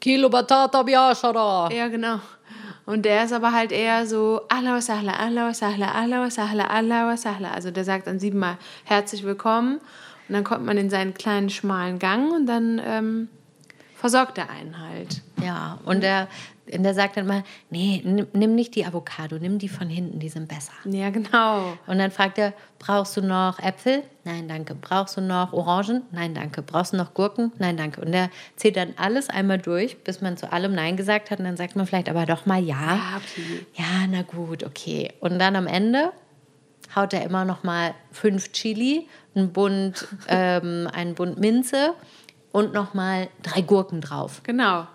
Kilo 0.02 0.28
Batata 0.28 0.82
Biashara. 0.82 1.70
Ja, 1.72 1.88
genau. 1.88 2.20
Und 2.84 3.04
der 3.04 3.24
ist 3.24 3.32
aber 3.32 3.52
halt 3.52 3.72
eher 3.72 4.06
so, 4.06 4.42
Allah 4.48 4.74
wa 4.74 4.80
sahla, 4.82 5.12
Allah 5.12 5.46
wa 5.46 5.54
sahla, 5.54 5.92
Allah 5.92 6.20
wa 6.24 6.30
sahla, 6.30 6.64
Allah 6.66 7.06
wa 7.06 7.16
sahla. 7.16 7.52
Also 7.52 7.70
der 7.70 7.84
sagt 7.84 8.06
dann 8.06 8.18
siebenmal 8.18 8.58
herzlich 8.84 9.22
willkommen. 9.22 9.76
Und 10.28 10.34
dann 10.34 10.44
kommt 10.44 10.66
man 10.66 10.76
in 10.76 10.90
seinen 10.90 11.14
kleinen, 11.14 11.48
schmalen 11.48 11.98
Gang 11.98 12.32
und 12.32 12.46
dann 12.46 12.82
ähm, 12.84 13.28
versorgt 14.02 14.36
er 14.36 14.50
einen 14.50 14.80
halt. 14.80 15.22
Ja, 15.40 15.78
und 15.84 16.02
der, 16.02 16.26
und 16.74 16.82
der 16.82 16.92
sagt 16.92 17.16
dann 17.16 17.24
mal, 17.28 17.44
nee, 17.70 18.02
nimm, 18.04 18.26
nimm 18.32 18.56
nicht 18.56 18.74
die 18.74 18.84
Avocado, 18.84 19.38
nimm 19.38 19.60
die 19.60 19.68
von 19.68 19.88
hinten, 19.88 20.18
die 20.18 20.28
sind 20.28 20.48
besser. 20.48 20.72
Ja, 20.86 21.10
genau. 21.10 21.78
Und 21.86 21.98
dann 21.98 22.10
fragt 22.10 22.36
er, 22.36 22.52
brauchst 22.80 23.16
du 23.16 23.20
noch 23.20 23.60
Äpfel? 23.60 24.02
Nein, 24.24 24.48
danke. 24.48 24.74
Brauchst 24.74 25.16
du 25.16 25.20
noch 25.20 25.52
Orangen? 25.52 26.02
Nein, 26.10 26.34
danke. 26.34 26.62
Brauchst 26.62 26.94
du 26.94 26.96
noch 26.96 27.14
Gurken? 27.14 27.52
Nein, 27.58 27.76
danke. 27.76 28.00
Und 28.00 28.12
er 28.12 28.28
zählt 28.56 28.76
dann 28.76 28.94
alles 28.96 29.30
einmal 29.30 29.58
durch, 29.58 30.02
bis 30.02 30.20
man 30.20 30.36
zu 30.36 30.52
allem 30.52 30.74
Nein 30.74 30.96
gesagt 30.96 31.30
hat. 31.30 31.38
Und 31.38 31.44
dann 31.44 31.56
sagt 31.56 31.76
man 31.76 31.86
vielleicht 31.86 32.08
aber 32.08 32.26
doch 32.26 32.44
mal 32.44 32.60
Ja. 32.60 32.96
Ja, 32.96 33.18
okay. 33.18 33.66
Ja, 33.74 34.06
na 34.10 34.22
gut, 34.22 34.64
okay. 34.64 35.12
Und 35.20 35.38
dann 35.38 35.54
am 35.54 35.68
Ende 35.68 36.10
haut 36.96 37.12
er 37.12 37.22
immer 37.22 37.44
noch 37.44 37.62
mal 37.62 37.94
fünf 38.10 38.50
Chili, 38.50 39.06
einen 39.36 39.52
Bund, 39.52 40.08
ähm, 40.26 40.88
einen 40.92 41.14
Bund 41.14 41.38
Minze 41.38 41.94
und 42.52 42.72
noch 42.72 42.94
mal 42.94 43.28
drei 43.42 43.62
Gurken 43.62 44.00
drauf. 44.00 44.40
Genau. 44.44 44.86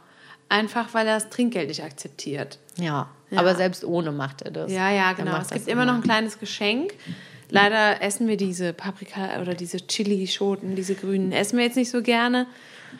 Einfach, 0.49 0.93
weil 0.93 1.05
er 1.07 1.15
das 1.15 1.29
Trinkgeld 1.29 1.67
nicht 1.67 1.83
akzeptiert. 1.83 2.59
Ja, 2.77 3.09
Ja. 3.29 3.39
aber 3.39 3.55
selbst 3.55 3.83
ohne 3.83 4.11
macht 4.11 4.43
er 4.43 4.51
das. 4.51 4.71
Ja, 4.71 4.89
ja, 4.89 5.11
genau. 5.13 5.31
macht 5.31 5.47
Es 5.47 5.49
gibt 5.49 5.67
immer 5.67 5.85
noch 5.85 5.95
ein 5.95 6.03
kleines 6.03 6.39
Geschenk. 6.39 6.93
Leider 7.49 8.01
essen 8.01 8.27
wir 8.27 8.37
diese 8.37 8.73
Paprika 8.73 9.41
oder 9.41 9.53
diese 9.53 9.77
Chili-Schoten, 9.85 10.75
diese 10.75 10.95
grünen, 10.95 11.31
essen 11.31 11.57
wir 11.57 11.65
jetzt 11.65 11.77
nicht 11.77 11.89
so 11.89 12.01
gerne, 12.01 12.45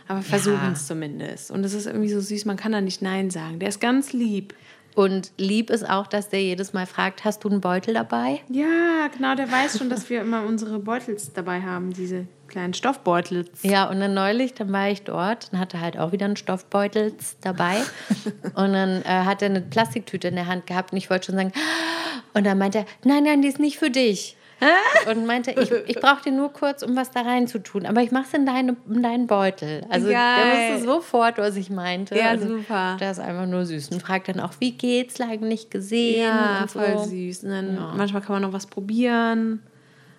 aber 0.08 0.22
versuchen 0.22 0.72
es 0.74 0.88
zumindest. 0.88 1.52
Und 1.52 1.64
es 1.66 1.74
ist 1.74 1.86
irgendwie 1.86 2.10
so 2.10 2.22
süß, 2.22 2.46
man 2.46 2.56
kann 2.58 2.72
da 2.72 2.80
nicht 2.82 3.02
Nein 3.02 3.30
sagen. 3.30 3.60
Der 3.60 3.70
ist 3.70 3.80
ganz 3.82 4.14
lieb. 4.14 4.54
Und 4.96 5.32
lieb 5.38 5.70
ist 5.70 5.88
auch, 5.88 6.08
dass 6.08 6.30
der 6.30 6.42
jedes 6.42 6.74
Mal 6.74 6.86
fragt, 6.88 7.24
hast 7.24 7.44
du 7.44 7.50
einen 7.50 7.62
Beutel 7.62 7.94
dabei? 7.94 8.40
Ja, 8.50 9.10
genau, 9.16 9.36
der 9.36 9.52
weiß 9.52 9.78
schon, 9.78 9.90
dass 9.90 10.10
wir 10.10 10.22
immer 10.22 10.44
unsere 10.44 10.80
Beutels 10.80 11.32
dabei 11.34 11.62
haben, 11.62 11.94
diese 11.94 12.26
kleinen 12.48 12.74
Stoffbeutels. 12.74 13.50
Ja, 13.64 13.90
und 13.90 14.00
dann 14.00 14.14
neulich, 14.14 14.54
dann 14.54 14.72
war 14.72 14.90
ich 14.90 15.04
dort 15.04 15.50
und 15.52 15.60
hatte 15.60 15.82
halt 15.82 15.98
auch 15.98 16.12
wieder 16.12 16.26
einen 16.26 16.38
Stoffbeutel 16.38 17.14
dabei. 17.42 17.76
und 18.56 18.74
dann 18.74 19.02
äh, 19.04 19.06
hat 19.26 19.42
er 19.42 19.50
eine 19.50 19.62
Plastiktüte 19.62 20.28
in 20.28 20.36
der 20.36 20.48
Hand 20.48 20.68
gehabt 20.68 20.92
und 20.92 20.98
ich 20.98 21.10
wollte 21.10 21.28
schon 21.28 21.36
sagen, 21.36 21.52
und 22.34 22.46
dann 22.46 22.58
meinte 22.58 22.80
er, 22.80 22.86
nein, 23.04 23.24
nein, 23.24 23.42
die 23.42 23.48
ist 23.48 23.60
nicht 23.60 23.78
für 23.78 23.90
dich. 23.90 24.36
und 25.10 25.28
meinte, 25.28 25.52
ich, 25.52 25.72
ich 25.72 26.00
brauche 26.00 26.24
den 26.24 26.36
nur 26.36 26.52
kurz, 26.52 26.82
um 26.82 26.96
was 26.96 27.12
da 27.12 27.22
rein 27.22 27.48
zu 27.48 27.60
tun. 27.60 27.86
Aber 27.86 28.02
ich 28.02 28.10
mache 28.12 28.26
es 28.28 28.34
in, 28.34 28.46
deine, 28.48 28.76
in 28.90 29.04
deinen 29.04 29.28
Beutel. 29.28 29.86
Also 29.90 30.08
der 30.08 30.18
Geil. 30.18 30.74
wusste 30.74 30.88
sofort, 30.88 31.38
was 31.38 31.56
ich 31.58 31.70
meinte. 31.70 32.18
Ja, 32.18 32.32
Und 32.32 32.42
super. 32.42 32.98
Der 33.00 33.12
ist 33.12 33.20
einfach 33.20 33.46
nur 33.46 33.66
süß. 33.66 33.90
Und 33.90 34.02
fragt 34.02 34.30
dann 34.30 34.40
auch, 34.40 34.54
wie 34.60 34.72
geht's? 34.72 35.20
Lange 35.20 35.38
nicht 35.46 35.70
gesehen. 35.70 36.24
Ja, 36.24 36.62
und 36.62 36.72
so. 36.72 36.80
voll 36.80 37.06
süß. 37.06 37.44
Und 37.44 37.50
dann 37.52 37.98
manchmal 37.98 38.24
kann 38.24 38.34
man 38.34 38.42
noch 38.42 38.54
was 38.54 38.66
probieren. 38.66 39.62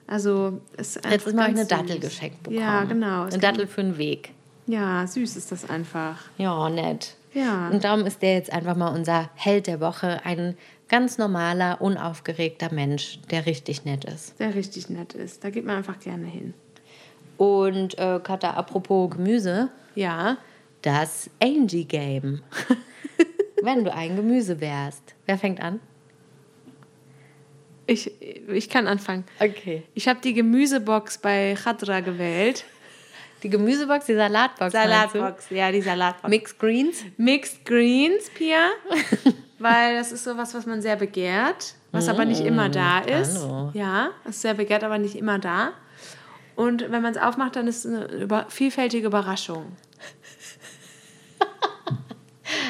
Also, 0.09 0.61
es 0.76 0.88
ist 0.96 0.96
einfach 0.98 1.11
Letztes 1.12 1.34
Mal 1.34 1.42
habe 1.44 1.52
ich 1.52 1.59
eine 1.61 1.68
ganz 1.68 1.80
Dattel 1.82 2.00
süß. 2.02 2.11
geschenkt 2.11 2.42
bekommen. 2.42 2.61
Ja, 2.61 2.84
genau. 2.84 3.22
Eine 3.24 3.38
Dattel 3.38 3.66
für 3.66 3.82
den 3.82 3.98
Weg. 3.98 4.32
Ja, 4.66 5.06
süß 5.06 5.36
ist 5.36 5.52
das 5.52 5.68
einfach. 5.68 6.16
Ja, 6.38 6.68
nett. 6.68 7.14
Ja. 7.34 7.68
Und 7.68 7.84
darum 7.84 8.04
ist 8.06 8.22
der 8.22 8.34
jetzt 8.34 8.52
einfach 8.52 8.74
mal 8.76 8.88
unser 8.94 9.30
Held 9.34 9.66
der 9.66 9.80
Woche. 9.80 10.20
Ein 10.24 10.56
ganz 10.88 11.18
normaler, 11.18 11.80
unaufgeregter 11.80 12.72
Mensch, 12.72 13.20
der 13.30 13.44
richtig 13.46 13.84
nett 13.84 14.04
ist. 14.06 14.38
Der 14.40 14.54
richtig 14.54 14.88
nett 14.88 15.12
ist. 15.14 15.44
Da 15.44 15.50
geht 15.50 15.64
man 15.66 15.76
einfach 15.76 16.00
gerne 16.00 16.26
hin. 16.26 16.54
Und 17.36 17.98
äh, 17.98 18.18
Katha, 18.22 18.50
apropos 18.52 19.11
Gemüse, 19.11 19.68
Ja. 19.94 20.38
das 20.82 21.28
Angie 21.42 21.84
Game. 21.84 22.40
Wenn 23.62 23.84
du 23.84 23.92
ein 23.92 24.16
Gemüse 24.16 24.61
wärst. 24.61 25.14
Wer 25.26 25.36
fängt 25.38 25.61
an? 25.61 25.80
Ich, 27.89 28.12
ich 28.20 28.68
kann 28.68 28.86
anfangen. 28.86 29.24
Okay. 29.41 29.82
Ich 29.95 30.09
habe 30.09 30.20
die 30.22 30.34
Gemüsebox 30.34 31.18
bei 31.18 31.57
Khadra 31.61 32.01
gewählt. 32.01 32.64
Die 33.43 33.49
Gemüsebox, 33.49 34.07
die 34.07 34.14
Salatbox. 34.14 34.72
Salatbox, 34.72 35.51
ja, 35.51 35.72
die? 35.72 35.80
Salatbox. 35.80 36.28
Mixed 36.28 36.59
Greens. 36.59 37.05
Mixed 37.16 37.64
Greens, 37.64 38.28
Pia. 38.30 38.68
weil 39.59 39.97
das 39.97 40.12
ist 40.12 40.24
sowas, 40.24 40.55
was 40.55 40.66
man 40.66 40.82
sehr 40.82 40.97
begehrt, 40.97 41.74
was 41.91 42.09
aber 42.09 42.24
nicht 42.24 42.41
immer 42.41 42.68
da 42.68 43.01
ist. 43.01 43.41
hallo. 43.41 43.70
Ja, 43.74 44.11
ist 44.28 44.43
sehr 44.43 44.55
begehrt, 44.55 44.84
aber 44.84 44.99
nicht 44.99 45.16
immer 45.16 45.39
da. 45.39 45.72
Und 46.57 46.91
wenn 46.91 47.03
man 47.03 47.12
es 47.12 47.18
aufmacht, 47.18 47.57
dann 47.57 47.66
ist 47.68 47.84
es 47.84 47.93
eine 47.93 48.47
vielfältige 48.49 49.07
Überraschung. 49.07 49.76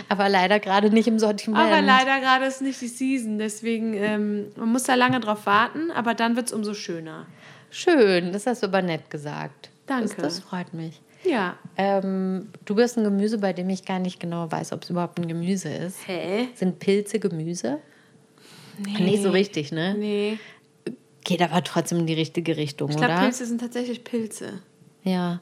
Aber 0.08 0.28
leider 0.28 0.58
gerade 0.58 0.90
nicht 0.90 1.06
im 1.06 1.18
Sortiment. 1.18 1.62
Aber 1.64 1.82
leider 1.82 2.20
gerade 2.20 2.46
ist 2.46 2.62
nicht 2.62 2.80
die 2.80 2.88
Season, 2.88 3.38
deswegen 3.38 3.94
ähm, 3.94 4.46
man 4.56 4.72
muss 4.72 4.84
da 4.84 4.94
lange 4.94 5.20
drauf 5.20 5.46
warten, 5.46 5.90
aber 5.90 6.14
dann 6.14 6.36
wird 6.36 6.46
es 6.46 6.52
umso 6.52 6.74
schöner. 6.74 7.26
Schön, 7.70 8.32
das 8.32 8.46
hast 8.46 8.62
du 8.62 8.68
aber 8.68 8.80
nett 8.82 9.10
gesagt. 9.10 9.70
Danke. 9.86 10.08
Das, 10.16 10.16
das 10.16 10.40
freut 10.40 10.72
mich. 10.72 11.00
Ja. 11.24 11.58
Ähm, 11.76 12.48
du 12.64 12.74
bist 12.74 12.96
ein 12.96 13.04
Gemüse, 13.04 13.38
bei 13.38 13.52
dem 13.52 13.68
ich 13.68 13.84
gar 13.84 13.98
nicht 13.98 14.20
genau 14.20 14.50
weiß, 14.50 14.72
ob 14.72 14.84
es 14.84 14.90
überhaupt 14.90 15.18
ein 15.18 15.28
Gemüse 15.28 15.68
ist. 15.68 16.06
Hä? 16.06 16.48
Sind 16.54 16.78
Pilze 16.78 17.18
Gemüse? 17.18 17.78
Nicht 18.78 19.22
so 19.22 19.30
richtig, 19.30 19.72
ne? 19.72 19.94
Nee. 19.98 20.38
Geht 21.24 21.42
aber 21.42 21.62
trotzdem 21.64 21.98
in 21.98 22.06
die 22.06 22.14
richtige 22.14 22.56
Richtung, 22.56 22.90
Ich 22.90 22.96
glaube, 22.96 23.12
oder? 23.12 23.22
Pilze 23.22 23.44
sind 23.44 23.60
tatsächlich 23.60 24.04
Pilze. 24.04 24.62
Ja. 25.02 25.40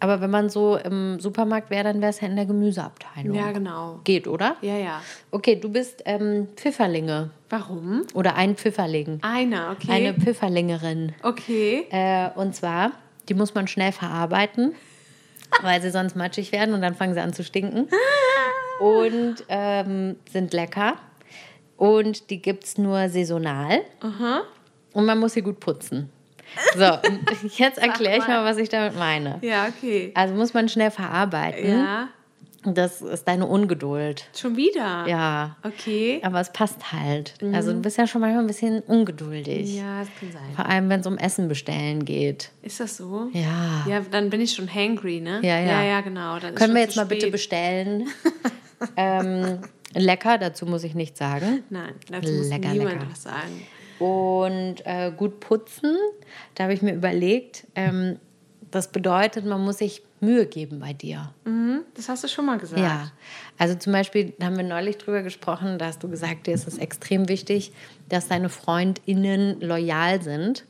Aber 0.00 0.22
wenn 0.22 0.30
man 0.30 0.48
so 0.48 0.76
im 0.76 1.20
Supermarkt 1.20 1.70
wäre, 1.70 1.84
dann 1.84 2.00
wäre 2.00 2.10
es 2.10 2.20
ja 2.20 2.26
in 2.26 2.34
der 2.34 2.46
Gemüseabteilung. 2.46 3.36
Ja, 3.36 3.52
genau. 3.52 4.00
Geht, 4.04 4.26
oder? 4.26 4.56
Ja, 4.62 4.76
ja. 4.76 5.02
Okay, 5.30 5.56
du 5.56 5.68
bist 5.68 6.02
ähm, 6.06 6.48
Pfifferlinge 6.56 7.30
Warum? 7.50 8.06
oder 8.14 8.34
ein 8.34 8.56
Pfifferling. 8.56 9.18
Einer, 9.22 9.76
okay. 9.76 9.92
Eine 9.92 10.14
Pfifferlingerin. 10.14 11.12
okay. 11.22 11.86
Äh, 11.90 12.30
und 12.34 12.56
zwar, 12.56 12.92
die 13.28 13.34
muss 13.34 13.54
man 13.54 13.68
schnell 13.68 13.92
verarbeiten, 13.92 14.74
weil 15.62 15.82
sie 15.82 15.90
sonst 15.90 16.16
matschig 16.16 16.50
werden 16.50 16.74
und 16.74 16.80
dann 16.80 16.94
fangen 16.94 17.12
sie 17.12 17.20
an 17.20 17.34
zu 17.34 17.44
stinken. 17.44 17.88
Und 18.80 19.44
ähm, 19.50 20.16
sind 20.30 20.54
lecker. 20.54 20.94
Und 21.76 22.30
die 22.30 22.40
gibt 22.40 22.64
es 22.64 22.78
nur 22.78 23.08
saisonal. 23.10 23.82
Und 24.94 25.04
man 25.04 25.18
muss 25.18 25.34
sie 25.34 25.42
gut 25.42 25.60
putzen. 25.60 26.10
So, 26.76 26.98
jetzt 27.56 27.78
erkläre 27.78 28.18
ich 28.18 28.26
mal, 28.28 28.44
was 28.44 28.56
ich 28.56 28.68
damit 28.68 28.96
meine. 28.98 29.38
Ja, 29.42 29.68
okay. 29.68 30.12
Also 30.14 30.34
muss 30.34 30.54
man 30.54 30.68
schnell 30.68 30.90
verarbeiten. 30.90 31.68
Ja. 31.68 32.08
Das 32.62 33.00
ist 33.00 33.26
deine 33.26 33.46
Ungeduld. 33.46 34.26
Schon 34.36 34.54
wieder? 34.56 35.06
Ja. 35.08 35.56
Okay. 35.62 36.20
Aber 36.22 36.40
es 36.40 36.52
passt 36.52 36.92
halt. 36.92 37.34
Also 37.54 37.72
du 37.72 37.80
bist 37.80 37.96
ja 37.96 38.06
schon 38.06 38.20
manchmal 38.20 38.44
ein 38.44 38.46
bisschen 38.46 38.80
ungeduldig. 38.82 39.76
Ja, 39.76 40.00
das 40.00 40.08
kann 40.20 40.30
sein. 40.30 40.54
Vor 40.54 40.66
allem, 40.66 40.90
wenn 40.90 41.00
es 41.00 41.06
um 41.06 41.16
Essen 41.16 41.48
bestellen 41.48 42.04
geht. 42.04 42.50
Ist 42.60 42.78
das 42.78 42.98
so? 42.98 43.28
Ja. 43.32 43.86
Ja, 43.88 44.00
dann 44.10 44.28
bin 44.28 44.42
ich 44.42 44.52
schon 44.52 44.72
hangry, 44.72 45.20
ne? 45.20 45.40
Ja, 45.42 45.58
ja. 45.58 45.80
Ja, 45.80 45.82
ja, 45.84 46.00
genau. 46.02 46.38
Dann 46.38 46.54
Können 46.54 46.74
wir 46.74 46.82
jetzt 46.82 46.96
mal 46.96 47.06
bitte 47.06 47.22
spät. 47.22 47.32
bestellen? 47.32 48.08
ähm, 48.98 49.60
lecker, 49.94 50.36
dazu 50.36 50.66
muss 50.66 50.84
ich 50.84 50.94
nichts 50.94 51.18
sagen. 51.18 51.64
Nein, 51.70 51.94
dazu 52.10 52.30
muss 52.30 52.50
Lecker, 52.50 52.68
niemand 52.72 52.90
lecker. 53.00 53.06
was 53.10 53.22
sagen. 53.22 53.62
Und 54.00 54.76
äh, 54.84 55.12
gut 55.16 55.40
putzen, 55.40 55.96
da 56.54 56.64
habe 56.64 56.74
ich 56.74 56.82
mir 56.82 56.94
überlegt, 56.94 57.66
ähm, 57.74 58.18
das 58.70 58.88
bedeutet, 58.88 59.44
man 59.44 59.62
muss 59.62 59.78
sich 59.78 60.02
Mühe 60.20 60.46
geben 60.46 60.80
bei 60.80 60.92
dir. 60.92 61.32
Mhm, 61.44 61.80
das 61.94 62.08
hast 62.08 62.24
du 62.24 62.28
schon 62.28 62.46
mal 62.46 62.58
gesagt. 62.58 62.80
Ja, 62.80 63.10
also 63.58 63.74
zum 63.74 63.92
Beispiel 63.92 64.34
haben 64.42 64.56
wir 64.56 64.64
neulich 64.64 64.98
drüber 64.98 65.22
gesprochen, 65.22 65.78
da 65.78 65.86
hast 65.86 66.02
du 66.02 66.08
gesagt, 66.08 66.46
dir 66.46 66.54
ist 66.54 66.68
es 66.68 66.78
extrem 66.78 67.28
wichtig, 67.28 67.72
dass 68.08 68.28
deine 68.28 68.48
FreundInnen 68.48 69.60
loyal 69.60 70.22
sind. 70.22 70.66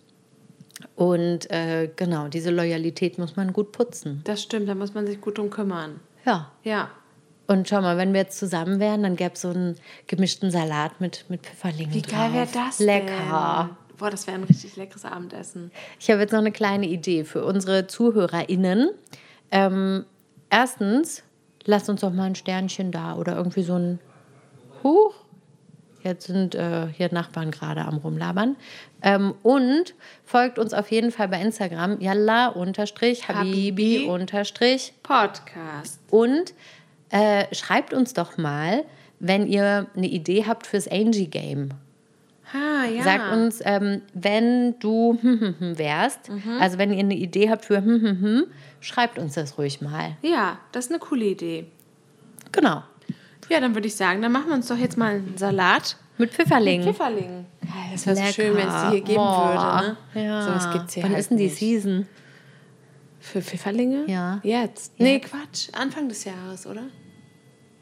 Und 0.96 1.50
äh, 1.50 1.90
genau, 1.94 2.28
diese 2.28 2.50
Loyalität 2.50 3.18
muss 3.18 3.36
man 3.36 3.52
gut 3.52 3.72
putzen. 3.72 4.22
Das 4.24 4.42
stimmt, 4.42 4.68
da 4.68 4.74
muss 4.74 4.94
man 4.94 5.06
sich 5.06 5.20
gut 5.20 5.38
drum 5.38 5.50
kümmern. 5.50 6.00
Ja. 6.24 6.50
Ja. 6.62 6.90
Und 7.50 7.68
schau 7.68 7.80
mal, 7.80 7.96
wenn 7.96 8.12
wir 8.12 8.20
jetzt 8.20 8.38
zusammen 8.38 8.78
wären, 8.78 9.02
dann 9.02 9.16
gäbe 9.16 9.32
es 9.34 9.40
so 9.40 9.48
einen 9.50 9.74
gemischten 10.06 10.52
Salat 10.52 11.00
mit, 11.00 11.24
mit 11.28 11.44
Pfifferlingen 11.44 11.92
Wie 11.92 12.02
geil 12.02 12.32
wäre 12.32 12.46
das 12.54 12.78
Lecker. 12.78 13.66
denn? 13.66 13.96
Boah, 13.98 14.08
das 14.08 14.28
wäre 14.28 14.36
ein 14.38 14.44
richtig 14.44 14.76
leckeres 14.76 15.04
Abendessen. 15.04 15.72
Ich 15.98 16.08
habe 16.12 16.20
jetzt 16.20 16.30
noch 16.30 16.38
eine 16.38 16.52
kleine 16.52 16.86
Idee 16.86 17.24
für 17.24 17.44
unsere 17.44 17.88
ZuhörerInnen. 17.88 18.90
Ähm, 19.50 20.04
erstens, 20.48 21.24
lasst 21.64 21.90
uns 21.90 22.02
doch 22.02 22.12
mal 22.12 22.26
ein 22.26 22.36
Sternchen 22.36 22.92
da 22.92 23.16
oder 23.16 23.34
irgendwie 23.34 23.64
so 23.64 23.74
ein 23.74 23.98
Huch. 24.84 25.14
Jetzt 26.04 26.28
sind 26.28 26.54
äh, 26.54 26.86
hier 26.92 27.12
Nachbarn 27.12 27.50
gerade 27.50 27.84
am 27.84 27.96
Rumlabern. 27.96 28.54
Ähm, 29.02 29.34
und 29.42 29.94
folgt 30.24 30.60
uns 30.60 30.72
auf 30.72 30.88
jeden 30.92 31.10
Fall 31.10 31.26
bei 31.26 31.42
Instagram, 31.42 32.00
yalla 32.00 32.46
unterstrich, 32.46 33.26
habibi 33.26 33.70
Habibi. 33.72 34.06
unterstrich. 34.08 34.92
Podcast. 35.02 35.98
Und 36.10 36.54
äh, 37.10 37.52
schreibt 37.54 37.92
uns 37.92 38.14
doch 38.14 38.38
mal, 38.38 38.84
wenn 39.18 39.46
ihr 39.46 39.86
eine 39.94 40.06
Idee 40.06 40.44
habt 40.46 40.66
fürs 40.66 40.88
Angie-Game. 40.88 41.70
Ha, 42.52 42.84
ja. 42.84 43.02
Sag 43.04 43.32
uns, 43.32 43.60
ähm, 43.64 44.02
wenn 44.12 44.78
du 44.80 45.18
wärst, 45.60 46.30
also 46.58 46.78
wenn 46.78 46.92
ihr 46.92 46.98
eine 46.98 47.14
Idee 47.14 47.50
habt 47.50 47.64
für 47.64 47.82
schreibt 48.80 49.18
uns 49.18 49.34
das 49.34 49.58
ruhig 49.58 49.80
mal. 49.80 50.16
Ja, 50.22 50.58
das 50.72 50.86
ist 50.86 50.90
eine 50.90 50.98
coole 50.98 51.26
Idee. 51.26 51.66
Genau. 52.50 52.82
Ja, 53.48 53.60
dann 53.60 53.74
würde 53.74 53.88
ich 53.88 53.96
sagen, 53.96 54.22
dann 54.22 54.32
machen 54.32 54.48
wir 54.48 54.54
uns 54.54 54.68
doch 54.68 54.78
jetzt 54.78 54.96
mal 54.96 55.16
einen 55.16 55.36
Salat. 55.36 55.96
Mit 56.18 56.32
Pfifferlingen. 56.32 56.86
Pfifferlingen. 56.86 57.46
Geil, 57.62 57.72
das 57.92 58.06
wäre 58.06 58.16
so 58.16 58.32
schön, 58.32 58.56
wenn 58.56 58.68
es 58.68 58.82
die 58.82 58.90
hier 58.90 59.00
geben 59.00 59.16
Boah. 59.16 59.82
würde. 59.82 59.96
Ne? 60.14 60.26
Ja. 60.26 60.42
So 60.42 60.50
was 60.50 60.72
gibt 60.72 60.88
es 60.88 60.94
hier 60.94 61.02
Wann 61.02 61.12
halt 61.12 61.20
ist 61.20 61.30
denn 61.30 61.38
die 61.38 61.44
nicht. 61.44 61.56
Season? 61.56 62.06
Für 63.30 63.42
Pfifferlinge? 63.42 64.06
Ja. 64.08 64.40
Jetzt? 64.42 64.98
Nee, 64.98 65.20
Quatsch. 65.20 65.68
Anfang 65.72 66.08
des 66.08 66.24
Jahres, 66.24 66.66
oder? 66.66 66.88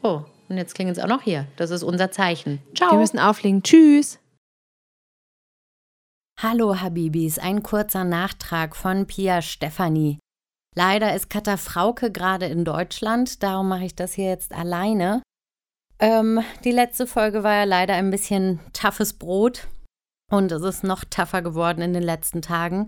Oh, 0.03 0.21
und 0.47 0.57
jetzt 0.57 0.75
klingen 0.75 0.91
es 0.91 0.99
auch 0.99 1.07
noch 1.07 1.23
hier. 1.23 1.47
Das 1.55 1.71
ist 1.71 1.81
unser 1.81 2.11
Zeichen. 2.11 2.61
Ciao. 2.75 2.91
Wir 2.91 2.99
müssen 2.99 3.17
auflegen. 3.17 3.63
Tschüss. 3.63 4.19
Hallo 6.39 6.79
Habibis, 6.79 7.39
ein 7.39 7.63
kurzer 7.63 8.03
Nachtrag 8.03 8.75
von 8.75 9.07
Pia 9.07 9.41
Stefanie. 9.41 10.19
Leider 10.75 11.15
ist 11.15 11.31
Katha 11.31 11.57
Frauke 11.57 12.11
gerade 12.11 12.45
in 12.45 12.63
Deutschland, 12.63 13.41
darum 13.41 13.69
mache 13.69 13.85
ich 13.85 13.95
das 13.95 14.13
hier 14.13 14.29
jetzt 14.29 14.53
alleine. 14.53 15.23
Ähm, 15.97 16.41
die 16.63 16.71
letzte 16.71 17.07
Folge 17.07 17.41
war 17.41 17.55
ja 17.55 17.63
leider 17.63 17.95
ein 17.95 18.11
bisschen 18.11 18.59
toughes 18.71 19.13
Brot 19.13 19.67
und 20.31 20.51
es 20.51 20.61
ist 20.61 20.83
noch 20.83 21.03
tougher 21.03 21.41
geworden 21.41 21.81
in 21.81 21.93
den 21.93 22.03
letzten 22.03 22.43
Tagen. 22.43 22.87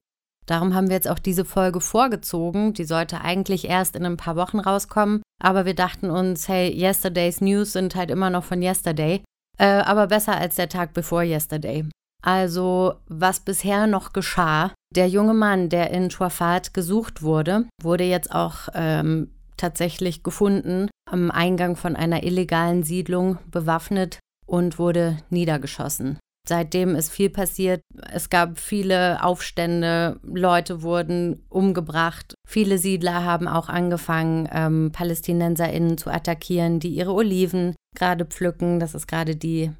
Darum 0.51 0.75
haben 0.75 0.89
wir 0.89 0.97
jetzt 0.97 1.07
auch 1.07 1.17
diese 1.17 1.45
Folge 1.45 1.79
vorgezogen. 1.79 2.73
Die 2.73 2.83
sollte 2.83 3.21
eigentlich 3.21 3.69
erst 3.69 3.95
in 3.95 4.05
ein 4.05 4.17
paar 4.17 4.35
Wochen 4.35 4.59
rauskommen, 4.59 5.21
aber 5.41 5.63
wir 5.65 5.75
dachten 5.75 6.09
uns, 6.09 6.49
hey, 6.49 6.69
Yesterday's 6.69 7.39
News 7.39 7.71
sind 7.71 7.95
halt 7.95 8.11
immer 8.11 8.29
noch 8.29 8.43
von 8.43 8.61
Yesterday, 8.61 9.23
äh, 9.57 9.65
aber 9.65 10.07
besser 10.07 10.35
als 10.35 10.55
der 10.55 10.67
Tag 10.67 10.91
bevor 10.93 11.23
Yesterday. 11.23 11.85
Also, 12.21 12.95
was 13.07 13.39
bisher 13.39 13.87
noch 13.87 14.11
geschah, 14.11 14.73
der 14.93 15.07
junge 15.07 15.33
Mann, 15.33 15.69
der 15.69 15.91
in 15.91 16.11
Schwafat 16.11 16.73
gesucht 16.73 17.21
wurde, 17.21 17.63
wurde 17.81 18.03
jetzt 18.03 18.35
auch 18.35 18.67
ähm, 18.73 19.31
tatsächlich 19.55 20.21
gefunden 20.21 20.89
am 21.09 21.31
Eingang 21.31 21.77
von 21.77 21.95
einer 21.95 22.23
illegalen 22.23 22.83
Siedlung, 22.83 23.37
bewaffnet 23.49 24.19
und 24.45 24.79
wurde 24.79 25.17
niedergeschossen. 25.29 26.19
Seitdem 26.47 26.95
ist 26.95 27.11
viel 27.11 27.29
passiert. 27.29 27.81
Es 28.11 28.29
gab 28.29 28.57
viele 28.57 29.23
Aufstände, 29.23 30.19
Leute 30.23 30.81
wurden 30.81 31.45
umgebracht. 31.49 32.33
Viele 32.47 32.77
Siedler 32.77 33.23
haben 33.23 33.47
auch 33.47 33.69
angefangen, 33.69 34.49
ähm, 34.51 34.91
PalästinenserInnen 34.91 35.97
zu 35.97 36.09
attackieren, 36.09 36.79
die 36.79 36.89
ihre 36.89 37.13
Oliven 37.13 37.75
gerade 37.95 38.25
pflücken. 38.25 38.79
Das 38.79 38.95
ist 38.95 39.07
gerade 39.07 39.35
die 39.35 39.71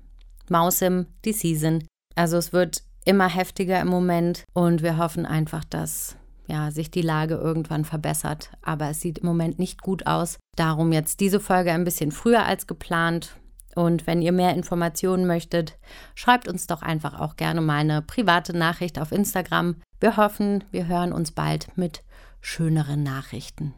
Mausim, 0.49 1.07
die 1.25 1.33
Season. 1.33 1.83
Also 2.15 2.37
es 2.37 2.53
wird 2.53 2.83
immer 3.05 3.27
heftiger 3.27 3.81
im 3.81 3.87
Moment 3.87 4.43
und 4.53 4.83
wir 4.83 4.97
hoffen 4.97 5.25
einfach, 5.25 5.63
dass 5.63 6.15
ja, 6.47 6.69
sich 6.69 6.91
die 6.91 7.01
Lage 7.01 7.35
irgendwann 7.35 7.85
verbessert. 7.85 8.51
Aber 8.61 8.89
es 8.89 8.99
sieht 8.99 9.19
im 9.19 9.27
Moment 9.27 9.57
nicht 9.57 9.81
gut 9.81 10.05
aus. 10.05 10.37
Darum 10.57 10.91
jetzt 10.91 11.19
diese 11.21 11.39
Folge 11.39 11.71
ein 11.71 11.85
bisschen 11.85 12.11
früher 12.11 12.45
als 12.45 12.67
geplant. 12.67 13.37
Und 13.75 14.07
wenn 14.07 14.21
ihr 14.21 14.31
mehr 14.31 14.53
Informationen 14.53 15.27
möchtet, 15.27 15.77
schreibt 16.15 16.47
uns 16.47 16.67
doch 16.67 16.81
einfach 16.81 17.19
auch 17.19 17.35
gerne 17.35 17.61
mal 17.61 17.79
eine 17.79 18.01
private 18.01 18.55
Nachricht 18.55 18.99
auf 18.99 19.11
Instagram. 19.11 19.75
Wir 19.99 20.17
hoffen, 20.17 20.63
wir 20.71 20.87
hören 20.87 21.13
uns 21.13 21.31
bald 21.31 21.77
mit 21.77 22.03
schöneren 22.41 23.03
Nachrichten. 23.03 23.73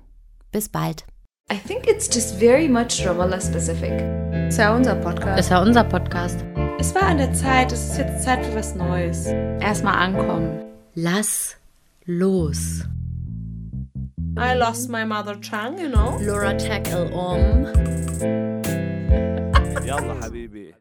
Bis 0.52 0.70
bald. 0.70 1.06
I 1.52 1.58
think 1.58 1.88
it's 1.88 2.10
just 2.14 2.36
very 2.40 2.70
much 2.70 3.06
Ramallah 3.06 3.42
specific. 3.42 3.92
Ist 4.48 4.58
ja 4.58 4.76
unser 4.76 4.96
Podcast. 4.96 5.38
Das 5.38 5.46
ist 5.46 5.52
ja 5.52 5.62
unser 5.62 5.84
Podcast. 5.84 6.44
Es 6.80 6.96
war 6.96 7.04
an 7.04 7.18
der 7.18 7.34
Zeit. 7.34 7.72
Es 7.72 7.92
ist 7.92 7.98
jetzt 7.98 8.24
Zeit 8.24 8.46
für 8.46 8.56
was 8.56 8.76
Neues. 8.76 9.28
Erstmal 9.60 9.96
ankommen. 9.96 10.64
Lass 10.96 11.58
los. 12.06 12.86
I 14.38 14.56
lost 14.58 14.90
my 14.90 15.06
mother 15.06 15.40
tongue, 15.40 15.78
you 15.78 15.90
know. 15.90 16.18
Laura 16.22 16.54
Tackle 16.58 17.12
um. 17.14 18.63
يلا 19.86 20.24
حبيبي. 20.24 20.76